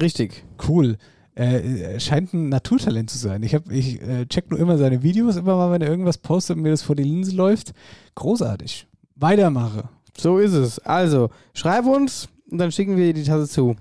Richtig. 0.00 0.44
Cool. 0.68 0.98
Äh, 1.34 1.98
scheint 1.98 2.32
ein 2.32 2.48
Naturtalent 2.48 3.10
zu 3.10 3.18
sein. 3.18 3.42
Ich, 3.42 3.56
hab, 3.56 3.68
ich 3.72 4.00
äh, 4.00 4.26
check 4.26 4.48
nur 4.52 4.60
immer 4.60 4.78
seine 4.78 5.02
Videos, 5.02 5.34
immer 5.34 5.56
mal, 5.56 5.72
wenn 5.72 5.82
er 5.82 5.90
irgendwas 5.90 6.18
postet 6.18 6.56
und 6.56 6.62
mir 6.62 6.70
das 6.70 6.82
vor 6.82 6.94
die 6.94 7.02
Linse 7.02 7.34
läuft. 7.34 7.72
Großartig. 8.14 8.86
Weitermache. 9.16 9.88
So 10.16 10.38
ist 10.38 10.52
es. 10.52 10.78
Also, 10.78 11.30
schreib 11.54 11.86
uns 11.86 12.28
und 12.48 12.58
dann 12.58 12.70
schicken 12.70 12.96
wir 12.96 13.06
dir 13.06 13.14
die 13.14 13.28
Tasse 13.28 13.48
zu. 13.48 13.74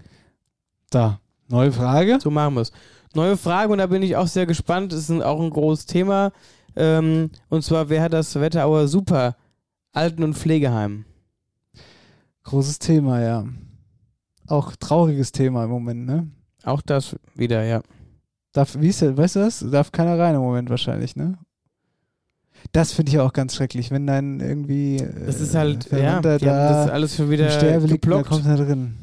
Da. 0.90 1.20
Neue 1.48 1.72
Frage. 1.72 2.18
So 2.20 2.32
machen 2.32 2.56
wir 2.56 2.62
es. 2.62 2.72
Neue 3.16 3.38
Frage 3.38 3.72
und 3.72 3.78
da 3.80 3.88
bin 3.88 4.02
ich 4.02 4.16
auch 4.16 4.28
sehr 4.28 4.46
gespannt. 4.46 4.92
Ist 4.94 5.10
ein, 5.10 5.22
auch 5.22 5.40
ein 5.42 5.50
großes 5.50 5.86
Thema. 5.86 6.32
Ähm, 6.76 7.30
und 7.50 7.64
zwar, 7.64 7.90
wer 7.90 8.02
hat 8.02 8.14
das 8.14 8.34
Wetterauer 8.40 8.88
Super 8.88 9.36
Alten- 9.92 10.24
und 10.24 10.36
Pflegeheim? 10.36 11.06
Großes 12.44 12.80
Thema, 12.80 13.22
ja. 13.22 13.46
Auch 14.48 14.76
trauriges 14.76 15.32
Thema 15.32 15.64
im 15.66 15.70
Moment, 15.70 16.06
ne? 16.06 16.28
Auch 16.64 16.82
das 16.82 17.16
wieder, 17.36 17.64
ja. 17.64 17.82
Darf, 18.52 18.78
wie 18.80 18.88
ist 18.90 19.02
das, 19.02 19.16
weißt 19.16 19.36
du 19.36 19.40
das? 19.42 19.66
Darf 19.72 19.92
keiner 19.92 20.18
rein 20.18 20.36
im 20.36 20.42
Moment 20.42 20.70
wahrscheinlich, 20.70 21.16
ne? 21.16 21.38
Das 22.72 22.92
finde 22.94 23.12
ich 23.12 23.20
auch 23.20 23.34
ganz 23.34 23.56
schrecklich, 23.56 23.92
wenn 23.92 24.08
dann 24.08 24.40
irgendwie. 24.40 24.98
äh, 24.98 25.26
Das 25.26 25.40
ist 25.42 25.54
halt, 25.54 25.92
ja, 25.92 25.98
die 26.00 26.06
haben 26.08 26.22
da 26.24 26.38
das 26.38 26.90
alles 26.90 27.16
schon 27.16 27.30
wieder 27.30 27.46
und 27.46 27.62
da 27.62 27.78
geblockt. 27.88 28.30
kommt 28.30 28.46
er 28.46 28.58
drin. 28.58 28.96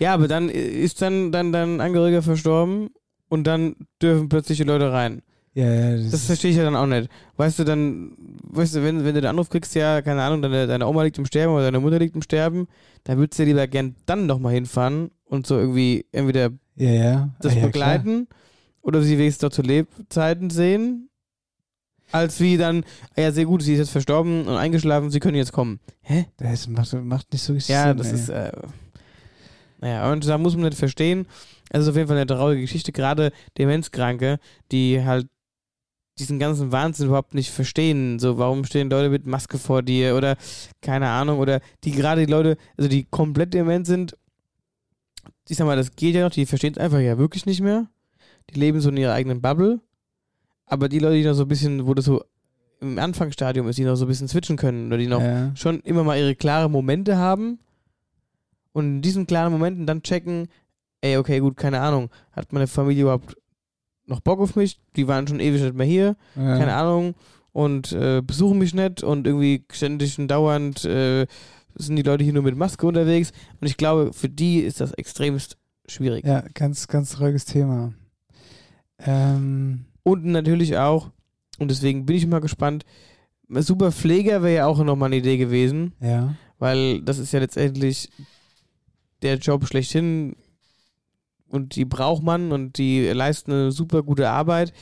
Ja. 0.00 0.14
Aber 0.14 0.26
dann 0.28 0.48
ist 0.48 1.00
dann, 1.02 1.30
dann 1.30 1.52
dein 1.52 1.80
Angehöriger 1.80 2.22
verstorben 2.22 2.88
und 3.28 3.44
dann 3.46 3.76
dürfen 4.02 4.28
plötzlich 4.28 4.58
die 4.58 4.64
Leute 4.64 4.90
rein. 4.92 5.22
Ja, 5.54 5.66
ja, 5.72 5.96
das, 5.96 6.10
Das 6.12 6.24
verstehe 6.26 6.52
ich 6.52 6.56
ja 6.56 6.62
dann 6.64 6.76
auch 6.76 6.86
nicht. 6.86 7.10
Weißt 7.36 7.58
du, 7.58 7.64
dann, 7.64 8.12
weißt 8.44 8.76
du, 8.76 8.82
wenn, 8.84 8.98
wenn 9.04 9.14
du 9.14 9.20
den 9.20 9.26
Anruf 9.30 9.48
kriegst, 9.50 9.74
ja, 9.74 10.00
keine 10.00 10.22
Ahnung, 10.22 10.42
deine, 10.42 10.66
deine 10.68 10.86
Oma 10.86 11.02
liegt 11.02 11.18
im 11.18 11.26
Sterben 11.26 11.52
oder 11.52 11.64
deine 11.64 11.80
Mutter 11.80 11.98
liegt 11.98 12.14
im 12.14 12.22
Sterben, 12.22 12.66
dann 13.04 13.18
würdest 13.18 13.38
du 13.38 13.42
ja 13.42 13.48
lieber 13.48 13.66
gern 13.66 13.96
dann 14.06 14.26
nochmal 14.26 14.54
hinfahren 14.54 15.10
und 15.24 15.46
so 15.48 15.58
irgendwie 15.58 16.06
entweder 16.12 16.50
Ja, 16.76 16.90
ja. 16.90 17.30
das 17.40 17.56
Ah, 17.56 17.66
begleiten 17.66 18.28
oder 18.82 19.02
sie 19.02 19.18
wenigstens 19.18 19.40
dort 19.40 19.54
zu 19.54 19.62
Lebzeiten 19.62 20.50
sehen, 20.50 21.10
als 22.12 22.40
wie 22.40 22.56
dann, 22.56 22.84
ah 23.16 23.20
ja, 23.22 23.32
sehr 23.32 23.44
gut, 23.44 23.62
sie 23.62 23.72
ist 23.74 23.78
jetzt 23.80 23.90
verstorben 23.90 24.46
und 24.46 24.56
eingeschlafen, 24.56 25.10
sie 25.10 25.20
können 25.20 25.36
jetzt 25.36 25.52
kommen. 25.52 25.80
Hä? 26.02 26.26
Das 26.38 26.68
macht, 26.68 26.92
macht 27.04 27.32
nicht 27.32 27.42
so 27.42 27.52
richtig 27.54 27.74
Ja, 27.74 27.88
Sinn. 27.88 27.96
das 27.98 28.08
ey. 28.08 28.14
ist, 28.14 28.28
äh, 28.30 28.52
naja, 29.80 30.12
und 30.12 30.26
da 30.26 30.38
muss 30.38 30.54
man 30.54 30.66
nicht 30.66 30.78
verstehen. 30.78 31.26
Also 31.70 31.82
es 31.82 31.86
ist 31.86 31.90
auf 31.90 31.96
jeden 31.96 32.08
Fall 32.08 32.16
eine 32.16 32.26
traurige 32.26 32.60
Geschichte, 32.60 32.92
gerade 32.92 33.32
Demenzkranke, 33.56 34.38
die 34.72 35.02
halt 35.04 35.26
diesen 36.18 36.38
ganzen 36.38 36.70
Wahnsinn 36.70 37.06
überhaupt 37.06 37.34
nicht 37.34 37.50
verstehen. 37.50 38.18
So, 38.18 38.36
warum 38.36 38.64
stehen 38.64 38.90
Leute 38.90 39.08
mit 39.08 39.26
Maske 39.26 39.58
vor 39.58 39.82
dir 39.82 40.16
oder 40.16 40.36
keine 40.82 41.08
Ahnung, 41.08 41.38
oder 41.38 41.60
die 41.84 41.92
gerade 41.92 42.26
die 42.26 42.30
Leute, 42.30 42.56
also 42.76 42.90
die 42.90 43.04
komplett 43.04 43.54
dement 43.54 43.86
sind, 43.86 44.16
ich 45.48 45.56
sag 45.56 45.66
mal, 45.66 45.76
das 45.76 45.96
geht 45.96 46.14
ja 46.14 46.22
noch, 46.22 46.30
die 46.30 46.46
verstehen 46.46 46.74
es 46.74 46.78
einfach 46.78 47.00
ja 47.00 47.18
wirklich 47.18 47.46
nicht 47.46 47.60
mehr. 47.60 47.88
Die 48.50 48.60
leben 48.60 48.80
so 48.80 48.90
in 48.90 48.96
ihrer 48.98 49.14
eigenen 49.14 49.40
Bubble. 49.40 49.80
Aber 50.66 50.88
die 50.88 50.98
Leute, 50.98 51.16
die 51.16 51.24
noch 51.24 51.34
so 51.34 51.42
ein 51.42 51.48
bisschen, 51.48 51.86
wo 51.86 51.94
das 51.94 52.04
so 52.04 52.22
im 52.80 52.98
Anfangsstadium 52.98 53.68
ist, 53.68 53.78
die 53.78 53.84
noch 53.84 53.96
so 53.96 54.04
ein 54.04 54.08
bisschen 54.08 54.28
switchen 54.28 54.56
können 54.56 54.86
oder 54.88 54.98
die 54.98 55.06
noch 55.06 55.20
Ja. 55.20 55.54
schon 55.56 55.80
immer 55.80 56.04
mal 56.04 56.18
ihre 56.18 56.34
klaren 56.34 56.70
Momente 56.70 57.16
haben 57.16 57.58
und 58.72 58.84
in 58.84 59.02
diesen 59.02 59.26
klaren 59.26 59.52
Momenten 59.52 59.86
dann 59.86 60.02
checken, 60.02 60.48
ey, 61.00 61.16
okay, 61.16 61.40
gut, 61.40 61.56
keine 61.56 61.80
Ahnung, 61.80 62.10
hat 62.32 62.52
meine 62.52 62.66
Familie 62.66 63.02
überhaupt 63.02 63.36
noch 64.06 64.20
Bock 64.20 64.40
auf 64.40 64.56
mich? 64.56 64.80
Die 64.96 65.06
waren 65.08 65.26
schon 65.26 65.40
ewig 65.40 65.62
nicht 65.62 65.74
mehr 65.74 65.86
hier, 65.86 66.16
Ja. 66.36 66.58
keine 66.58 66.74
Ahnung, 66.74 67.14
und 67.52 67.92
äh, 67.92 68.22
besuchen 68.22 68.58
mich 68.58 68.74
nicht 68.74 69.02
und 69.02 69.26
irgendwie 69.26 69.64
ständig 69.72 70.18
und 70.18 70.28
dauernd 70.28 70.84
äh, 70.84 71.26
sind 71.74 71.96
die 71.96 72.02
Leute 72.02 72.24
hier 72.24 72.32
nur 72.32 72.42
mit 72.42 72.56
Maske 72.56 72.86
unterwegs 72.86 73.32
und 73.60 73.66
ich 73.66 73.76
glaube, 73.76 74.12
für 74.12 74.28
die 74.28 74.58
ist 74.60 74.80
das 74.80 74.92
extremst 74.92 75.56
schwierig. 75.86 76.24
Ja, 76.24 76.44
ganz, 76.54 76.86
ganz 76.88 77.10
trauriges 77.12 77.44
Thema. 77.46 77.92
Ähm, 78.98 79.84
Und 80.02 80.24
natürlich 80.24 80.76
auch, 80.76 81.10
und 81.58 81.70
deswegen 81.70 82.06
bin 82.06 82.16
ich 82.16 82.26
mal 82.26 82.40
gespannt, 82.40 82.84
super 83.48 83.92
Pfleger 83.92 84.42
wäre 84.42 84.54
ja 84.54 84.66
auch 84.66 84.82
nochmal 84.82 85.06
eine 85.08 85.16
Idee 85.16 85.36
gewesen. 85.36 85.92
Ja. 86.00 86.34
Weil 86.58 87.00
das 87.02 87.18
ist 87.18 87.32
ja 87.32 87.40
letztendlich 87.40 88.10
der 89.22 89.36
Job 89.38 89.66
schlechthin 89.66 90.36
und 91.48 91.74
die 91.76 91.84
braucht 91.84 92.22
man 92.22 92.52
und 92.52 92.78
die 92.78 93.06
leisten 93.08 93.52
eine 93.52 93.72
super 93.72 94.02
gute 94.02 94.28
Arbeit. 94.30 94.72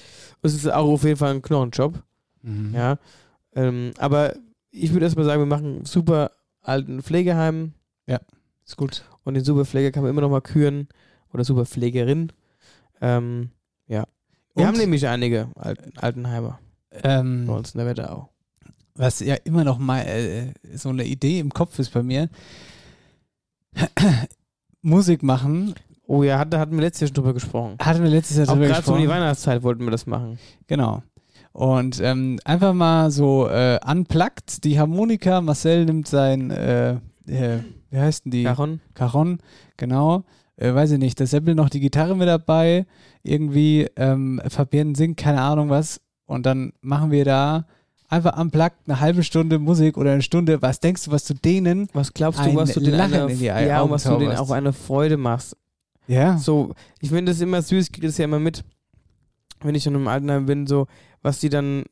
Es 0.42 0.54
ist 0.54 0.66
auch 0.70 0.88
auf 0.88 1.04
jeden 1.04 1.16
Fall 1.16 1.34
ein 1.34 1.42
Knochenjob. 1.42 2.02
Mhm. 2.42 2.74
Ja. 2.74 2.98
Ähm, 3.54 3.92
aber 3.98 4.34
ich 4.70 4.92
würde 4.92 5.06
erstmal 5.06 5.24
sagen, 5.24 5.40
wir 5.42 5.46
machen 5.46 5.84
super 5.84 6.30
alten 6.60 7.02
Pflegeheim. 7.02 7.72
Ja, 8.06 8.20
ist 8.66 8.76
gut. 8.76 9.04
Und 9.24 9.34
den 9.34 9.44
Superpfleger 9.44 9.90
kann 9.92 10.02
man 10.02 10.10
immer 10.10 10.20
noch 10.20 10.30
mal 10.30 10.40
küren. 10.42 10.88
Oder 11.32 11.44
Superpflegerin. 11.44 12.32
Ähm, 13.00 13.50
ja. 13.86 14.04
Wir 14.54 14.62
Und- 14.62 14.66
haben 14.66 14.78
nämlich 14.78 15.06
einige 15.06 15.48
Alten, 15.56 15.96
Altenheimer 15.98 16.58
ähm, 17.02 17.44
bei 17.46 17.52
uns 17.54 17.72
in 17.74 17.78
der 17.78 17.86
Wetterau. 17.86 18.30
was 18.94 19.20
ja 19.20 19.34
immer 19.44 19.62
noch 19.64 19.78
mal 19.78 20.00
äh, 20.06 20.52
so 20.76 20.88
eine 20.88 21.04
Idee 21.04 21.38
im 21.38 21.50
Kopf 21.52 21.78
ist 21.78 21.92
bei 21.92 22.02
mir. 22.02 22.28
Musik 24.82 25.22
machen. 25.22 25.74
Oh 26.06 26.22
ja, 26.22 26.44
da 26.44 26.58
hatten 26.60 26.72
wir 26.72 26.80
letztes 26.80 27.02
Jahr 27.02 27.08
schon 27.08 27.14
drüber 27.16 27.34
gesprochen. 27.34 27.76
Hatten 27.80 28.02
wir 28.02 28.10
letztes 28.10 28.38
Jahr 28.38 28.48
Auch 28.48 28.54
drüber 28.54 28.66
gerade 28.66 28.82
so 28.84 28.92
um 28.92 28.98
die 28.98 29.04
gesprochen. 29.04 29.22
Weihnachtszeit 29.22 29.62
wollten 29.62 29.84
wir 29.84 29.90
das 29.90 30.06
machen. 30.06 30.38
Genau. 30.66 31.02
Und 31.52 32.00
ähm, 32.00 32.38
einfach 32.44 32.72
mal 32.72 33.10
so 33.10 33.48
äh, 33.48 33.78
unplugged, 33.86 34.64
die 34.64 34.78
Harmonika. 34.78 35.40
Marcel 35.40 35.84
nimmt 35.84 36.08
sein, 36.08 36.50
äh, 36.50 36.92
äh, 37.26 37.58
wie 37.90 37.98
heißt 37.98 38.24
denn 38.24 38.32
die? 38.32 38.44
Cajon. 38.44 38.80
Cajon, 38.94 39.38
genau. 39.76 40.24
Äh, 40.56 40.74
weiß 40.74 40.92
ich 40.92 40.98
nicht. 40.98 41.18
Der 41.18 41.26
Seppel 41.26 41.54
noch 41.54 41.68
die 41.68 41.80
Gitarre 41.80 42.16
mit 42.16 42.28
dabei. 42.28 42.86
Irgendwie 43.22 43.86
ähm, 43.96 44.40
Fabienne 44.48 44.94
singt, 44.96 45.18
keine 45.18 45.42
Ahnung 45.42 45.68
was. 45.68 46.00
Und 46.26 46.46
dann 46.46 46.72
machen 46.80 47.10
wir 47.10 47.24
da 47.24 47.66
einfach 48.08 48.38
unplugged 48.38 48.76
eine 48.86 49.00
halbe 49.00 49.22
Stunde 49.22 49.58
Musik 49.58 49.96
oder 49.96 50.12
eine 50.12 50.22
Stunde. 50.22 50.60
Was 50.62 50.80
denkst 50.80 51.04
du, 51.04 51.10
was 51.10 51.24
du 51.24 51.34
denen? 51.34 51.88
Was 51.92 52.12
glaubst 52.12 52.40
du, 52.44 52.54
was 52.54 52.72
du 52.72 52.80
denen 52.80 52.96
Lachen 52.96 53.14
eine, 53.14 53.32
in 53.32 53.38
die 53.38 53.44
ja, 53.46 53.80
Augen 53.80 53.90
und 53.90 53.94
was 53.94 54.04
du 54.04 54.16
denen 54.18 54.36
auch 54.36 54.50
eine 54.50 54.72
Freude 54.72 55.16
machst? 55.16 55.56
Ja. 56.06 56.38
So, 56.38 56.74
ich 57.00 57.10
finde 57.10 57.32
das 57.32 57.40
immer 57.40 57.60
süß, 57.60 57.86
ich 57.86 57.92
kriege 57.92 58.06
das 58.06 58.16
ja 58.18 58.24
immer 58.24 58.40
mit, 58.40 58.64
wenn 59.60 59.74
ich 59.74 59.86
in 59.86 59.94
einem 59.94 60.08
Altenheim 60.08 60.46
bin, 60.46 60.66
so, 60.66 60.86
was 61.22 61.38
die 61.38 61.50
dann, 61.50 61.84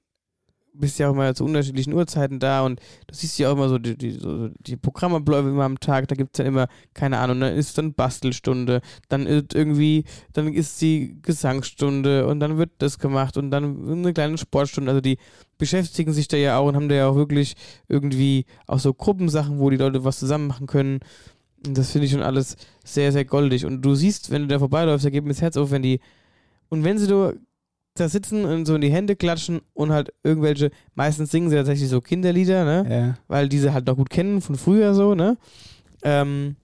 bist 0.79 0.99
ja 0.99 1.09
auch 1.09 1.13
immer 1.13 1.35
zu 1.35 1.45
unterschiedlichen 1.45 1.93
Uhrzeiten 1.93 2.39
da 2.39 2.65
und 2.65 2.81
du 3.07 3.15
siehst 3.15 3.39
ja 3.39 3.49
auch 3.49 3.55
immer 3.55 3.69
so 3.69 3.79
die, 3.79 3.97
die, 3.97 4.13
so 4.13 4.49
die 4.61 4.77
Programmabläufe 4.77 5.49
immer 5.49 5.65
am 5.65 5.81
Tag, 5.81 6.09
da 6.09 6.15
gibt 6.15 6.35
es 6.35 6.39
dann 6.39 6.47
immer, 6.47 6.69
keine 6.95 7.19
Ahnung, 7.19 7.41
dann 7.41 7.55
ist 7.55 7.79
dann 7.79 7.95
Bastelstunde, 7.95 8.81
dann 9.09 9.27
ist 9.27 9.55
irgendwie, 9.55 10.05
dann 10.33 10.53
ist 10.53 10.81
die 10.81 11.19
Gesangsstunde 11.23 12.27
und 12.27 12.41
dann 12.41 12.59
wird 12.59 12.71
das 12.79 12.99
gemacht 12.99 13.37
und 13.37 13.51
dann 13.51 13.89
eine 13.91 14.13
kleine 14.13 14.39
Sportstunde, 14.39 14.91
also 14.91 15.01
die 15.01 15.19
beschäftigen 15.59 16.13
sich 16.13 16.29
da 16.29 16.37
ja 16.37 16.59
auch 16.59 16.67
und 16.69 16.77
haben 16.77 16.89
da 16.89 16.95
ja 16.95 17.09
auch 17.09 17.17
wirklich 17.17 17.55
irgendwie 17.89 18.45
auch 18.67 18.79
so 18.79 18.93
Gruppensachen, 18.93 19.59
wo 19.59 19.71
die 19.71 19.79
Leute 19.79 20.05
was 20.05 20.19
zusammen 20.19 20.47
machen 20.49 20.67
können 20.67 21.01
Und 21.67 21.77
das 21.79 21.91
finde 21.93 22.07
ich 22.07 22.13
schon 22.13 22.23
alles 22.23 22.57
sehr, 22.85 23.13
sehr 23.13 23.25
goldig. 23.25 23.65
Und 23.67 23.83
du 23.83 23.95
siehst, 23.95 24.31
wenn 24.31 24.43
du 24.43 24.49
da 24.49 24.59
vorbeiläufst, 24.59 25.05
da 25.07 25.11
geht 25.11 25.25
mir 25.25 25.31
das 25.31 25.43
Herz 25.43 25.57
auf, 25.57 25.71
wenn 25.71 25.83
die. 25.83 26.01
Und 26.69 26.85
wenn 26.85 26.99
sie 26.99 27.07
da, 27.07 27.33
da 27.97 28.09
sitzen 28.09 28.45
und 28.45 28.67
so 28.67 28.75
in 28.75 28.81
die 28.81 28.93
Hände 28.93 29.17
klatschen 29.17 29.61
und 29.75 29.93
halt 29.93 30.13
irgendwelche, 30.23 30.71
meistens 30.95 31.31
singen 31.31 31.51
sie 31.51 31.57
tatsächlich 31.57 31.89
so 31.89 32.01
Kinderlieder, 32.01 32.65
ne? 32.65 32.87
Ja. 32.89 33.19
Weil 33.29 33.49
die 33.49 33.59
sie 33.59 33.73
halt 33.73 33.87
noch 33.87 33.97
gut 33.97 34.11
kennen 34.11 34.41
von 34.41 34.57
früher 34.57 34.95
so, 34.95 35.15
ne? 35.15 35.37
Ähm, 36.03 36.57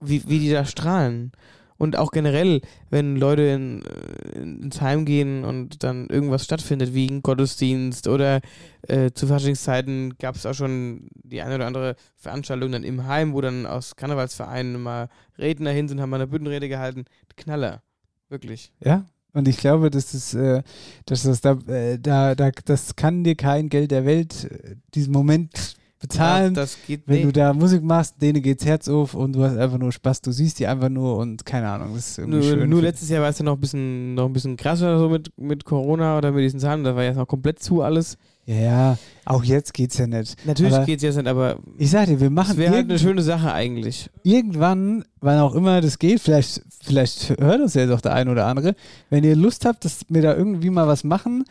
wie, 0.00 0.28
wie 0.28 0.38
die 0.38 0.50
da 0.50 0.64
strahlen. 0.64 1.32
Und 1.78 1.96
auch 1.96 2.10
generell, 2.10 2.60
wenn 2.90 3.16
Leute 3.16 3.42
in, 3.42 3.84
äh, 3.84 4.40
ins 4.40 4.80
Heim 4.80 5.04
gehen 5.04 5.44
und 5.44 5.84
dann 5.84 6.08
irgendwas 6.08 6.44
stattfindet, 6.44 6.92
wie 6.92 7.08
ein 7.08 7.22
Gottesdienst 7.22 8.08
oder 8.08 8.40
äh, 8.82 9.12
zu 9.12 9.28
Faschingszeiten 9.28 10.18
gab 10.18 10.34
es 10.34 10.44
auch 10.44 10.54
schon 10.54 11.08
die 11.14 11.40
eine 11.40 11.54
oder 11.54 11.66
andere 11.66 11.94
Veranstaltung 12.16 12.72
dann 12.72 12.82
im 12.82 13.06
Heim, 13.06 13.32
wo 13.32 13.40
dann 13.40 13.64
aus 13.64 13.94
Karnevalsvereinen 13.94 14.82
mal 14.82 15.08
Redner 15.38 15.70
hin 15.70 15.86
sind, 15.86 16.00
haben 16.00 16.10
mal 16.10 16.16
eine 16.16 16.26
Büttenrede 16.26 16.68
gehalten. 16.68 17.04
Knaller. 17.36 17.82
Wirklich. 18.28 18.72
Ja, 18.84 19.06
und 19.32 19.48
ich 19.48 19.58
glaube, 19.58 19.90
das, 19.90 20.34
äh, 20.34 20.62
dass 21.06 21.22
das 21.22 21.40
da, 21.40 21.52
äh, 21.68 21.98
da, 21.98 22.34
da, 22.34 22.50
das 22.64 22.96
kann 22.96 23.24
dir 23.24 23.34
kein 23.34 23.68
Geld 23.68 23.90
der 23.90 24.04
Welt 24.04 24.44
äh, 24.44 24.76
diesen 24.94 25.12
Moment 25.12 25.76
bezahlen. 26.00 26.54
Ja, 26.54 26.64
wenn 27.06 27.16
nee. 27.16 27.22
du 27.24 27.32
da 27.32 27.52
Musik 27.52 27.82
machst, 27.82 28.22
denen 28.22 28.42
geht's 28.42 28.64
Herz 28.64 28.88
auf 28.88 29.14
und 29.14 29.34
du 29.34 29.42
hast 29.42 29.56
einfach 29.56 29.78
nur 29.78 29.92
Spaß, 29.92 30.22
du 30.22 30.32
siehst 30.32 30.58
die 30.58 30.66
einfach 30.66 30.88
nur 30.88 31.16
und 31.16 31.44
keine 31.44 31.68
Ahnung, 31.68 31.94
das 31.94 32.10
ist 32.10 32.18
irgendwie 32.18 32.38
Nur, 32.38 32.48
schön. 32.48 32.70
nur 32.70 32.82
letztes 32.82 33.08
Jahr 33.08 33.22
war 33.22 33.30
es 33.30 33.38
ja 33.38 33.44
noch 33.44 33.54
ein 33.54 33.60
bisschen, 33.60 34.14
noch 34.14 34.26
ein 34.26 34.32
bisschen 34.32 34.56
krasser 34.56 34.98
so 34.98 35.08
mit, 35.08 35.36
mit 35.36 35.64
Corona 35.64 36.16
oder 36.16 36.32
mit 36.32 36.44
diesen 36.44 36.60
Zahlen. 36.60 36.84
Da 36.84 36.94
war 36.94 37.02
ja 37.02 37.14
noch 37.14 37.26
komplett 37.26 37.58
zu 37.58 37.82
alles. 37.82 38.16
Ja, 38.48 38.56
ja, 38.56 38.98
auch 39.26 39.44
jetzt 39.44 39.74
geht's 39.74 39.98
ja 39.98 40.06
nicht. 40.06 40.34
Natürlich 40.46 40.72
Aber 40.72 40.86
geht 40.86 40.96
es 40.96 41.02
jetzt 41.02 41.16
nicht, 41.16 41.28
aber 41.28 41.58
Ich 41.76 41.90
sag 41.90 42.06
dir, 42.06 42.18
wir 42.18 42.30
machen 42.30 42.52
es 42.52 42.56
wäre 42.56 42.74
halt 42.74 42.88
eine 42.88 42.98
schöne 42.98 43.20
Sache 43.20 43.52
eigentlich. 43.52 44.08
irgendwann, 44.22 45.04
wann 45.20 45.38
auch 45.38 45.54
immer 45.54 45.82
das 45.82 45.98
geht, 45.98 46.20
vielleicht, 46.20 46.62
vielleicht 46.82 47.38
hört 47.38 47.60
uns 47.60 47.74
ja 47.74 47.82
jetzt 47.82 47.90
auch 47.90 48.00
der 48.00 48.14
eine 48.14 48.30
oder 48.30 48.46
andere, 48.46 48.74
wenn 49.10 49.22
ihr 49.22 49.36
Lust 49.36 49.66
habt, 49.66 49.84
dass 49.84 50.00
wir 50.08 50.22
da 50.22 50.34
irgendwie 50.34 50.70
mal 50.70 50.88
was 50.88 51.04
machen. 51.04 51.44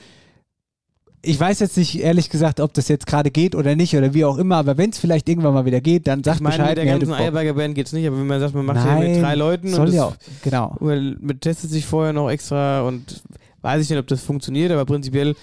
Ich 1.21 1.39
weiß 1.39 1.59
jetzt 1.59 1.77
nicht, 1.77 1.99
ehrlich 1.99 2.31
gesagt, 2.31 2.59
ob 2.59 2.73
das 2.73 2.87
jetzt 2.87 3.05
gerade 3.05 3.29
geht 3.29 3.53
oder 3.53 3.75
nicht 3.75 3.95
oder 3.95 4.15
wie 4.15 4.25
auch 4.25 4.39
immer, 4.39 4.55
aber 4.55 4.77
wenn 4.79 4.89
es 4.89 4.97
vielleicht 4.97 5.29
irgendwann 5.29 5.53
mal 5.53 5.65
wieder 5.65 5.81
geht, 5.81 6.07
dann 6.07 6.23
sagt 6.23 6.37
ich 6.37 6.41
meine, 6.41 6.57
Bescheid. 6.57 6.77
mit 6.77 6.77
der 6.77 6.97
ganzen. 6.97 7.13
Eierberger 7.13 7.53
Band 7.53 7.75
geht 7.75 7.85
es 7.85 7.93
nicht, 7.93 8.07
aber 8.07 8.17
wenn 8.17 8.27
man 8.27 8.39
sagt, 8.39 8.55
man 8.55 8.65
macht 8.65 8.77
ja 8.77 8.95
Nein, 8.95 9.11
mit 9.11 9.21
drei 9.21 9.35
Leuten 9.35 9.67
soll 9.69 9.87
und 9.87 9.93
ja 9.93 10.05
auch, 10.05 10.15
genau. 10.43 10.75
Man 10.79 11.39
testet 11.41 11.69
sich 11.69 11.85
vorher 11.85 12.13
noch 12.13 12.31
extra 12.31 12.81
und 12.81 13.21
weiß 13.61 13.83
ich 13.83 13.89
nicht, 13.91 13.99
ob 13.99 14.07
das 14.07 14.21
funktioniert, 14.21 14.71
aber 14.71 14.85
prinzipiell, 14.85 15.35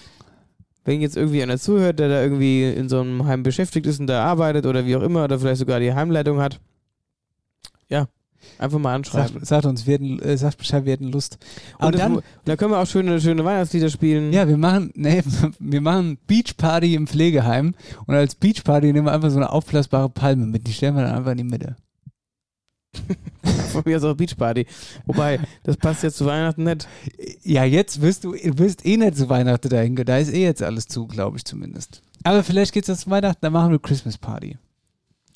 wenn 0.85 1.01
jetzt 1.01 1.17
irgendwie 1.17 1.43
einer 1.43 1.59
zuhört, 1.59 1.99
der 1.99 2.09
da 2.09 2.23
irgendwie 2.23 2.65
in 2.65 2.89
so 2.89 3.01
einem 3.01 3.27
Heim 3.27 3.43
beschäftigt 3.43 3.87
ist 3.87 4.01
und 4.01 4.07
da 4.07 4.25
arbeitet 4.25 4.67
oder 4.67 4.87
wie 4.87 4.97
auch 4.97 5.03
immer, 5.03 5.25
oder 5.25 5.39
vielleicht 5.39 5.59
sogar 5.59 5.81
die 5.81 5.95
Heimleitung 5.95 6.41
hat, 6.41 6.61
ja, 7.89 8.07
einfach 8.59 8.79
mal 8.79 8.95
anschreiben. 8.95 9.35
Sagt, 9.35 9.47
sagt 9.47 9.67
uns, 9.67 9.87
wir 9.87 9.95
hätten, 9.95 10.19
äh, 10.21 10.37
sagt 10.37 10.59
Bescheid, 10.59 10.85
wir 10.85 10.93
hätten 10.93 11.11
Lust. 11.11 11.39
Und, 11.79 11.87
Und 11.87 11.95
das, 11.95 12.03
dann, 12.03 12.21
da 12.45 12.57
können 12.57 12.73
wir 12.73 12.81
auch 12.81 12.87
schöne, 12.87 13.21
schöne 13.21 13.45
Weihnachtslieder 13.45 13.89
spielen. 13.89 14.33
ja, 14.33 14.47
wir 14.47 14.59
machen, 14.59 14.93
nee, 14.95 15.23
wir 15.59 15.81
machen 15.81 16.19
Beachparty 16.27 16.95
im 16.95 17.07
Pflegeheim 17.07 17.75
und 18.07 18.15
als 18.15 18.35
Beachparty 18.35 18.93
nehmen 18.93 19.07
wir 19.07 19.13
einfach 19.13 19.31
so 19.31 19.37
eine 19.37 19.51
aufblasbare 19.51 20.11
Palme 20.11 20.47
mit, 20.47 20.67
die 20.67 20.73
stellen 20.73 20.97
wir 20.97 21.03
dann 21.03 21.17
einfach 21.17 21.33
in 21.33 21.39
die 21.39 21.45
Mitte. 21.45 21.77
Von 23.75 23.83
mir 23.85 23.97
aus 23.99 24.05
auch 24.05 24.15
Beachparty. 24.15 24.67
Wobei, 25.07 25.41
das 25.63 25.77
passt 25.77 26.03
jetzt 26.03 26.17
zu 26.17 26.27
Weihnachten 26.27 26.65
nicht. 26.65 26.89
Ja, 27.43 27.65
jetzt 27.65 28.01
wirst 28.01 28.25
du, 28.25 28.33
du 28.33 28.59
wirst 28.59 28.85
eh 28.87 28.97
nicht 28.97 29.17
zu 29.17 29.29
Weihnachten 29.29 29.69
dahin, 29.69 29.95
gehen. 29.97 30.07
da 30.07 30.17
ist 30.19 30.33
eh 30.33 30.43
jetzt 30.45 30.63
alles 30.63 30.87
zu, 30.89 31.07
glaube 31.07 31.37
ich 31.37 31.45
zumindest. 31.45 32.03
Aber 32.23 32.43
vielleicht 32.43 32.73
geht's 32.73 32.89
jetzt 32.89 33.03
zu 33.03 33.11
Weihnachten, 33.11 33.39
dann 33.43 33.53
machen 33.53 33.71
wir 33.73 33.79
Christmas 33.79 34.17
Party. 34.17 34.57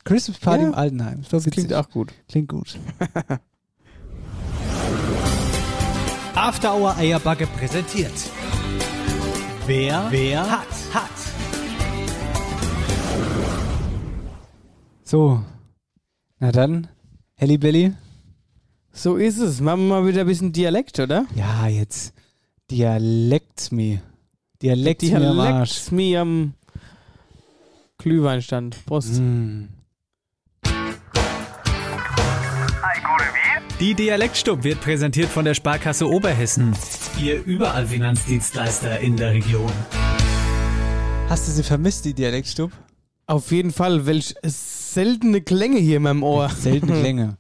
Christmas 0.04 0.38
Party 0.38 0.62
Ja, 0.62 0.68
im 0.68 0.74
Altenheim. 0.74 1.22
Das 1.30 1.44
witzig. 1.44 1.52
klingt 1.52 1.74
auch 1.74 1.90
gut. 1.90 2.12
Klingt 2.28 2.48
gut. 2.48 2.78
After 6.34 6.74
Hour 6.74 6.96
Eierbacke 6.96 7.46
präsentiert. 7.46 8.12
Wer, 9.66 10.06
wer 10.10 10.50
hat, 10.50 10.66
hat. 10.94 11.10
So, 15.02 15.42
na 16.38 16.52
dann, 16.52 16.86
Helly 17.34 17.58
Belly. 17.58 17.92
So 18.98 19.14
ist 19.14 19.38
es. 19.38 19.60
Machen 19.60 19.86
wir 19.86 20.00
mal 20.00 20.08
wieder 20.08 20.22
ein 20.22 20.26
bisschen 20.26 20.52
Dialekt, 20.52 20.98
oder? 20.98 21.24
Ja, 21.36 21.68
jetzt 21.68 22.12
Dialekt 22.68 23.70
me. 23.70 24.02
Dialekt, 24.60 25.02
me 25.04 25.16
am 25.16 25.38
Arsch. 25.38 25.70
Dialekt 25.70 25.92
mir 25.92 26.20
am 26.20 26.54
Glühweinstand. 27.98 28.84
Prost. 28.86 29.20
Mm. 29.20 29.68
Die 33.78 33.94
Dialektstub 33.94 34.64
wird 34.64 34.80
präsentiert 34.80 35.28
von 35.28 35.44
der 35.44 35.54
Sparkasse 35.54 36.08
Oberhessen. 36.08 36.74
Ihr 37.22 37.44
überall 37.44 37.86
Finanzdienstleister 37.86 38.98
in 38.98 39.16
der 39.16 39.30
Region. 39.30 39.70
Hast 41.28 41.46
du 41.46 41.52
sie 41.52 41.62
vermisst, 41.62 42.04
die 42.04 42.14
Dialektstub? 42.14 42.72
Auf 43.28 43.52
jeden 43.52 43.70
Fall. 43.70 44.06
Welch 44.06 44.34
seltene 44.42 45.40
Klänge 45.40 45.78
hier 45.78 45.98
in 45.98 46.02
meinem 46.02 46.24
Ohr. 46.24 46.48
Seltene 46.48 46.92
Klänge. 47.00 47.38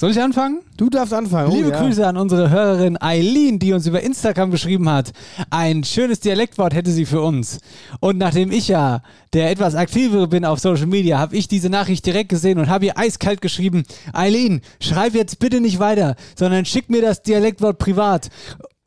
Soll 0.00 0.12
ich 0.12 0.20
anfangen? 0.20 0.60
Du 0.76 0.90
darfst 0.90 1.12
anfangen. 1.12 1.50
Liebe 1.50 1.70
oh, 1.70 1.72
ja. 1.72 1.82
Grüße 1.82 2.06
an 2.06 2.16
unsere 2.16 2.50
Hörerin 2.50 3.02
Eileen, 3.02 3.58
die 3.58 3.72
uns 3.72 3.84
über 3.84 4.00
Instagram 4.00 4.52
geschrieben 4.52 4.88
hat. 4.88 5.10
Ein 5.50 5.82
schönes 5.82 6.20
Dialektwort 6.20 6.72
hätte 6.72 6.92
sie 6.92 7.04
für 7.04 7.20
uns. 7.20 7.58
Und 7.98 8.16
nachdem 8.16 8.52
ich 8.52 8.68
ja 8.68 9.02
der 9.32 9.50
etwas 9.50 9.74
aktivere 9.74 10.28
bin 10.28 10.44
auf 10.44 10.60
Social 10.60 10.86
Media, 10.86 11.18
habe 11.18 11.34
ich 11.34 11.48
diese 11.48 11.68
Nachricht 11.68 12.06
direkt 12.06 12.28
gesehen 12.28 12.60
und 12.60 12.68
habe 12.68 12.86
ihr 12.86 12.96
eiskalt 12.96 13.40
geschrieben, 13.40 13.82
Eileen, 14.12 14.60
schreib 14.80 15.16
jetzt 15.16 15.40
bitte 15.40 15.60
nicht 15.60 15.80
weiter, 15.80 16.14
sondern 16.36 16.64
schick 16.64 16.88
mir 16.90 17.02
das 17.02 17.22
Dialektwort 17.22 17.78
privat, 17.78 18.28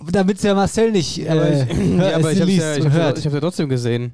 damit 0.09 0.41
der 0.41 0.55
Marcel 0.55 0.93
nicht 0.93 1.19
äh, 1.19 1.27
Aber 1.27 1.51
ich, 1.51 1.77
hör- 1.77 2.09
ja, 2.09 2.15
aber 2.15 2.31
es 2.31 2.39
ich 2.39 2.45
liest 2.45 2.61
ja, 2.61 2.85
und 2.85 2.95
ja, 2.95 3.13
ich 3.13 3.25
ja 3.25 3.39
trotzdem 3.41 3.67
gesehen. 3.67 4.13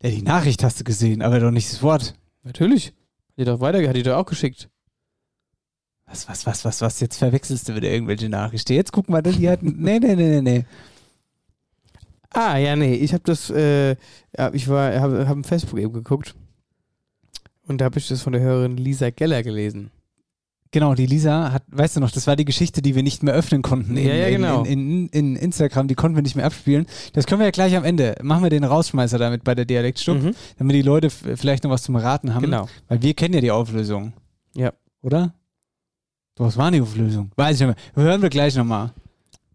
Ja, 0.00 0.10
die 0.10 0.22
Nachricht 0.22 0.62
hast 0.62 0.78
du 0.78 0.84
gesehen, 0.84 1.22
aber 1.22 1.40
doch 1.40 1.50
nicht 1.50 1.72
das 1.72 1.82
Wort. 1.82 2.14
Natürlich. 2.44 2.86
Hat 2.86 2.94
die 3.38 3.44
doch 3.44 3.58
weiter, 3.58 3.84
hat 3.88 3.96
die 3.96 4.04
doch 4.04 4.16
auch 4.16 4.26
geschickt. 4.26 4.68
Was, 6.08 6.28
was, 6.28 6.46
was, 6.46 6.64
was, 6.64 6.80
was? 6.80 7.00
Jetzt 7.00 7.16
verwechselst 7.18 7.68
du 7.68 7.74
wieder 7.74 7.90
irgendwelche 7.90 8.28
Nachrichten. 8.28 8.72
Jetzt 8.74 8.92
guck 8.92 9.08
mal, 9.08 9.22
die 9.22 9.48
hatten. 9.48 9.74
Nee, 9.82 9.98
nee, 9.98 10.14
nee, 10.14 10.40
nee, 10.40 10.42
nee. 10.42 10.64
Ah, 12.30 12.56
ja, 12.58 12.76
nee, 12.76 12.94
ich 12.94 13.12
habe 13.12 13.22
das, 13.24 13.48
äh, 13.50 13.96
ich 14.52 14.68
war, 14.68 14.92
habe 15.00 15.26
hab 15.26 15.36
im 15.36 15.44
Facebook 15.44 15.78
eben 15.78 15.92
geguckt 15.94 16.34
und 17.66 17.80
da 17.80 17.86
habe 17.86 17.98
ich 17.98 18.08
das 18.08 18.20
von 18.20 18.32
der 18.34 18.42
Hörerin 18.42 18.76
Lisa 18.76 19.08
Geller 19.10 19.42
gelesen. 19.42 19.90
Genau, 20.72 20.94
die 20.94 21.06
Lisa 21.06 21.52
hat, 21.52 21.62
weißt 21.68 21.96
du 21.96 22.00
noch, 22.00 22.10
das 22.10 22.26
war 22.26 22.36
die 22.36 22.44
Geschichte, 22.44 22.82
die 22.82 22.94
wir 22.94 23.02
nicht 23.02 23.22
mehr 23.22 23.32
öffnen 23.32 23.62
konnten 23.62 23.96
in, 23.96 24.06
Ja, 24.06 24.14
ja, 24.14 24.28
genau. 24.28 24.64
in, 24.64 24.66
in, 24.66 25.06
in, 25.08 25.08
in 25.08 25.36
Instagram, 25.36 25.88
die 25.88 25.94
konnten 25.94 26.16
wir 26.16 26.22
nicht 26.22 26.36
mehr 26.36 26.44
abspielen. 26.44 26.86
Das 27.14 27.24
können 27.26 27.38
wir 27.40 27.46
ja 27.46 27.52
gleich 27.52 27.74
am 27.74 27.84
Ende. 27.84 28.16
Machen 28.22 28.42
wir 28.42 28.50
den 28.50 28.64
Rausschmeißer 28.64 29.16
damit 29.16 29.42
bei 29.44 29.54
der 29.54 29.64
Dialektstub, 29.64 30.20
Mhm. 30.22 30.34
damit 30.58 30.76
die 30.76 30.82
Leute 30.82 31.08
vielleicht 31.08 31.64
noch 31.64 31.70
was 31.70 31.84
zum 31.84 31.96
Raten 31.96 32.34
haben. 32.34 32.42
Genau. 32.42 32.68
Weil 32.88 33.00
wir 33.00 33.14
kennen 33.14 33.32
ja 33.34 33.40
die 33.40 33.52
Auflösung. 33.52 34.12
Ja. 34.54 34.72
Oder? 35.00 35.32
Was 36.36 36.56
war 36.56 36.70
die 36.70 36.80
Auflösung? 36.80 37.30
Weiß 37.36 37.60
ich 37.60 37.66
nicht 37.66 37.76
mehr. 37.94 38.04
Hören 38.04 38.22
wir 38.22 38.28
gleich 38.28 38.54
nochmal. 38.56 38.92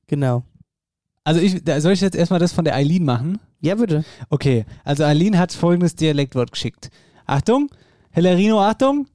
Genau. 0.07 0.43
Also 1.23 1.39
ich, 1.39 1.63
da- 1.63 1.79
soll 1.79 1.93
ich 1.93 2.01
jetzt 2.01 2.15
erstmal 2.15 2.39
das 2.39 2.51
von 2.53 2.65
der 2.65 2.75
Eileen 2.75 3.05
machen? 3.05 3.39
Ja, 3.59 3.75
bitte. 3.75 4.03
Okay, 4.29 4.65
also 4.83 5.03
Eileen 5.03 5.37
hat 5.37 5.53
folgendes 5.53 5.95
Dialektwort 5.95 6.51
geschickt. 6.51 6.89
Achtung, 7.27 7.69
Hellerino, 8.09 8.59
Achtung. 8.59 9.07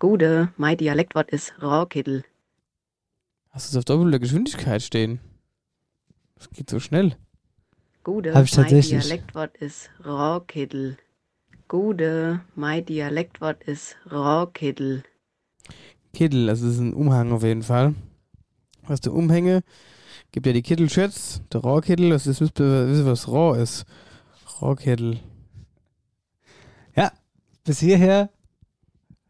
Gute, 0.00 0.48
mein 0.56 0.76
Dialektwort 0.76 1.30
ist 1.30 1.54
Rauchkittel. 1.62 2.24
Hast 3.50 3.66
du 3.66 3.70
es 3.70 3.78
auf 3.78 3.84
doppelter 3.84 4.18
Geschwindigkeit 4.18 4.82
stehen? 4.82 5.20
Das 6.34 6.50
geht 6.50 6.68
so 6.68 6.80
schnell. 6.80 7.14
Gute, 8.02 8.34
Hab 8.34 8.44
ich 8.46 8.56
mein 8.56 8.64
tatsächlich. 8.64 9.00
Dialektwort 9.04 9.56
ist 9.58 9.90
Rauchkittel. 10.04 10.96
Gute, 11.68 12.40
mein 12.56 12.84
Dialektwort 12.84 13.62
ist 13.62 13.96
Rauchkittel. 14.10 15.04
Kittel, 16.12 16.46
das 16.46 16.60
ist 16.60 16.78
ein 16.78 16.94
Umhang 16.94 17.32
auf 17.32 17.42
jeden 17.42 17.62
Fall. 17.62 17.94
Was 18.86 19.00
der 19.00 19.12
Umhänge, 19.12 19.62
gibt 20.32 20.46
ja 20.46 20.52
die 20.52 20.62
Kittelschätz, 20.62 21.42
der 21.52 21.60
Rohrkittel, 21.60 22.10
das 22.10 22.26
ist, 22.26 22.40
wisst 22.40 22.60
ihr, 22.60 23.06
was 23.06 23.28
Rohr 23.28 23.58
ist? 23.58 23.84
Rohrkittel. 24.60 25.20
Ja, 26.96 27.12
bis 27.64 27.80
hierher. 27.80 28.30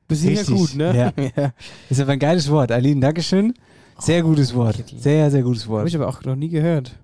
Bis 0.09 0.23
hierher 0.23 0.41
Richtig, 0.41 0.57
gut, 0.57 0.75
ne? 0.75 1.13
Ja. 1.17 1.23
ja. 1.37 1.53
Ist 1.89 2.01
aber 2.01 2.13
ein 2.13 2.19
geiles 2.19 2.51
Wort. 2.51 2.73
Eileen, 2.73 3.01
Dankeschön. 3.01 3.55
Sehr 3.99 4.23
gutes 4.23 4.55
Wort. 4.55 4.85
Sehr, 4.97 5.31
sehr 5.31 5.43
gutes 5.43 5.65
Habe 5.65 5.75
Wort. 5.75 5.89
ich 5.89 5.95
aber 5.95 6.09
auch 6.09 6.23
noch 6.25 6.35
nie 6.37 6.49
gehört. 6.49 6.99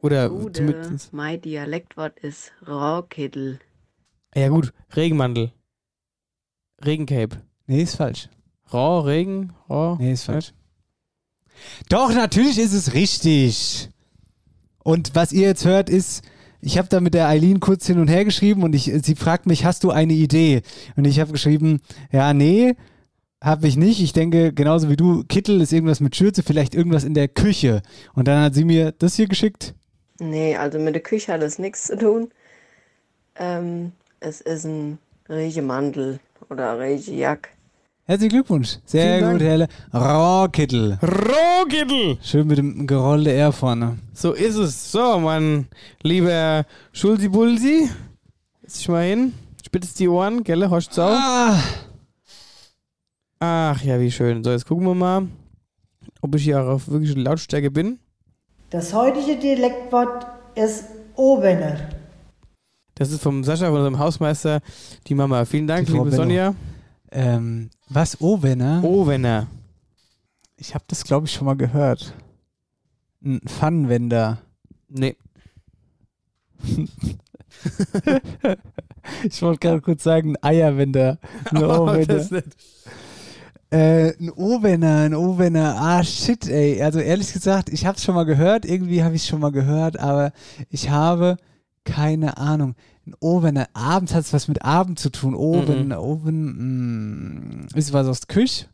Oder 0.00 0.30
Gute, 0.30 0.52
zumindest. 0.52 1.12
mein 1.12 1.40
Dialektwort 1.40 2.18
ist 2.20 2.52
Rauchkittel. 2.66 3.60
Ja, 4.34 4.48
gut. 4.48 4.72
Regenmantel. 4.96 5.52
Regencape. 6.82 7.42
Nee, 7.66 7.82
ist 7.82 7.96
falsch. 7.96 8.30
Rohr, 8.72 9.06
Regen, 9.06 9.52
Rohr. 9.68 9.96
Nee, 10.00 10.12
ist 10.12 10.24
falsch. 10.24 10.52
Doch, 11.88 12.12
natürlich 12.14 12.58
ist 12.58 12.72
es 12.72 12.94
richtig. 12.94 13.90
Und 14.82 15.14
was 15.14 15.32
ihr 15.32 15.48
jetzt 15.48 15.64
hört, 15.64 15.90
ist 15.90 16.22
ich 16.62 16.78
habe 16.78 16.88
da 16.88 17.00
mit 17.00 17.14
der 17.14 17.28
Eileen 17.28 17.60
kurz 17.60 17.86
hin 17.86 17.98
und 17.98 18.08
her 18.08 18.24
geschrieben 18.24 18.62
und 18.62 18.74
ich, 18.74 18.92
sie 19.02 19.14
fragt 19.14 19.46
mich, 19.46 19.64
hast 19.64 19.84
du 19.84 19.90
eine 19.90 20.12
Idee? 20.12 20.62
Und 20.96 21.06
ich 21.06 21.20
habe 21.20 21.32
geschrieben, 21.32 21.80
ja, 22.12 22.34
nee, 22.34 22.74
habe 23.42 23.66
ich 23.66 23.76
nicht. 23.76 24.02
Ich 24.02 24.12
denke, 24.12 24.52
genauso 24.52 24.90
wie 24.90 24.96
du, 24.96 25.24
Kittel 25.24 25.60
ist 25.60 25.72
irgendwas 25.72 26.00
mit 26.00 26.16
Schürze, 26.16 26.42
vielleicht 26.42 26.74
irgendwas 26.74 27.04
in 27.04 27.14
der 27.14 27.28
Küche. 27.28 27.82
Und 28.14 28.28
dann 28.28 28.42
hat 28.42 28.54
sie 28.54 28.64
mir 28.64 28.92
das 28.92 29.16
hier 29.16 29.26
geschickt. 29.26 29.74
Nee, 30.18 30.56
also 30.56 30.78
mit 30.78 30.94
der 30.94 31.02
Küche 31.02 31.32
hat 31.32 31.42
es 31.42 31.58
nichts 31.58 31.84
zu 31.84 31.96
tun. 31.96 32.30
Ähm, 33.36 33.92
es 34.20 34.42
ist 34.42 34.64
ein 34.64 34.98
Regimantel 35.30 36.20
oder 36.50 36.78
Regijack. 36.78 37.48
Herzlichen 38.10 38.32
Glückwunsch. 38.32 38.78
Sehr 38.86 39.18
Vielen 39.18 39.32
gut, 39.34 39.40
Helle. 39.40 39.68
Rohkittel. 39.94 40.98
Rohkittel! 41.00 42.18
Schön 42.20 42.48
mit 42.48 42.58
dem 42.58 42.84
gerollten 42.84 43.32
R 43.32 43.52
vorne. 43.52 43.98
So 44.12 44.32
ist 44.32 44.56
es. 44.56 44.90
So, 44.90 45.20
mein 45.20 45.68
lieber 46.02 46.64
Schulzi-Bulsi. 46.90 47.88
Setz 48.62 48.78
dich 48.78 48.88
mal 48.88 49.04
hin. 49.04 49.32
Spitz 49.64 49.94
die 49.94 50.08
Ohren, 50.08 50.42
gell? 50.42 50.68
Horcht 50.68 50.92
sau. 50.92 51.08
Ach 53.38 53.80
ja, 53.84 54.00
wie 54.00 54.10
schön. 54.10 54.42
So, 54.42 54.50
jetzt 54.50 54.66
gucken 54.66 54.88
wir 54.88 54.94
mal, 54.96 55.28
ob 56.20 56.34
ich 56.34 56.42
hier 56.42 56.60
auch 56.60 56.66
auf 56.66 56.88
wirklich 56.88 57.14
Lautstärke 57.14 57.70
bin. 57.70 58.00
Das 58.70 58.92
heutige 58.92 59.36
Dialektwort 59.36 60.26
ist 60.56 60.86
Obener. 61.14 61.76
Das 62.96 63.12
ist 63.12 63.22
vom 63.22 63.44
Sascha, 63.44 63.66
von 63.66 63.76
unserem 63.76 64.00
Hausmeister, 64.00 64.62
die 65.06 65.14
Mama. 65.14 65.44
Vielen 65.44 65.68
Dank, 65.68 65.86
Die 65.86 65.92
Frau 65.92 65.98
liebe 65.98 66.10
Benno. 66.10 66.24
Sonja. 66.24 66.54
Ähm, 67.12 67.70
was, 67.88 68.20
Owener? 68.20 68.82
Owener. 68.84 69.48
Ich 70.56 70.74
habe 70.74 70.84
das, 70.88 71.04
glaube 71.04 71.26
ich, 71.26 71.32
schon 71.32 71.46
mal 71.46 71.56
gehört. 71.56 72.14
Ein 73.24 73.40
Pfannenwender. 73.46 74.38
Nee. 74.88 75.16
ich 79.24 79.42
wollte 79.42 79.58
gerade 79.60 79.80
kurz 79.80 80.02
sagen, 80.02 80.36
ein 80.36 80.42
Eierwender. 80.42 81.18
Ein 81.50 81.56
Oh, 81.64 81.82
Owener. 81.88 82.06
das 82.06 82.24
ist 82.24 82.32
nett. 82.32 82.56
Äh, 83.70 84.16
ein 84.20 84.30
Owener, 84.32 85.02
ein 85.02 85.14
Owener. 85.14 85.76
Ah, 85.78 86.02
shit, 86.02 86.48
ey. 86.48 86.82
Also 86.82 86.98
ehrlich 86.98 87.32
gesagt, 87.32 87.68
ich 87.70 87.86
habe 87.86 87.96
es 87.96 88.04
schon 88.04 88.14
mal 88.16 88.24
gehört. 88.24 88.64
Irgendwie 88.64 89.02
habe 89.02 89.14
ich 89.14 89.22
es 89.22 89.28
schon 89.28 89.40
mal 89.40 89.52
gehört, 89.52 89.98
aber 89.98 90.32
ich 90.70 90.90
habe 90.90 91.36
keine 91.84 92.36
Ahnung. 92.36 92.74
Ein 93.10 93.14
Owener. 93.20 93.68
Abends 93.72 94.14
hat 94.14 94.24
es 94.24 94.32
was 94.32 94.46
mit 94.48 94.62
Abend 94.64 94.98
zu 94.98 95.10
tun. 95.10 95.34
Oven, 95.34 95.86
Mhm. 95.86 95.92
Oven. 95.92 97.64
Mm. 97.64 97.66
Ist 97.74 97.92
was 97.92 98.06
aus 98.06 98.20
der 98.20 98.34
Küche? 98.34 98.66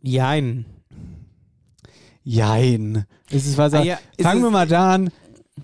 Jein. 0.00 0.64
Jein. 2.24 3.04
Ist 3.30 3.46
es 3.46 3.56
was 3.58 3.74
Ah 3.74 3.82
ja, 3.84 3.98
Fangen 4.20 4.38
es- 4.38 4.44
wir 4.46 4.50
mal 4.50 4.66
da 4.66 4.94
an. 4.94 5.10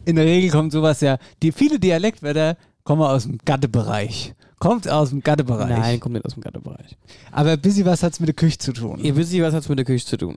In 0.05 0.17
der 0.17 0.25
Regel 0.27 0.51
kommt 0.51 0.71
sowas 0.73 1.01
ja... 1.01 1.19
Die, 1.43 1.51
viele 1.53 1.79
Dialektwörter 1.81 2.57
kommen 2.85 3.03
aus 3.03 3.25
dem 3.25 3.39
Gattebereich. 3.45 4.35
Kommt 4.59 4.89
aus 4.89 5.11
dem 5.11 5.21
Gattebereich. 5.23 5.69
Nein, 5.69 6.01
kommt 6.01 6.15
nicht 6.15 6.25
aus 6.27 6.35
dem 6.35 6.43
Gatterbereich. 6.43 6.97
Aber 7.33 7.53
ein 7.53 7.61
bisschen 7.61 7.87
was 7.87 8.03
hat 8.03 8.13
es 8.13 8.21
mit 8.21 8.29
der 8.29 8.35
Küche 8.35 8.59
zu 8.59 8.73
tun. 8.73 8.99
Ihr 9.01 9.17
wisst 9.17 9.33
nicht, 9.33 9.43
was 9.43 9.55
hat 9.55 9.63
es 9.63 9.69
mit 9.69 9.79
der 9.79 9.85
Küche 9.87 10.05
zu 10.07 10.17
tun? 10.17 10.37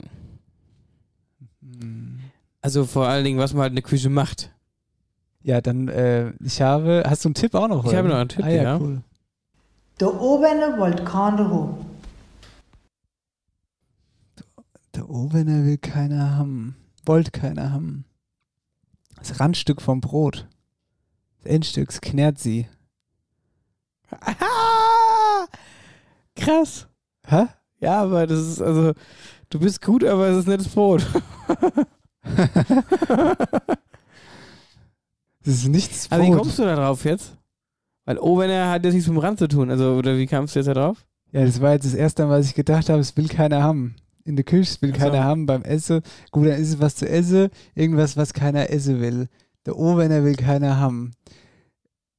Also 2.62 2.86
vor 2.86 3.08
allen 3.08 3.24
Dingen, 3.24 3.40
was 3.40 3.54
man 3.54 3.64
halt 3.64 3.72
in 3.72 3.76
der 3.78 3.84
Küche 3.84 4.10
macht. 4.10 4.51
Ja, 5.44 5.62
dann, 5.62 5.88
äh, 5.88 6.34
ich 6.44 6.62
habe... 6.62 7.04
Hast 7.06 7.26
du 7.26 7.30
einen 7.30 7.36
Tipp 7.36 7.56
auch 7.56 7.68
noch? 7.68 7.84
Ich 7.84 7.90
oder? 7.90 7.98
habe 7.98 8.08
noch 8.10 8.18
einen 8.18 8.30
Tipp, 8.30 8.46
ah, 8.46 8.50
ja. 8.50 8.64
ja. 8.64 8.78
Cool. 8.78 9.02
Der 10.00 10.22
Obener 10.22 10.78
wollte 10.78 11.04
keiner 11.04 11.50
haben. 11.50 11.86
Der 14.96 15.10
Ovener 15.10 15.66
will 15.66 15.78
keiner 15.78 16.36
haben. 16.38 16.76
Wollt 17.06 17.34
keiner 17.34 17.72
haben. 17.72 18.06
Das 19.18 19.40
Randstück 19.40 19.82
vom 19.82 20.02
Brot. 20.02 20.48
Das 21.38 21.52
Endstück, 21.54 21.88
das 21.88 22.02
knärt 22.02 22.40
sie. 22.40 22.68
Krass. 26.36 26.88
Hä? 27.26 27.46
Ja, 27.80 28.02
aber 28.02 28.28
das 28.28 28.40
ist, 28.40 28.62
also, 28.62 28.94
du 29.50 29.60
bist 29.60 29.82
gut, 29.82 30.04
aber 30.04 30.28
es 30.28 30.40
ist 30.40 30.48
nettes 30.48 30.70
Brot. 30.70 31.06
Das 35.44 35.56
ist 35.56 35.68
nichts 35.68 36.08
Aber 36.12 36.24
wie 36.24 36.30
Brot. 36.30 36.40
kommst 36.40 36.60
du 36.60 36.64
da 36.64 36.76
drauf 36.76 37.04
jetzt? 37.06 37.38
Weil 38.06 38.18
Ovener 38.20 38.70
hat 38.70 38.84
jetzt 38.84 38.94
nichts 38.94 39.08
mit 39.08 39.18
dem 39.18 39.22
Rand 39.22 39.40
zu 39.40 39.48
tun. 39.48 39.70
Also, 39.70 39.94
oder 39.96 40.18
wie 40.18 40.28
kamst 40.28 40.56
du 40.56 40.60
jetzt 40.60 40.68
da 40.68 40.74
drauf? 40.74 41.06
Ja, 41.32 41.46
das 41.46 41.62
war 41.62 41.74
jetzt 41.74 41.86
das 41.86 41.94
erste 41.94 42.26
Mal, 42.26 42.40
was 42.40 42.48
ich 42.48 42.56
gedacht 42.56 42.90
habe, 42.90 43.00
es 43.00 43.16
will 43.16 43.28
keiner 43.28 43.64
haben. 43.64 43.96
In 44.24 44.36
der 44.36 44.46
Küche, 44.46 44.62
es 44.72 44.82
will 44.82 44.92
Ach 44.94 45.00
so. 45.00 45.04
keiner 45.06 45.24
haben 45.24 45.46
beim 45.46 45.64
Essen. 45.64 46.02
Gut, 46.32 46.48
dann 46.48 46.60
ist 46.62 46.70
es 46.70 46.80
was 46.80 46.96
zu 46.96 47.08
essen, 47.10 47.50
irgendwas, 47.74 48.18
was 48.18 48.34
keiner 48.34 48.70
essen 48.70 49.00
will. 49.02 49.30
Der 49.66 49.78
Ovener 49.78 50.24
will 50.24 50.36
keiner 50.36 50.78
haben. 50.78 51.12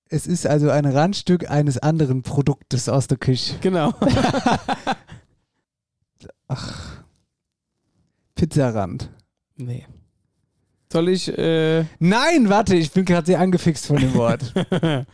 Es 0.08 0.26
ist 0.26 0.46
also 0.46 0.70
ein 0.70 0.84
Randstück 0.84 1.50
eines 1.50 1.78
anderen 1.78 2.22
Produktes 2.22 2.88
aus 2.88 3.06
der 3.06 3.18
Küche. 3.18 3.54
Genau. 3.60 3.92
Ach. 6.48 7.02
Pizzarand. 8.34 9.10
Nee. 9.56 9.86
Soll 10.92 11.08
ich, 11.08 11.26
äh. 11.38 11.86
Nein, 12.00 12.50
warte, 12.50 12.76
ich 12.76 12.92
bin 12.92 13.06
gerade 13.06 13.26
sehr 13.26 13.40
angefixt 13.40 13.86
von 13.86 13.96
dem 13.96 14.12
Wort. 14.12 14.52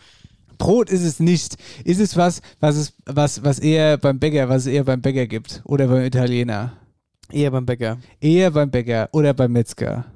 Brot 0.59 0.91
ist 0.91 1.05
es 1.05 1.21
nicht. 1.21 1.57
Ist 1.85 2.01
es 2.01 2.17
was, 2.17 2.43
was 2.59 2.75
es, 2.75 2.95
was, 3.07 3.45
was 3.45 3.61
eher 3.61 3.97
beim 3.97 4.19
Bäcker, 4.19 4.49
was 4.49 4.63
es 4.63 4.73
eher 4.73 4.83
beim 4.83 5.01
Bäcker 5.01 5.29
gibt 5.29 5.63
oder 5.65 5.87
beim 5.87 6.05
Italiener? 6.05 6.73
Eher 7.31 7.53
beim 7.53 7.65
Bäcker. 7.65 7.99
Eher 8.21 8.51
beim 8.51 8.73
Bäcker 8.73 9.09
oder 9.13 9.33
beim 9.35 9.53
Metzger. 9.53 10.07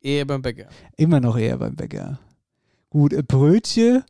Eher 0.00 0.26
beim 0.26 0.42
Bäcker. 0.42 0.68
Immer 0.96 1.18
noch 1.18 1.36
eher 1.36 1.58
beim 1.58 1.74
Bäcker. 1.74 2.20
Gut, 2.88 3.12
äh, 3.12 3.24
Brötchen, 3.24 4.04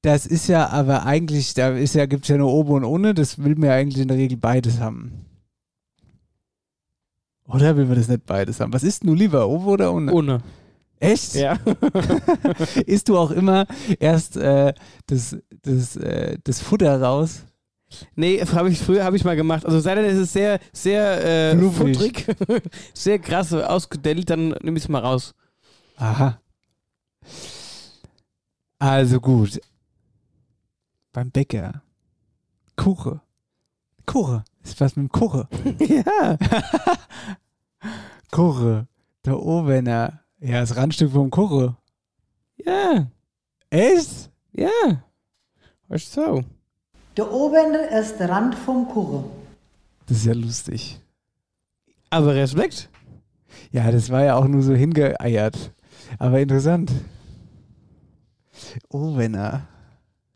das 0.00 0.24
ist 0.24 0.48
ja 0.48 0.70
aber 0.70 1.04
eigentlich, 1.04 1.52
da 1.52 1.76
ist 1.76 1.94
ja, 1.94 2.06
gibt 2.06 2.22
es 2.22 2.30
ja 2.30 2.38
nur 2.38 2.50
oben 2.54 2.70
und 2.72 2.84
ohne, 2.84 3.12
das 3.12 3.36
will 3.44 3.56
man 3.56 3.68
ja 3.68 3.74
eigentlich 3.74 4.00
in 4.00 4.08
der 4.08 4.16
Regel 4.16 4.38
beides 4.38 4.80
haben. 4.80 5.26
Oder 7.48 7.76
will 7.76 7.86
man 7.86 7.96
das 7.96 8.08
nicht 8.08 8.26
beides 8.26 8.60
haben? 8.60 8.72
Was 8.72 8.82
isst 8.84 9.04
du 9.04 9.14
lieber, 9.14 9.48
oben 9.48 9.66
oder 9.66 9.92
ohne? 9.92 10.12
Ohne. 10.12 10.42
Echt? 11.00 11.34
Ja. 11.34 11.58
Isst 12.86 13.08
du 13.08 13.16
auch 13.16 13.30
immer 13.30 13.66
erst 14.00 14.36
äh, 14.36 14.74
das, 15.06 15.36
das, 15.62 15.96
äh, 15.96 16.38
das 16.42 16.60
Futter 16.60 17.00
raus? 17.00 17.44
Nee, 18.16 18.40
hab 18.40 18.66
ich, 18.66 18.78
früher 18.80 19.04
habe 19.04 19.16
ich 19.16 19.24
mal 19.24 19.36
gemacht. 19.36 19.64
Also 19.64 19.80
sei 19.80 19.94
denn, 19.94 20.04
es 20.04 20.18
ist 20.18 20.32
sehr, 20.32 20.58
sehr 20.72 21.52
äh, 21.52 21.70
futterig, 21.70 22.26
sehr 22.94 23.18
krass 23.18 23.52
ausgedellt, 23.52 24.28
dann 24.28 24.48
nehme 24.60 24.76
ich 24.76 24.84
es 24.84 24.88
mal 24.88 25.00
raus. 25.00 25.34
Aha. 25.96 26.40
Also 28.78 29.20
gut. 29.20 29.60
Beim 31.12 31.30
Bäcker. 31.30 31.82
Kuche. 32.76 33.20
Kuche. 34.04 34.44
Ist 34.68 34.80
was 34.82 34.96
mit 34.96 35.04
dem 35.04 35.12
Kuche? 35.12 35.48
ja. 35.78 36.36
Kuche. 38.30 38.86
Der 39.24 39.42
Ovener. 39.42 40.20
Ja, 40.40 40.60
das 40.60 40.76
Randstück 40.76 41.10
vom 41.10 41.30
Kuche. 41.30 41.74
Ja. 42.56 43.06
Echt? 43.70 44.30
Ja. 44.52 45.02
Was 45.88 46.12
so? 46.12 46.44
Der 47.16 47.32
Obener 47.32 47.88
ist 47.98 48.18
der 48.20 48.28
Rand 48.28 48.54
vom 48.54 48.86
Kuchen. 48.88 49.24
Das 50.06 50.18
ist 50.18 50.26
ja 50.26 50.34
lustig. 50.34 51.00
Aber 52.10 52.34
Respekt. 52.34 52.90
Ja, 53.72 53.90
das 53.90 54.10
war 54.10 54.22
ja 54.22 54.36
auch 54.36 54.46
nur 54.46 54.62
so 54.62 54.74
hingeeiert. 54.74 55.72
Aber 56.18 56.40
interessant. 56.40 56.92
Ovener. 58.90 59.66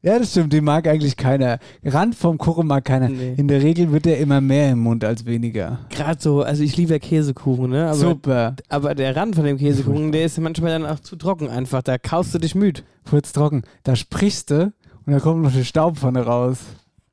Ja, 0.04 0.18
das 0.18 0.32
stimmt, 0.32 0.52
den 0.52 0.64
mag 0.64 0.88
eigentlich 0.88 1.16
keiner. 1.16 1.60
Rand 1.84 2.16
vom 2.16 2.36
Kuchen 2.36 2.66
mag 2.66 2.84
keiner. 2.84 3.08
Nee. 3.08 3.34
In 3.36 3.46
der 3.46 3.62
Regel 3.62 3.92
wird 3.92 4.04
der 4.04 4.18
immer 4.18 4.40
mehr 4.40 4.72
im 4.72 4.80
Mund 4.80 5.04
als 5.04 5.26
weniger. 5.26 5.78
Gerade 5.90 6.20
so, 6.20 6.42
also 6.42 6.64
ich 6.64 6.76
liebe 6.76 6.92
ja 6.92 6.98
Käsekuchen, 6.98 7.70
ne? 7.70 7.86
Aber, 7.86 7.94
Super. 7.94 8.56
Aber 8.68 8.96
der 8.96 9.14
Rand 9.14 9.36
von 9.36 9.44
dem 9.44 9.58
Käsekuchen, 9.58 10.10
der 10.10 10.24
ist 10.24 10.38
manchmal 10.40 10.72
dann 10.72 10.86
auch 10.86 10.98
zu 10.98 11.14
trocken 11.14 11.48
einfach. 11.48 11.82
Da 11.82 11.98
kaust 11.98 12.34
du 12.34 12.38
dich 12.38 12.56
müd. 12.56 12.82
Kurz 13.08 13.32
trocken. 13.32 13.62
Da 13.84 13.94
sprichst 13.94 14.50
du 14.50 14.72
und 15.06 15.12
da 15.12 15.20
kommt 15.20 15.42
noch 15.42 15.52
der 15.52 15.62
Staub 15.62 15.96
von 15.98 16.16
raus. 16.16 16.58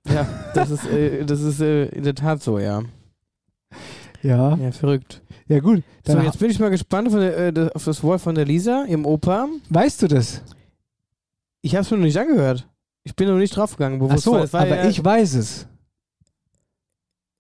Ja, 0.08 0.26
das 0.56 0.72
ist, 0.72 0.88
äh, 0.88 1.26
das 1.26 1.42
ist 1.42 1.62
äh, 1.62 1.86
in 1.90 2.04
der 2.04 2.16
Tat 2.16 2.42
so, 2.42 2.58
ja. 2.58 2.82
Ja. 4.24 4.58
Ja, 4.58 4.72
verrückt. 4.72 5.22
Ja, 5.48 5.60
gut. 5.60 5.84
So, 6.08 6.18
jetzt 6.18 6.40
bin 6.40 6.50
ich 6.50 6.60
mal 6.60 6.70
gespannt 6.70 7.12
von 7.12 7.20
der, 7.20 7.56
äh, 7.56 7.70
auf 7.74 7.86
das 7.86 8.02
Wort 8.04 8.22
von 8.22 8.34
der 8.34 8.46
Lisa 8.46 8.86
im 8.88 9.06
Opa. 9.06 9.48
weißt 9.70 10.02
du 10.02 10.08
das? 10.08 10.42
Ich 11.62 11.76
habe 11.76 11.84
es 11.84 11.92
mir 11.92 11.98
noch 11.98 12.06
nicht 12.06 12.18
angehört. 12.18 12.68
Ich 13.10 13.16
bin 13.16 13.28
noch 13.28 13.38
nicht 13.38 13.56
draufgegangen. 13.56 14.00
Ach 14.04 14.08
Bewusst, 14.08 14.24
so, 14.24 14.38
es 14.38 14.54
war 14.54 14.62
aber 14.62 14.84
ja, 14.84 14.88
ich 14.88 15.04
weiß 15.04 15.34
es. 15.34 15.68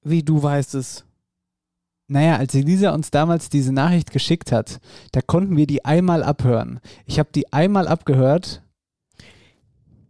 Wie 0.02 0.24
du 0.24 0.42
weißt 0.42 0.74
es. 0.74 1.06
Naja, 2.08 2.38
als 2.38 2.56
Elisa 2.56 2.92
uns 2.92 3.12
damals 3.12 3.50
diese 3.50 3.72
Nachricht 3.72 4.12
geschickt 4.12 4.52
hat, 4.52 4.80
da 5.12 5.22
konnten 5.22 5.56
wir 5.58 5.68
die 5.68 5.86
einmal 5.86 6.24
abhören. 6.24 6.80
Ich 7.06 7.20
habe 7.20 7.30
die 7.36 7.54
einmal 7.54 7.88
abgehört. 7.88 8.64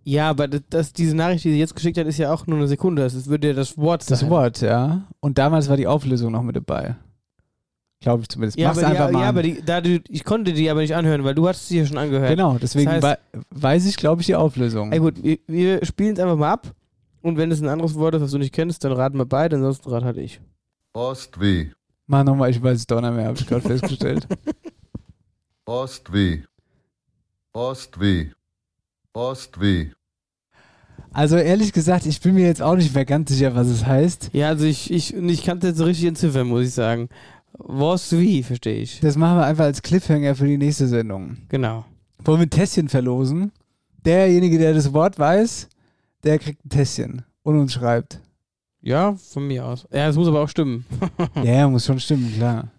Ja, 0.05 0.29
aber 0.29 0.47
das, 0.47 0.61
das, 0.69 0.93
diese 0.93 1.13
Nachricht, 1.13 1.43
die 1.43 1.51
sie 1.51 1.59
jetzt 1.59 1.75
geschickt 1.75 1.97
hat, 1.97 2.07
ist 2.07 2.17
ja 2.17 2.33
auch 2.33 2.47
nur 2.47 2.57
eine 2.57 2.69
Sekunde. 2.69 3.01
Das 3.01 3.27
würde 3.27 3.49
ja 3.49 3.53
das 3.53 3.77
Wort 3.77 4.03
sein. 4.03 4.17
Das 4.17 4.29
Wort, 4.29 4.61
ja. 4.61 5.09
Und 5.19 5.37
damals 5.37 5.67
war 5.67 5.75
die 5.75 5.87
Auflösung 5.87 6.31
noch 6.31 6.41
mit 6.41 6.55
dabei. 6.55 6.95
Glaube 8.01 8.21
ich 8.21 8.29
zumindest. 8.29 8.57
Ja, 8.57 8.69
Mach's 8.69 8.77
aber, 8.81 8.87
die, 8.91 8.97
einfach 8.97 9.11
mal. 9.11 9.19
ja, 9.19 9.25
an. 9.25 9.29
aber 9.29 9.43
die, 9.43 9.61
da, 9.65 9.81
du, 9.81 9.99
ich 10.07 10.23
konnte 10.23 10.53
die 10.53 10.69
aber 10.69 10.79
nicht 10.81 10.95
anhören, 10.95 11.23
weil 11.25 11.35
du 11.35 11.47
hattest 11.47 11.67
sie 11.67 11.79
ja 11.79 11.85
schon 11.85 11.97
angehört. 11.97 12.29
genau, 12.29 12.57
deswegen 12.57 12.85
das 12.85 13.03
heißt, 13.03 13.03
wei- 13.33 13.39
weiß 13.51 13.85
ich, 13.87 13.97
glaube 13.97 14.21
ich, 14.21 14.27
die 14.27 14.35
Auflösung. 14.35 14.91
ey 14.93 14.99
gut, 14.99 15.21
wir, 15.21 15.37
wir 15.47 15.85
spielen 15.85 16.13
es 16.13 16.19
einfach 16.19 16.37
mal 16.37 16.51
ab 16.51 16.73
und 17.21 17.35
wenn 17.37 17.51
es 17.51 17.61
ein 17.61 17.67
anderes 17.67 17.95
Wort 17.95 18.15
ist, 18.15 18.21
was 18.21 18.31
du 18.31 18.37
nicht 18.37 18.53
kennst, 18.53 18.83
dann 18.85 18.93
raten 18.93 19.17
wir 19.17 19.25
beide, 19.25 19.57
ansonsten 19.57 19.89
rat 19.89 20.03
halt 20.05 20.15
ich. 20.17 20.39
Ostweh. 20.93 21.71
Mach 22.07 22.23
nochmal, 22.23 22.49
ich 22.51 22.63
weiß 22.63 22.77
es 22.79 22.87
doch 22.87 23.01
nicht 23.01 23.13
mehr, 23.13 23.25
habe 23.25 23.37
ich 23.37 23.45
gerade 23.45 23.67
festgestellt. 23.67 24.25
Ostweh. 25.65 26.43
Ostweh. 27.53 28.29
Ostweh. 29.13 29.89
Also 31.11 31.37
ehrlich 31.37 31.73
gesagt, 31.73 32.05
ich 32.05 32.21
bin 32.21 32.35
mir 32.35 32.45
jetzt 32.45 32.61
auch 32.61 32.75
nicht 32.75 32.93
mehr 32.93 33.05
ganz 33.05 33.29
sicher, 33.31 33.55
was 33.55 33.67
es 33.67 33.85
heißt. 33.85 34.29
Ja, 34.33 34.47
also 34.49 34.65
ich, 34.65 34.91
ich, 34.91 35.15
und 35.15 35.27
ich 35.27 35.43
kann 35.43 35.57
es 35.57 35.63
jetzt 35.65 35.77
so 35.77 35.83
richtig 35.83 36.05
entziffern, 36.05 36.47
muss 36.47 36.63
ich 36.65 36.73
sagen. 36.73 37.09
Was 37.53 38.11
wie, 38.17 38.43
verstehe 38.43 38.81
ich. 38.81 38.99
Das 38.99 39.17
machen 39.17 39.37
wir 39.37 39.45
einfach 39.45 39.65
als 39.65 39.81
Cliffhanger 39.81 40.35
für 40.35 40.47
die 40.47 40.57
nächste 40.57 40.87
Sendung. 40.87 41.37
Genau. 41.49 41.85
Wollen 42.23 42.39
wir 42.39 42.45
ein 42.45 42.49
Tässchen 42.49 42.89
verlosen? 42.89 43.51
Derjenige, 44.05 44.57
der 44.57 44.73
das 44.73 44.93
Wort 44.93 45.19
weiß, 45.19 45.67
der 46.23 46.39
kriegt 46.39 46.65
ein 46.65 46.69
Tässchen 46.69 47.23
und 47.43 47.59
uns 47.59 47.73
schreibt. 47.73 48.21
Ja, 48.81 49.15
von 49.15 49.47
mir 49.47 49.65
aus. 49.65 49.87
Ja, 49.91 50.07
es 50.07 50.15
muss 50.15 50.27
aber 50.27 50.41
auch 50.41 50.49
stimmen. 50.49 50.85
Ja, 51.43 51.67
muss 51.67 51.85
schon 51.85 51.99
stimmen, 51.99 52.33
klar. 52.33 52.69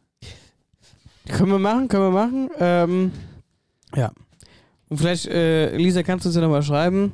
können 1.29 1.53
wir 1.53 1.59
machen, 1.59 1.89
können 1.89 2.05
wir 2.05 2.11
machen. 2.11 2.51
Ähm, 2.59 3.13
ja. 3.95 4.13
Und 4.89 4.99
vielleicht, 4.99 5.27
äh, 5.27 5.77
Lisa, 5.77 6.03
kannst 6.03 6.25
du 6.25 6.31
uns 6.31 6.37
ja 6.37 6.43
nochmal 6.43 6.63
schreiben. 6.63 7.13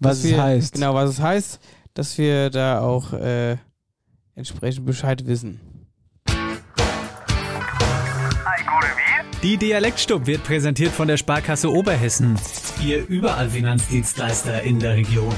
Was 0.00 0.18
es 0.18 0.30
wir, 0.30 0.42
heißt. 0.42 0.74
Genau, 0.74 0.94
was 0.94 1.10
es 1.10 1.20
heißt, 1.20 1.60
dass 1.94 2.16
wir 2.18 2.50
da 2.50 2.80
auch 2.80 3.12
äh, 3.14 3.56
entsprechend 4.34 4.86
Bescheid 4.86 5.26
wissen. 5.26 5.60
Die 9.40 9.56
Dialektstub 9.56 10.26
wird 10.26 10.42
präsentiert 10.42 10.90
von 10.90 11.06
der 11.06 11.16
Sparkasse 11.16 11.70
Oberhessen. 11.70 12.36
Ihr 12.84 13.06
überall 13.06 13.48
Finanzdienstleister 13.48 14.62
in 14.62 14.80
der 14.80 14.96
Region. 14.96 15.32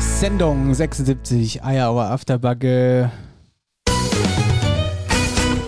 Sendung 0.00 0.74
76, 0.74 1.62
Eierauer 1.62 2.06
Afterbacke. 2.06 3.12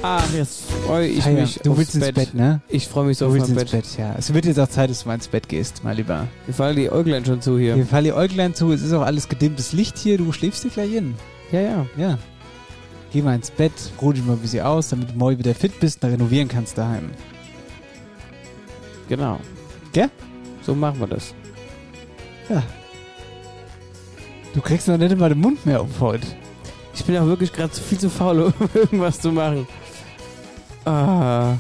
Ach, 0.03 0.33
jetzt 0.35 0.65
freue 0.85 1.07
ich 1.07 1.25
Ah 1.25 1.31
ja, 1.31 1.41
mich 1.43 1.61
du 1.63 1.71
aufs 1.71 1.79
willst 1.79 1.95
ins 1.95 2.07
Bett. 2.07 2.15
Bett, 2.17 2.35
ne? 2.35 2.61
Ich 2.69 2.89
freue 2.89 3.07
mich 3.07 3.19
so 3.19 3.27
Du 3.27 3.31
auf 3.31 3.35
willst 3.37 3.51
mein 3.51 3.59
ins 3.59 3.71
Bett. 3.71 3.83
Bett, 3.83 3.99
ja. 3.99 4.17
Es 4.19 4.35
wird 4.35 4.45
jetzt 4.45 4.59
auch 4.59 4.69
Zeit, 4.69 4.91
dass 4.91 5.03
du 5.03 5.09
mal 5.09 5.15
ins 5.15 5.29
Bett 5.29 5.49
gehst, 5.49 5.85
mein 5.85 5.97
Lieber. 5.97 6.27
Mir 6.49 6.55
fallen 6.55 6.75
die 6.75 6.91
Äuglein 6.91 7.25
schon 7.25 7.41
zu 7.41 7.57
hier. 7.57 7.77
Mir 7.77 7.87
fallen 7.87 8.05
die 8.05 8.13
Äuglein 8.13 8.55
zu, 8.55 8.73
es 8.73 8.83
ist 8.83 8.93
auch 8.93 9.03
alles 9.03 9.29
gedimmtes 9.29 9.73
Licht 9.73 9.97
hier, 9.97 10.19
du 10.19 10.33
schläfst 10.33 10.65
dir 10.65 10.71
gleich 10.71 10.91
hin. 10.91 11.15
Ja, 11.53 11.61
ja. 11.61 11.87
Ja. 11.97 12.19
Geh 13.13 13.23
mal 13.23 13.35
ins 13.35 13.51
Bett, 13.51 13.73
ruh 14.03 14.13
dich 14.13 14.25
mal 14.25 14.35
ein 14.35 14.39
bisschen 14.39 14.65
aus, 14.65 14.91
damit 14.91 15.11
du 15.11 15.15
morgen 15.15 15.39
wieder 15.39 15.55
fit 15.55 15.81
bist 15.81 16.05
und 16.05 16.11
renovieren 16.11 16.49
kannst 16.49 16.77
daheim. 16.77 17.11
Genau. 19.09 19.41
Gell? 19.93 20.11
So 20.63 20.75
machen 20.75 21.01
wir 21.01 21.07
das. 21.07 21.35
Ja. 22.51 22.63
Du 24.53 24.61
kriegst 24.61 24.89
noch 24.89 24.99
nicht 24.99 25.17
mal 25.17 25.31
den 25.31 25.41
Mund 25.41 25.65
mehr 25.65 25.81
auf 25.81 26.01
heute. 26.01 26.27
Ich 26.95 27.05
bin 27.05 27.17
auch 27.17 27.27
wirklich 27.27 27.53
gerade 27.53 27.71
zu 27.71 27.83
viel 27.83 27.99
zu 27.99 28.11
faul, 28.11 28.53
um 28.59 28.69
irgendwas 28.75 29.21
zu 29.21 29.33
machen. 29.33 29.67
Ah. 30.85 31.55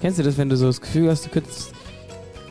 Kennst 0.00 0.18
du 0.18 0.22
das, 0.22 0.36
wenn 0.36 0.48
du 0.48 0.56
so 0.56 0.66
das 0.66 0.80
Gefühl 0.80 1.10
hast, 1.10 1.24
du 1.24 1.30
könntest. 1.30 1.72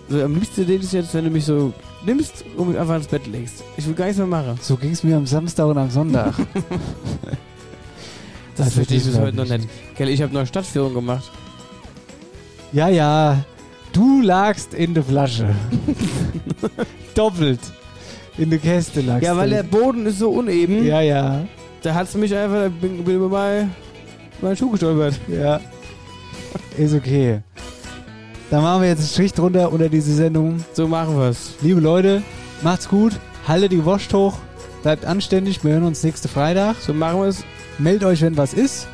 So, 0.10 0.22
am 0.22 0.34
liebsten 0.34 0.66
hätte 0.66 0.74
ich 0.74 0.92
jetzt, 0.92 1.14
wenn 1.14 1.24
du 1.24 1.30
mich 1.30 1.46
so 1.46 1.74
nimmst 2.06 2.44
und 2.58 2.76
einfach 2.78 2.96
ins 2.96 3.08
Bett 3.08 3.26
legst. 3.28 3.64
Ich 3.78 3.86
will 3.88 3.94
gar 3.94 4.06
nichts 4.06 4.18
mehr 4.18 4.28
machen. 4.28 4.58
So 4.62 4.76
ging 4.78 4.92
es 4.92 5.04
mir 5.04 5.18
am 5.18 5.26
Samstag 5.26 5.66
und 5.68 5.78
am 5.78 5.90
Sonntag. 5.90 6.34
Das 8.56 8.68
Also, 8.68 8.76
verstehe 8.76 8.98
ich 9.00 9.06
bis 9.06 9.18
heute 9.18 9.36
noch 9.36 9.46
ich 9.46 9.50
nicht. 9.52 9.68
Gell, 9.96 10.10
ich 10.10 10.22
habe 10.22 10.32
noch 10.32 10.46
Stadtführung 10.46 10.94
gemacht. 10.94 11.32
ja, 12.72 12.88
ja. 12.88 13.44
Du 13.94 14.22
lagst 14.22 14.76
in 14.76 14.94
der 14.94 15.04
Flasche. 15.04 15.56
Doppelt. 17.16 17.60
In 18.38 18.50
der 18.52 18.60
Käste 18.60 19.02
lagst 19.02 19.24
Ja, 19.24 19.36
weil 19.38 19.50
du. 19.50 19.56
der 19.56 19.64
Boden 19.64 20.06
ist 20.06 20.20
so 20.20 20.30
uneben. 20.32 20.86
Ja, 20.86 21.02
ja. 21.02 21.46
Da 21.82 21.94
hat's 21.96 22.14
mich 22.16 22.36
einfach, 22.36 22.70
bin, 22.80 23.04
bin 23.04 23.16
über 23.16 23.28
mein, 23.30 23.72
meinen 24.42 24.56
Schuh 24.56 24.70
gestolpert. 24.72 25.20
Ja. 25.28 25.60
Ist 26.78 26.94
okay. 26.94 27.42
Dann 28.54 28.62
machen 28.62 28.84
wir 28.84 28.90
jetzt 28.90 29.00
einen 29.00 29.08
Strich 29.08 29.34
drunter 29.34 29.74
unter 29.74 29.90
diese 29.90 30.14
Sendung. 30.14 30.64
So 30.74 30.88
machen 30.88 31.18
wir's. 31.18 31.54
Liebe 31.64 31.80
Leute, 31.80 32.22
macht's 32.62 32.88
gut. 32.88 33.14
Haltet 33.48 33.72
die 33.72 33.84
Wurst 33.84 34.14
hoch. 34.14 34.36
Bleibt 34.84 35.06
anständig. 35.06 35.64
Wir 35.64 35.72
hören 35.72 35.86
uns 35.86 36.04
nächste 36.04 36.28
Freitag. 36.28 36.76
So 36.80 36.94
machen 36.94 37.20
wir's. 37.22 37.44
Meldet 37.80 38.04
euch, 38.04 38.22
wenn 38.22 38.38
was 38.38 38.54
ist. 38.54 38.88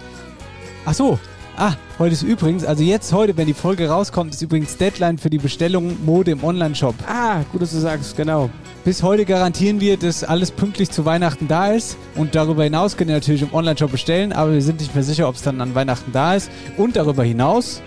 Ach 0.86 0.94
so. 0.94 1.20
Ah, 1.58 1.74
heute 1.98 2.14
ist 2.14 2.22
übrigens, 2.22 2.64
also 2.64 2.84
jetzt 2.84 3.12
heute, 3.12 3.36
wenn 3.36 3.48
die 3.48 3.54
Folge 3.54 3.90
rauskommt, 3.90 4.34
ist 4.34 4.42
übrigens 4.42 4.78
Deadline 4.78 5.18
für 5.18 5.30
die 5.30 5.40
Bestellung 5.40 6.06
Mode 6.06 6.32
im 6.32 6.42
Online-Shop. 6.42 6.96
Ah, 7.06 7.42
gut, 7.52 7.62
dass 7.62 7.72
du 7.72 7.80
sagst, 7.80 8.16
genau. 8.16 8.50
Bis 8.86 9.04
heute 9.04 9.26
garantieren 9.26 9.82
wir, 9.82 9.98
dass 9.98 10.24
alles 10.24 10.52
pünktlich 10.52 10.90
zu 10.90 11.04
Weihnachten 11.04 11.50
da 11.50 11.74
ist. 11.74 11.98
Und 12.16 12.34
darüber 12.34 12.64
hinaus 12.64 12.96
könnt 12.96 13.10
ihr 13.10 13.16
natürlich 13.16 13.42
im 13.42 13.54
Online-Shop 13.54 13.92
bestellen, 13.92 14.32
aber 14.32 14.54
wir 14.54 14.62
sind 14.62 14.80
nicht 14.80 14.96
mehr 14.96 15.04
sicher, 15.04 15.28
ob 15.28 15.36
es 15.36 15.42
dann 15.42 15.60
an 15.60 15.76
Weihnachten 15.76 16.14
da 16.14 16.36
ist. 16.36 16.50
Und 16.78 16.96
darüber 16.96 17.26
hinaus 17.26 17.82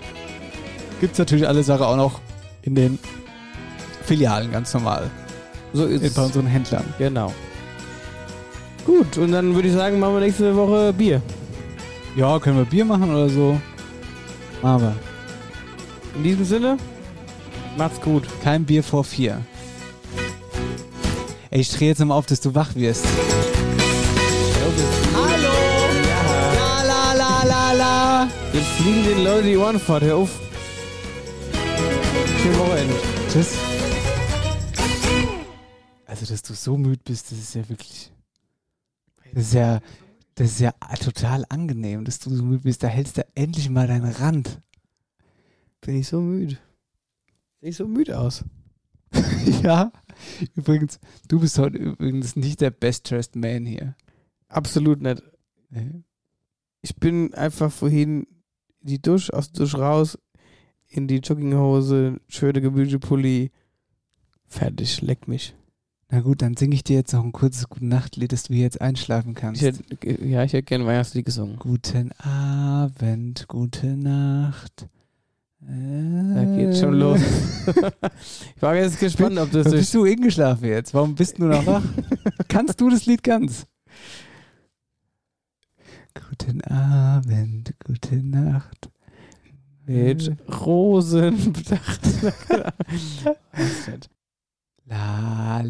gibt 1.03 1.11
es 1.15 1.19
natürlich 1.19 1.45
alle 1.45 1.61
Sachen 1.63 1.83
auch 1.83 1.97
noch 1.97 2.21
in 2.61 2.75
den 2.75 2.97
Filialen 4.05 4.49
ganz 4.53 4.73
normal. 4.73 5.11
So 5.73 5.83
ist 5.85 6.01
es. 6.01 6.13
Bei 6.13 6.21
unseren 6.23 6.45
Händlern. 6.47 6.85
Genau. 6.97 7.33
Gut, 8.85 9.17
und 9.17 9.33
dann 9.33 9.53
würde 9.53 9.67
ich 9.67 9.73
sagen, 9.73 9.99
machen 9.99 10.13
wir 10.13 10.21
nächste 10.21 10.55
Woche 10.55 10.93
Bier. 10.93 11.21
Ja, 12.15 12.39
können 12.39 12.55
wir 12.57 12.63
Bier 12.63 12.85
machen 12.85 13.13
oder 13.13 13.27
so. 13.27 13.59
Aber 14.61 14.93
In 16.15 16.23
diesem 16.23 16.45
Sinne, 16.45 16.77
macht's 17.77 17.99
gut. 17.99 18.23
kein 18.41 18.63
Bier 18.63 18.81
vor 18.81 19.03
vier. 19.03 19.41
Ey, 21.49 21.59
ich 21.59 21.69
drehe 21.69 21.89
jetzt 21.89 21.99
nochmal 21.99 22.17
auf, 22.17 22.27
dass 22.27 22.39
du 22.39 22.55
wach 22.55 22.75
wirst. 22.75 23.05
Hallo! 25.13 25.53
La 26.55 26.81
la 26.83 27.13
la 27.13 27.43
la 27.43 27.71
la! 27.73 28.27
Jetzt 28.53 28.69
fliegen 28.77 29.03
den 29.03 29.23
Leute 29.25 29.43
die 29.49 29.57
Ohren 29.57 29.81
fort. 29.81 30.01
Hör 30.01 30.15
auf. 30.15 30.29
Schönen 32.43 32.59
Wochenende. 32.59 32.95
Tschüss. 33.29 33.57
Also, 36.05 36.25
dass 36.25 36.41
du 36.43 36.53
so 36.53 36.75
müde 36.75 37.01
bist, 37.01 37.31
das 37.31 37.39
ist 37.39 37.55
ja 37.55 37.69
wirklich. 37.69 38.11
Das 39.33 39.45
ist 39.45 39.53
ja, 39.53 39.79
das 40.35 40.51
ist 40.51 40.59
ja 40.59 40.73
total 40.99 41.45
angenehm, 41.47 42.03
dass 42.03 42.19
du 42.19 42.35
so 42.35 42.43
müde 42.43 42.63
bist. 42.63 42.83
Da 42.83 42.89
hältst 42.89 43.17
du 43.17 43.25
endlich 43.35 43.69
mal 43.69 43.87
deinen 43.87 44.11
Rand. 44.11 44.61
Bin 45.79 45.95
ich 45.95 46.09
so 46.09 46.19
müde. 46.19 46.57
Sehe 47.61 47.69
ich 47.69 47.77
so 47.77 47.87
müde 47.87 48.19
aus. 48.19 48.43
ja. 49.63 49.93
Übrigens, 50.53 50.99
du 51.29 51.39
bist 51.39 51.57
heute 51.57 51.77
übrigens 51.77 52.35
nicht 52.35 52.59
der 52.59 52.71
best-dressed 52.71 53.37
Man 53.37 53.65
hier. 53.65 53.95
Absolut 54.49 55.01
nicht. 55.01 55.23
Ich 56.81 56.97
bin 56.97 57.33
einfach 57.35 57.71
vorhin 57.71 58.23
in 58.81 58.87
die 58.87 59.01
Dusch, 59.01 59.29
aus 59.29 59.53
der 59.53 59.63
Dusch 59.63 59.75
raus, 59.75 60.17
in 60.95 61.07
die 61.07 61.17
Jogginghose, 61.17 62.19
schöne 62.27 62.61
Gemüsepulli. 62.61 63.51
Fertig, 64.47 65.01
leck 65.01 65.27
mich. 65.27 65.55
Na 66.09 66.21
gut, 66.21 66.43
dann 66.43 66.55
singe 66.55 66.75
ich 66.75 66.83
dir 66.83 66.97
jetzt 66.97 67.13
noch 67.13 67.23
ein 67.23 67.31
kurzes 67.31 67.67
Gute 67.69 67.85
Nachtlied, 67.85 68.31
dass 68.31 68.43
du 68.43 68.53
hier 68.53 68.63
jetzt 68.63 68.79
einschlafen 68.81 69.31
Ich 69.31 69.35
kannst. 69.37 69.61
hätte, 69.63 69.83
ja, 70.23 70.43
ich 70.43 70.53
hätte 70.53 70.63
gerne 70.63 70.85
Weihnachtslied 70.85 71.25
gesungen. 71.25 71.57
Guten 71.57 72.11
Abend, 72.19 73.47
gute 73.47 73.97
Nacht. 73.97 74.87
Da 75.59 76.43
geht's 76.55 76.81
schon 76.81 76.93
los. 76.95 77.19
ich 78.55 78.61
war 78.61 78.75
jetzt 78.75 78.99
gespannt, 78.99 79.39
ob 79.39 79.49
das 79.51 79.71
bist 79.71 79.93
du 79.93 80.03
eingeschlafen 80.03 80.65
jetzt? 80.67 80.93
Warum 80.93 81.15
bist 81.15 81.39
du 81.39 81.45
noch 81.45 81.65
wach? 81.65 81.83
Kannst 82.47 82.79
du 82.81 82.89
das 82.89 83.05
Lied 83.05 83.23
ganz? 83.23 83.65
Guten 86.29 86.61
Abend, 86.65 87.73
gute 87.85 88.17
Nacht. 88.17 88.89
Mit 89.85 90.31
Rosen 90.65 91.53
bedacht. 91.53 92.01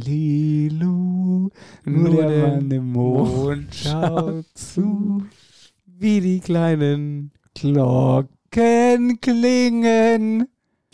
Lalilu, 0.03 1.49
nur, 1.86 2.09
Nur 2.09 2.09
der, 2.16 2.30
der 2.30 2.47
Mann 2.47 2.72
im 2.72 2.91
Mond 2.91 3.74
schaut 3.74 4.45
zu, 4.55 5.26
Wie 5.86 6.20
die 6.22 6.39
kleinen. 6.39 7.32
Glocken 7.55 9.20
klingen. 9.22 10.47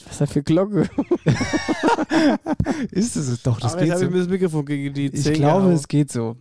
Was 0.03 0.11
ist 0.13 0.22
das 0.22 0.32
für 0.32 0.43
Glocke? 0.43 0.89
Ist 2.91 3.15
es 3.17 3.41
doch, 3.43 3.59
das 3.59 3.74
Aber 3.74 3.84
jetzt 3.84 3.99
geht 3.99 4.03
habe 4.03 4.03
ich 4.05 4.09
so. 4.09 4.11
mir 4.15 4.20
das 4.20 4.30
Mikrofon 4.30 4.65
gegen 4.65 4.93
die 4.93 5.05
Ich 5.07 5.34
glaube, 5.34 5.72
es 5.74 5.88
geht 5.88 6.11
so. 6.11 6.38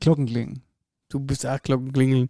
Glocken 0.00 0.26
klingen. 0.26 0.62
Du 1.08 1.20
bist 1.20 1.46
auch 1.46 1.60
Glockenklingeln. 1.62 2.28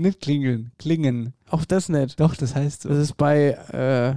Nicht 0.00 0.20
klingeln, 0.22 0.72
klingen. 0.78 1.34
Auch 1.50 1.66
das 1.66 1.90
nicht. 1.90 2.18
Doch, 2.18 2.34
das 2.34 2.54
heißt 2.54 2.82
so. 2.82 2.88
Das 2.88 2.96
ist 2.98 3.16
bei 3.18 3.50
äh, 3.50 4.14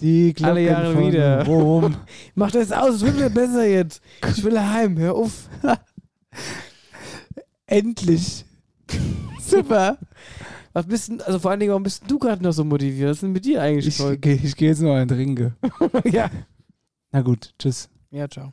Die 0.00 0.32
Glocken 0.32 0.50
alle 0.50 0.62
Jahre 0.64 0.92
von 0.94 1.06
wieder. 1.06 1.44
Rom. 1.46 1.96
Mach 2.34 2.50
das 2.50 2.72
aus, 2.72 2.96
es 2.96 3.00
wird 3.02 3.16
mir 3.18 3.30
besser 3.30 3.64
jetzt. 3.66 4.02
Ich 4.36 4.42
will 4.42 4.58
heim, 4.60 4.98
hör 4.98 5.14
auf. 5.14 5.48
Endlich 7.66 8.44
Super. 9.40 9.98
Was 10.72 10.86
bist 10.86 11.08
denn, 11.08 11.20
also 11.20 11.38
vor 11.38 11.52
allen 11.52 11.60
Dingen, 11.60 11.70
warum 11.70 11.84
bist 11.84 12.02
du 12.08 12.18
gerade 12.18 12.42
noch 12.42 12.52
so 12.52 12.64
motiviert? 12.64 13.10
Was 13.10 13.18
ist 13.18 13.22
denn 13.22 13.32
mit 13.32 13.44
dir 13.44 13.62
eigentlich? 13.62 14.00
Ich, 14.00 14.20
geh- 14.20 14.40
ich 14.42 14.56
gehe 14.56 14.70
jetzt 14.70 14.80
noch 14.82 14.94
einen 14.96 15.06
trinke. 15.08 15.54
ja. 16.04 16.28
Na 17.12 17.22
gut, 17.22 17.54
tschüss. 17.60 17.88
Ja, 18.10 18.28
ciao. 18.28 18.52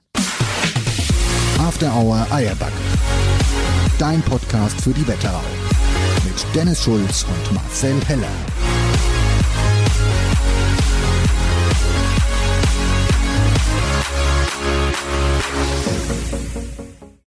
After 1.58 1.92
Hour 1.96 2.28
Eierbacke. 2.32 2.74
Dein 3.98 4.22
Podcast 4.22 4.80
für 4.82 4.92
die 4.92 5.08
Wetterau. 5.08 5.42
Mit 6.32 6.56
Dennis 6.56 6.82
Schulz 6.82 7.26
und 7.28 7.54
Marcel 7.54 8.00
Heller. 8.08 8.51